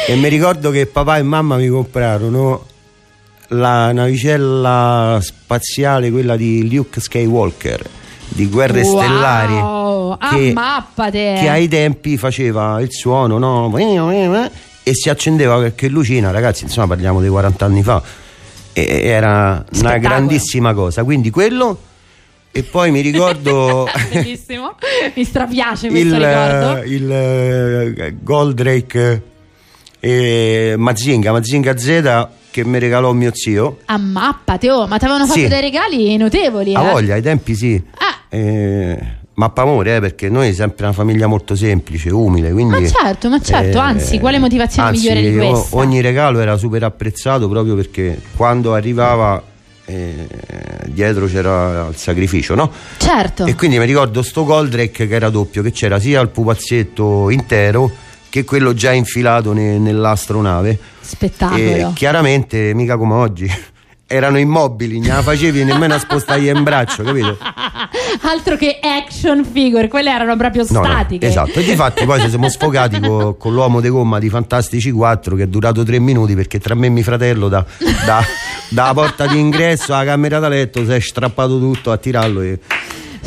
E 0.06 0.16
mi 0.16 0.28
ricordo 0.28 0.70
che 0.72 0.86
papà 0.86 1.18
e 1.18 1.24
mamma 1.24 1.56
mi 1.56 1.68
comprarono 1.70 2.66
la 3.50 3.94
navicella 3.94 5.18
spaziale, 5.22 6.12
quella 6.12 6.36
di 6.36 6.70
Luke 6.70 7.00
Skywalker, 7.00 7.90
di 8.30 8.48
Guerre 8.48 8.82
Wow, 8.82 10.16
Stellari, 10.18 10.54
che, 10.54 10.54
che 11.40 11.50
ai 11.50 11.68
tempi 11.68 12.18
faceva 12.18 12.80
il 12.82 12.92
suono, 12.92 13.38
no? 13.38 13.76
E 13.78 14.94
si 14.94 15.10
accendeva 15.10 15.58
perché 15.58 15.90
lucina, 15.90 16.32
ragazzi, 16.32 16.64
insomma 16.64 16.88
parliamo 16.88 17.22
di 17.22 17.28
40 17.28 17.66
anni 17.66 17.84
fa. 17.84 18.02
E 18.74 19.02
era 19.04 19.30
una 19.32 19.66
Spettacolo. 19.70 20.00
grandissima 20.00 20.74
cosa. 20.74 21.04
Quindi 21.04 21.30
quello. 21.30 21.80
E 22.52 22.64
poi 22.64 22.90
mi 22.92 23.02
ricordo 23.02 23.88
Bellissimo, 24.12 24.76
mi 25.14 25.24
strapiace 25.24 25.90
questo 25.90 26.16
il, 26.16 26.26
ricordo. 26.26 26.84
il 26.84 27.12
eh, 27.12 28.16
Goldrake 28.22 29.22
e 30.00 30.74
Mazinga, 30.78 31.32
Mazinga 31.34 31.78
Z 31.78 32.28
che 32.50 32.66
mi 32.66 32.80
regalò 32.80 33.12
mio 33.14 33.32
zio. 33.34 33.80
Ammappate, 33.86 34.72
oh, 34.72 34.88
ma 34.88 34.98
ti 34.98 35.04
avevano 35.06 35.28
fatto 35.28 35.40
Sì. 35.40 35.48
dei 35.48 35.62
regali 35.62 36.18
notevoli. 36.18 36.74
A 36.74 36.82
eh? 36.82 36.92
voglia, 36.92 37.14
ai 37.14 37.22
tempi 37.22 37.54
sì. 37.54 37.84
Eh, 38.30 39.00
mappa 39.34 39.62
amore, 39.62 39.98
eh, 39.98 40.00
perché 40.00 40.30
noi 40.30 40.54
sempre 40.54 40.86
una 40.86 40.94
famiglia 40.94 41.28
molto 41.28 41.56
semplice, 41.56 42.10
umile. 42.10 42.52
Quindi, 42.52 42.82
Ma 42.82 42.88
certo, 42.88 43.30
ma 43.30 43.40
certo, 43.40 43.78
eh, 43.78 43.82
anzi, 43.82 44.20
quale 44.20 44.40
motivazione 44.40 44.90
anzi, 44.90 45.08
migliore 45.08 45.30
di 45.30 45.36
questa? 45.36 45.76
ogni 45.76 46.02
regalo 46.02 46.40
era 46.40 46.58
super 46.58 46.84
apprezzato 46.84 47.48
proprio 47.48 47.76
perché 47.76 48.20
quando 48.36 48.74
arrivava 48.74 49.42
eh, 49.86 50.28
dietro 50.88 51.28
c'era 51.28 51.88
il 51.90 51.96
sacrificio, 51.96 52.56
no? 52.56 52.72
Certo. 52.98 53.46
E 53.46 53.56
quindi 53.56 53.80
mi 53.80 53.86
ricordo 53.86 54.22
sto 54.22 54.44
Goldrake 54.44 55.08
che 55.08 55.16
era 55.16 55.30
doppio, 55.30 55.62
che 55.62 55.72
c'era 55.72 56.00
sia 56.00 56.20
il 56.22 56.30
pupazzetto 56.30 57.30
intero 57.30 57.90
che 58.30 58.44
quello 58.44 58.74
già 58.74 58.92
infilato 58.92 59.54
ne- 59.54 59.78
nell'astronave. 59.78 60.78
Spettacolo. 61.00 61.60
E 61.60 61.88
chiaramente, 61.94 62.74
mica 62.74 62.98
come 62.98 63.14
oggi, 63.14 63.50
erano 64.08 64.40
immobili, 64.40 65.00
non 65.00 65.16
la 65.18 65.22
facevi 65.22 65.64
nemmeno 65.66 65.94
a 65.96 66.00
spostargli 66.00 66.48
in 66.48 66.64
braccio, 66.64 67.04
capito? 67.04 67.38
Altro 68.24 68.56
che 68.56 68.80
action 68.82 69.44
figure, 69.46 69.88
quelle 69.90 70.10
erano 70.12 70.36
proprio 70.38 70.66
No, 70.70 70.80
no, 70.80 70.86
statiche. 70.86 71.28
esatto, 71.28 71.60
e 71.60 71.64
difatti 71.64 72.06
poi 72.06 72.22
ci 72.22 72.30
siamo 72.30 72.50
sfogati 72.50 73.00
co- 73.00 73.36
con 73.36 73.54
l'uomo 73.54 73.82
de 73.82 73.90
gomma 73.90 74.18
di 74.20 74.30
Fantastici 74.30 74.92
4 74.92 75.36
che 75.36 75.44
è 75.44 75.48
durato 75.48 75.84
tre 75.84 76.00
minuti 76.00 76.34
perché 76.36 76.60
tra 76.60 76.74
me 76.74 76.88
e 76.88 76.90
mio 76.90 77.04
fratello 77.04 77.50
da, 77.50 77.66
da- 78.06 78.24
dalla 78.70 78.94
porta 78.94 79.28
di 79.28 79.38
ingresso 79.40 79.94
alla 79.94 80.06
camera 80.06 80.40
da 80.40 80.48
letto 80.48 80.84
si 80.86 80.92
è 80.92 81.00
strappato 81.00 81.60
tutto 81.60 81.92
a 81.92 81.98
tirarlo 81.98 82.42
e 82.42 82.60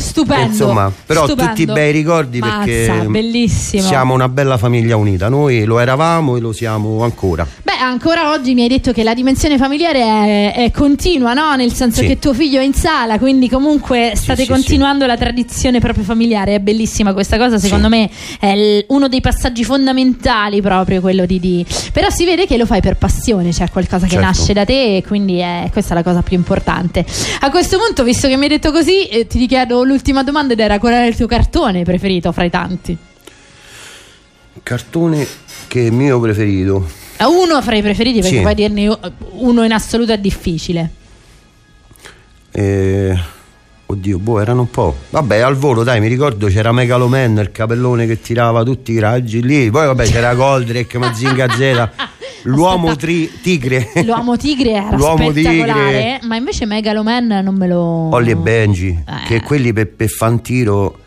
Stupendo. 0.01 0.47
insomma 0.47 0.93
però 1.07 1.25
stupendo. 1.27 1.51
tutti 1.55 1.67
bei 1.67 1.93
ricordi 1.93 2.39
Mazza, 2.41 2.57
perché 2.65 3.07
bellissimo. 3.09 3.83
siamo 3.83 4.15
una 4.15 4.29
bella 4.29 4.57
famiglia 4.59 4.97
unita 4.97 5.29
noi 5.29 5.65
lo 5.65 5.79
eravamo 5.79 6.37
e 6.37 6.41
lo 6.41 6.53
siamo 6.53 7.03
ancora 7.05 7.47
Beh, 7.63 7.73
ancora 7.81 8.31
oggi 8.33 8.55
mi 8.55 8.63
hai 8.63 8.69
detto 8.69 8.93
che 8.93 9.03
la 9.03 9.15
dimensione 9.15 9.57
familiare 9.59 10.01
è, 10.01 10.55
è 10.55 10.71
continua, 10.71 11.33
no? 11.35 11.55
Nel 11.55 11.73
senso 11.73 12.01
Sì. 12.01 12.07
che 12.07 12.19
tuo 12.19 12.33
figlio 12.35 12.61
è 12.61 12.65
in 12.65 12.75
sala, 12.75 13.19
quindi 13.19 13.49
comunque 13.49 14.13
state 14.15 14.43
sì, 14.43 14.49
continuando 14.49 15.07
la 15.07 15.17
tradizione 15.17 15.79
proprio 15.81 16.05
familiare. 16.05 16.55
È 16.57 16.59
bellissima 16.61 17.13
questa 17.13 17.37
cosa, 17.39 17.59
secondo 17.59 17.89
me 17.89 18.09
è 18.39 18.47
il- 18.49 18.85
uno 18.89 19.09
dei 19.09 19.21
passaggi 19.21 19.65
fondamentali 19.65 20.61
proprio 20.63 21.01
quello 21.01 21.27
di, 21.27 21.39
di- 21.39 21.65
Però 21.93 22.09
si 22.11 22.25
vede 22.25 22.47
che 22.47 22.57
lo 22.57 22.67
fai 22.67 22.81
per 22.81 22.97
passione, 22.97 23.53
cioè 23.53 23.69
qualcosa 23.71 24.07
che 24.07 24.13
Certo. 24.13 24.27
nasce 24.27 24.53
da 24.53 24.65
te 24.65 24.97
e 24.97 25.03
quindi 25.07 25.39
è, 25.39 25.69
questa 25.73 25.93
è 25.93 25.97
la 25.97 26.03
cosa 26.03 26.23
più 26.23 26.37
importante. 26.37 27.05
A 27.41 27.51
questo 27.51 27.79
punto, 27.79 28.03
visto 28.05 28.27
che 28.29 28.37
mi 28.37 28.45
hai 28.45 28.49
detto 28.51 28.73
così, 28.73 29.05
eh, 29.07 29.27
ti 29.27 29.47
chiedo 29.47 29.83
l'ultima 29.91 30.23
domanda 30.23 30.53
ed 30.53 30.61
era 30.61 30.79
qual 30.79 30.93
era 30.93 31.07
il 31.07 31.17
tuo 31.17 31.27
cartone 31.27 31.83
preferito 31.83 32.31
fra 32.33 32.45
i 32.45 32.51
tanti? 32.51 32.97
Cartone 34.63 35.27
che 35.67 35.87
è 35.87 35.91
mio 35.91 36.21
preferito. 36.21 36.89
Eh, 37.17 37.25
Uno 37.25 37.61
fra 37.63 37.75
i 37.77 37.83
preferiti, 37.83 38.21
perché 38.21 38.37
Sì. 38.37 38.43
poi 38.43 38.55
dirne 38.55 38.99
uno 39.33 39.65
in 39.65 39.73
assoluto 39.73 40.13
è 40.13 40.19
difficile. 40.19 40.91
Eh, 42.53 43.17
oddio, 43.87 44.19
boh, 44.19 44.41
erano 44.41 44.61
un 44.63 44.71
po'. 44.71 44.97
Vabbè, 45.11 45.39
al 45.39 45.57
volo, 45.57 45.83
dai, 45.83 46.01
mi 46.01 46.09
ricordo 46.09 46.47
c'era 46.49 46.73
Megaloman, 46.73 47.39
il 47.39 47.51
capellone 47.53 48.07
che 48.07 48.21
tirava 48.21 48.63
tutti 48.63 48.93
i 48.93 48.99
raggi 48.99 49.43
lì. 49.43 49.71
Poi, 49.71 49.87
vabbè, 49.87 50.05
c'era 50.07 50.35
Goldrake, 50.35 50.99
Mazinga 50.99 51.49
Z, 51.51 51.89
l'uomo 52.43 52.97
tri- 52.97 53.31
tigre, 53.43 53.91
L'uomo 54.05 54.37
tigre 54.37 54.71
era 54.73 54.97
L'uomo 54.97 55.31
spettacolare, 55.31 55.85
tigre. 55.93 56.21
ma 56.23 56.37
invece 56.37 56.67
Megaloman 56.67 57.27
non 57.43 57.55
me 57.57 57.67
lo. 57.67 57.79
Olli 58.15 58.31
e 58.31 58.37
Benji, 58.37 58.89
Eh. 59.07 59.27
che 59.27 59.41
quelli 59.43 59.73
per, 59.73 59.89
per 59.89 60.09
fare 60.09 60.33
un 60.33 60.41
tiro 60.43 60.99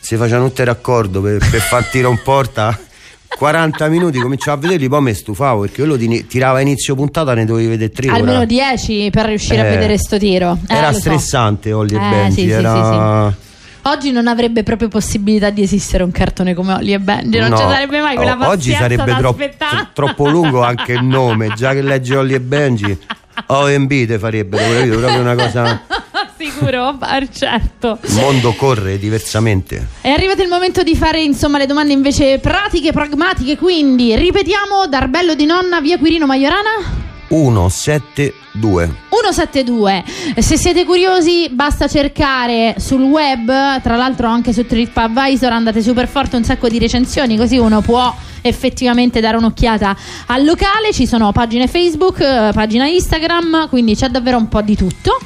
si 0.00 0.16
facevano 0.16 0.48
tutti 0.48 0.64
raccordo 0.64 1.20
per, 1.20 1.38
per 1.38 1.60
far 1.60 1.84
tiro 1.84 2.10
in 2.10 2.20
porta. 2.22 2.78
40 3.28 3.88
minuti 3.88 4.18
cominciavo 4.18 4.56
a 4.56 4.60
vederli, 4.60 4.88
poi 4.88 5.02
mi 5.02 5.14
stufavo 5.14 5.60
perché 5.60 5.76
quello 5.82 5.98
ti- 5.98 6.26
tirava 6.26 6.58
a 6.58 6.60
inizio 6.62 6.94
puntata, 6.94 7.34
ne 7.34 7.44
dovevi 7.44 7.68
vedere 7.68 7.90
tre. 7.92 8.08
Almeno 8.08 8.38
ora. 8.38 8.44
10 8.46 9.10
per 9.12 9.26
riuscire 9.26 9.60
a 9.60 9.66
Eh, 9.66 9.70
vedere 9.70 9.98
sto 9.98 10.16
tiro. 10.18 10.58
Eh, 10.66 10.74
Era 10.74 10.88
lo 10.88 10.94
so. 10.94 11.00
stressante 11.00 11.72
Olli 11.72 11.94
e 11.94 11.96
Eh, 11.96 12.00
Benji, 12.10 12.34
sì, 12.40 12.46
sì, 12.46 12.50
era... 12.50 13.36
Oggi 13.82 14.10
non 14.10 14.26
avrebbe 14.26 14.62
proprio 14.62 14.88
possibilità 14.88 15.50
di 15.50 15.62
esistere 15.62 16.02
un 16.02 16.10
cartone 16.10 16.54
come 16.54 16.74
Olli 16.74 16.92
e 16.92 16.98
Benji, 16.98 17.38
non 17.38 17.50
No, 17.50 17.56
ci 17.56 17.62
sarebbe 17.62 18.00
mai 18.00 18.16
quella 18.16 18.36
pazienza 18.36 18.52
Oggi 18.52 18.72
sarebbe 18.96 19.16
troppo, 19.16 19.44
troppo 19.92 20.28
lungo 20.28 20.62
anche 20.62 20.92
il 20.92 21.04
nome, 21.04 21.52
già 21.54 21.72
che 21.72 21.82
legge 21.82 22.16
Olli 22.16 22.34
e 22.34 22.40
Benji. 22.40 22.98
OMB 23.46 23.88
te 23.88 24.18
farebbero, 24.18 24.62
capito? 24.62 24.98
proprio 24.98 25.20
una 25.20 25.34
cosa. 25.34 25.82
Sicuro, 26.36 26.96
ah, 26.98 27.26
certo. 27.28 27.98
Il 28.02 28.14
mondo 28.14 28.52
corre 28.52 28.98
diversamente. 28.98 29.88
È 30.00 30.08
arrivato 30.08 30.42
il 30.42 30.48
momento 30.48 30.82
di 30.82 30.94
fare 30.94 31.20
insomma 31.20 31.58
le 31.58 31.66
domande 31.66 31.92
invece 31.92 32.38
pratiche, 32.38 32.92
pragmatiche, 32.92 33.56
quindi 33.56 34.14
ripetiamo 34.14 34.86
Darbello 34.88 35.34
di 35.34 35.46
nonna 35.46 35.80
via 35.80 35.98
Quirino 35.98 36.26
Maiorana 36.26 37.06
172. 37.28 39.06
172. 39.08 40.04
Se 40.38 40.56
siete 40.56 40.84
curiosi, 40.84 41.48
basta 41.50 41.86
cercare 41.86 42.76
sul 42.78 43.02
web, 43.02 43.80
tra 43.82 43.96
l'altro 43.96 44.28
anche 44.28 44.52
su 44.52 44.66
TripAdvisor 44.66 45.52
andate 45.52 45.82
super 45.82 46.08
forte 46.08 46.36
un 46.36 46.44
sacco 46.44 46.68
di 46.68 46.78
recensioni, 46.78 47.36
così 47.36 47.58
uno 47.58 47.80
può 47.80 48.14
effettivamente 48.40 49.20
dare 49.20 49.36
un'occhiata 49.36 49.96
al 50.26 50.44
locale. 50.44 50.92
Ci 50.92 51.06
sono 51.06 51.32
pagine 51.32 51.66
Facebook, 51.66 52.20
eh, 52.20 52.50
pagina 52.52 52.86
Instagram, 52.86 53.68
quindi 53.68 53.94
c'è 53.94 54.08
davvero 54.08 54.38
un 54.38 54.48
po' 54.48 54.62
di 54.62 54.76
tutto. 54.76 55.18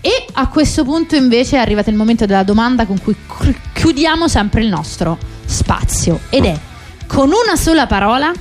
E 0.00 0.26
a 0.34 0.48
questo 0.48 0.84
punto 0.84 1.16
invece 1.16 1.56
è 1.56 1.60
arrivato 1.60 1.90
il 1.90 1.96
momento 1.96 2.26
della 2.26 2.44
domanda 2.44 2.86
con 2.86 3.00
cui 3.02 3.16
chiudiamo 3.72 4.28
sempre 4.28 4.62
il 4.62 4.68
nostro 4.68 5.18
spazio 5.44 6.20
ed 6.28 6.44
è 6.44 6.56
con 7.08 7.28
una 7.28 7.56
sola 7.56 7.86
parola 7.86 8.32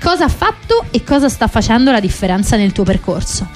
cosa 0.00 0.24
ha 0.24 0.28
fatto 0.28 0.84
e 0.90 1.04
cosa 1.04 1.28
sta 1.28 1.46
facendo 1.46 1.92
la 1.92 2.00
differenza 2.00 2.56
nel 2.56 2.72
tuo 2.72 2.84
percorso. 2.84 3.48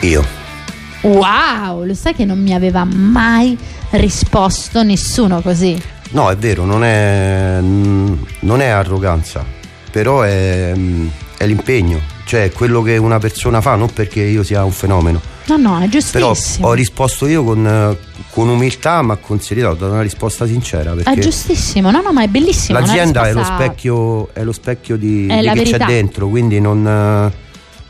Io. 0.00 0.24
Wow, 1.00 1.84
lo 1.84 1.94
sai 1.94 2.14
che 2.14 2.24
non 2.24 2.40
mi 2.40 2.54
aveva 2.54 2.84
mai 2.84 3.56
risposto 3.90 4.82
nessuno 4.82 5.40
così. 5.40 5.80
No, 6.10 6.30
è 6.30 6.36
vero, 6.36 6.64
non 6.64 6.84
è, 6.84 7.58
mm, 7.60 8.22
non 8.40 8.60
è 8.60 8.68
arroganza, 8.68 9.44
però 9.90 10.22
è, 10.22 10.72
mm, 10.76 11.08
è 11.36 11.46
l'impegno, 11.46 12.00
cioè 12.24 12.52
quello 12.52 12.82
che 12.82 12.96
una 12.96 13.18
persona 13.18 13.60
fa, 13.60 13.74
non 13.74 13.92
perché 13.92 14.20
io 14.20 14.42
sia 14.42 14.64
un 14.64 14.72
fenomeno. 14.72 15.20
No, 15.46 15.56
no, 15.56 15.76
è 15.78 15.88
Però 15.88 16.32
giustissimo. 16.32 16.68
ho 16.68 16.72
risposto 16.72 17.26
io 17.26 17.44
con, 17.44 17.66
eh, 17.66 17.98
con 18.30 18.48
umiltà, 18.48 19.02
ma 19.02 19.16
con 19.16 19.40
serietà, 19.40 19.70
ho 19.70 19.74
dato 19.74 19.92
una 19.92 20.00
risposta 20.02 20.46
sincera. 20.46 20.94
È 21.02 21.18
giustissimo, 21.18 21.90
no, 21.90 22.00
no, 22.00 22.12
ma 22.12 22.22
è 22.22 22.28
bellissimo. 22.28 22.78
l'azienda 22.78 23.26
è 23.26 23.32
lo 23.32 23.40
risposta- 23.40 23.62
specchio, 23.62 24.28
è 24.32 24.42
lo 24.42 24.52
specchio 24.52 24.96
di, 24.96 25.26
di 25.26 25.26
verità. 25.26 25.78
c'è 25.78 25.84
dentro, 25.84 26.28
quindi 26.28 26.60
non. 26.60 26.86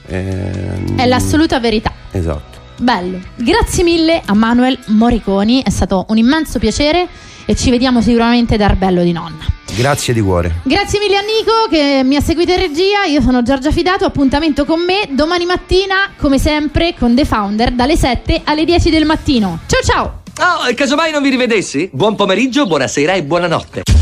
eh, 0.06 0.16
ehm, 0.16 0.96
È 0.98 1.06
l'assoluta 1.06 1.60
verità. 1.60 1.92
Esatto. 2.10 2.58
Bello. 2.76 3.20
Grazie 3.36 3.84
mille 3.84 4.20
a 4.24 4.34
Manuel 4.34 4.76
Moriconi, 4.88 5.62
è 5.62 5.70
stato 5.70 6.06
un 6.08 6.16
immenso 6.18 6.58
piacere 6.58 7.06
e 7.46 7.54
ci 7.54 7.70
vediamo 7.70 8.02
sicuramente 8.02 8.56
da 8.56 8.64
Arbello 8.64 9.02
di 9.04 9.12
Nonna. 9.12 9.44
Grazie 9.76 10.14
di 10.14 10.20
cuore. 10.20 10.60
Grazie 10.62 11.00
mille 11.00 11.16
a 11.16 11.20
Nico 11.20 11.66
che 11.68 12.02
mi 12.04 12.14
ha 12.14 12.20
seguito 12.20 12.52
in 12.52 12.58
regia, 12.58 13.04
io 13.06 13.20
sono 13.20 13.42
Giorgia 13.42 13.72
Fidato, 13.72 14.04
appuntamento 14.04 14.64
con 14.64 14.80
me 14.80 15.08
domani 15.10 15.46
mattina 15.46 16.12
come 16.16 16.38
sempre 16.38 16.94
con 16.96 17.14
The 17.16 17.24
Founder 17.24 17.72
dalle 17.72 17.96
7 17.96 18.42
alle 18.44 18.64
10 18.64 18.90
del 18.90 19.04
mattino. 19.04 19.58
Ciao 19.66 19.82
ciao! 19.82 20.22
Oh, 20.38 20.68
e 20.68 20.74
casomai 20.74 21.10
non 21.10 21.22
vi 21.22 21.30
rivedessi? 21.30 21.88
Buon 21.92 22.14
pomeriggio, 22.14 22.66
buonasera 22.66 23.14
e 23.14 23.24
buonanotte. 23.24 23.93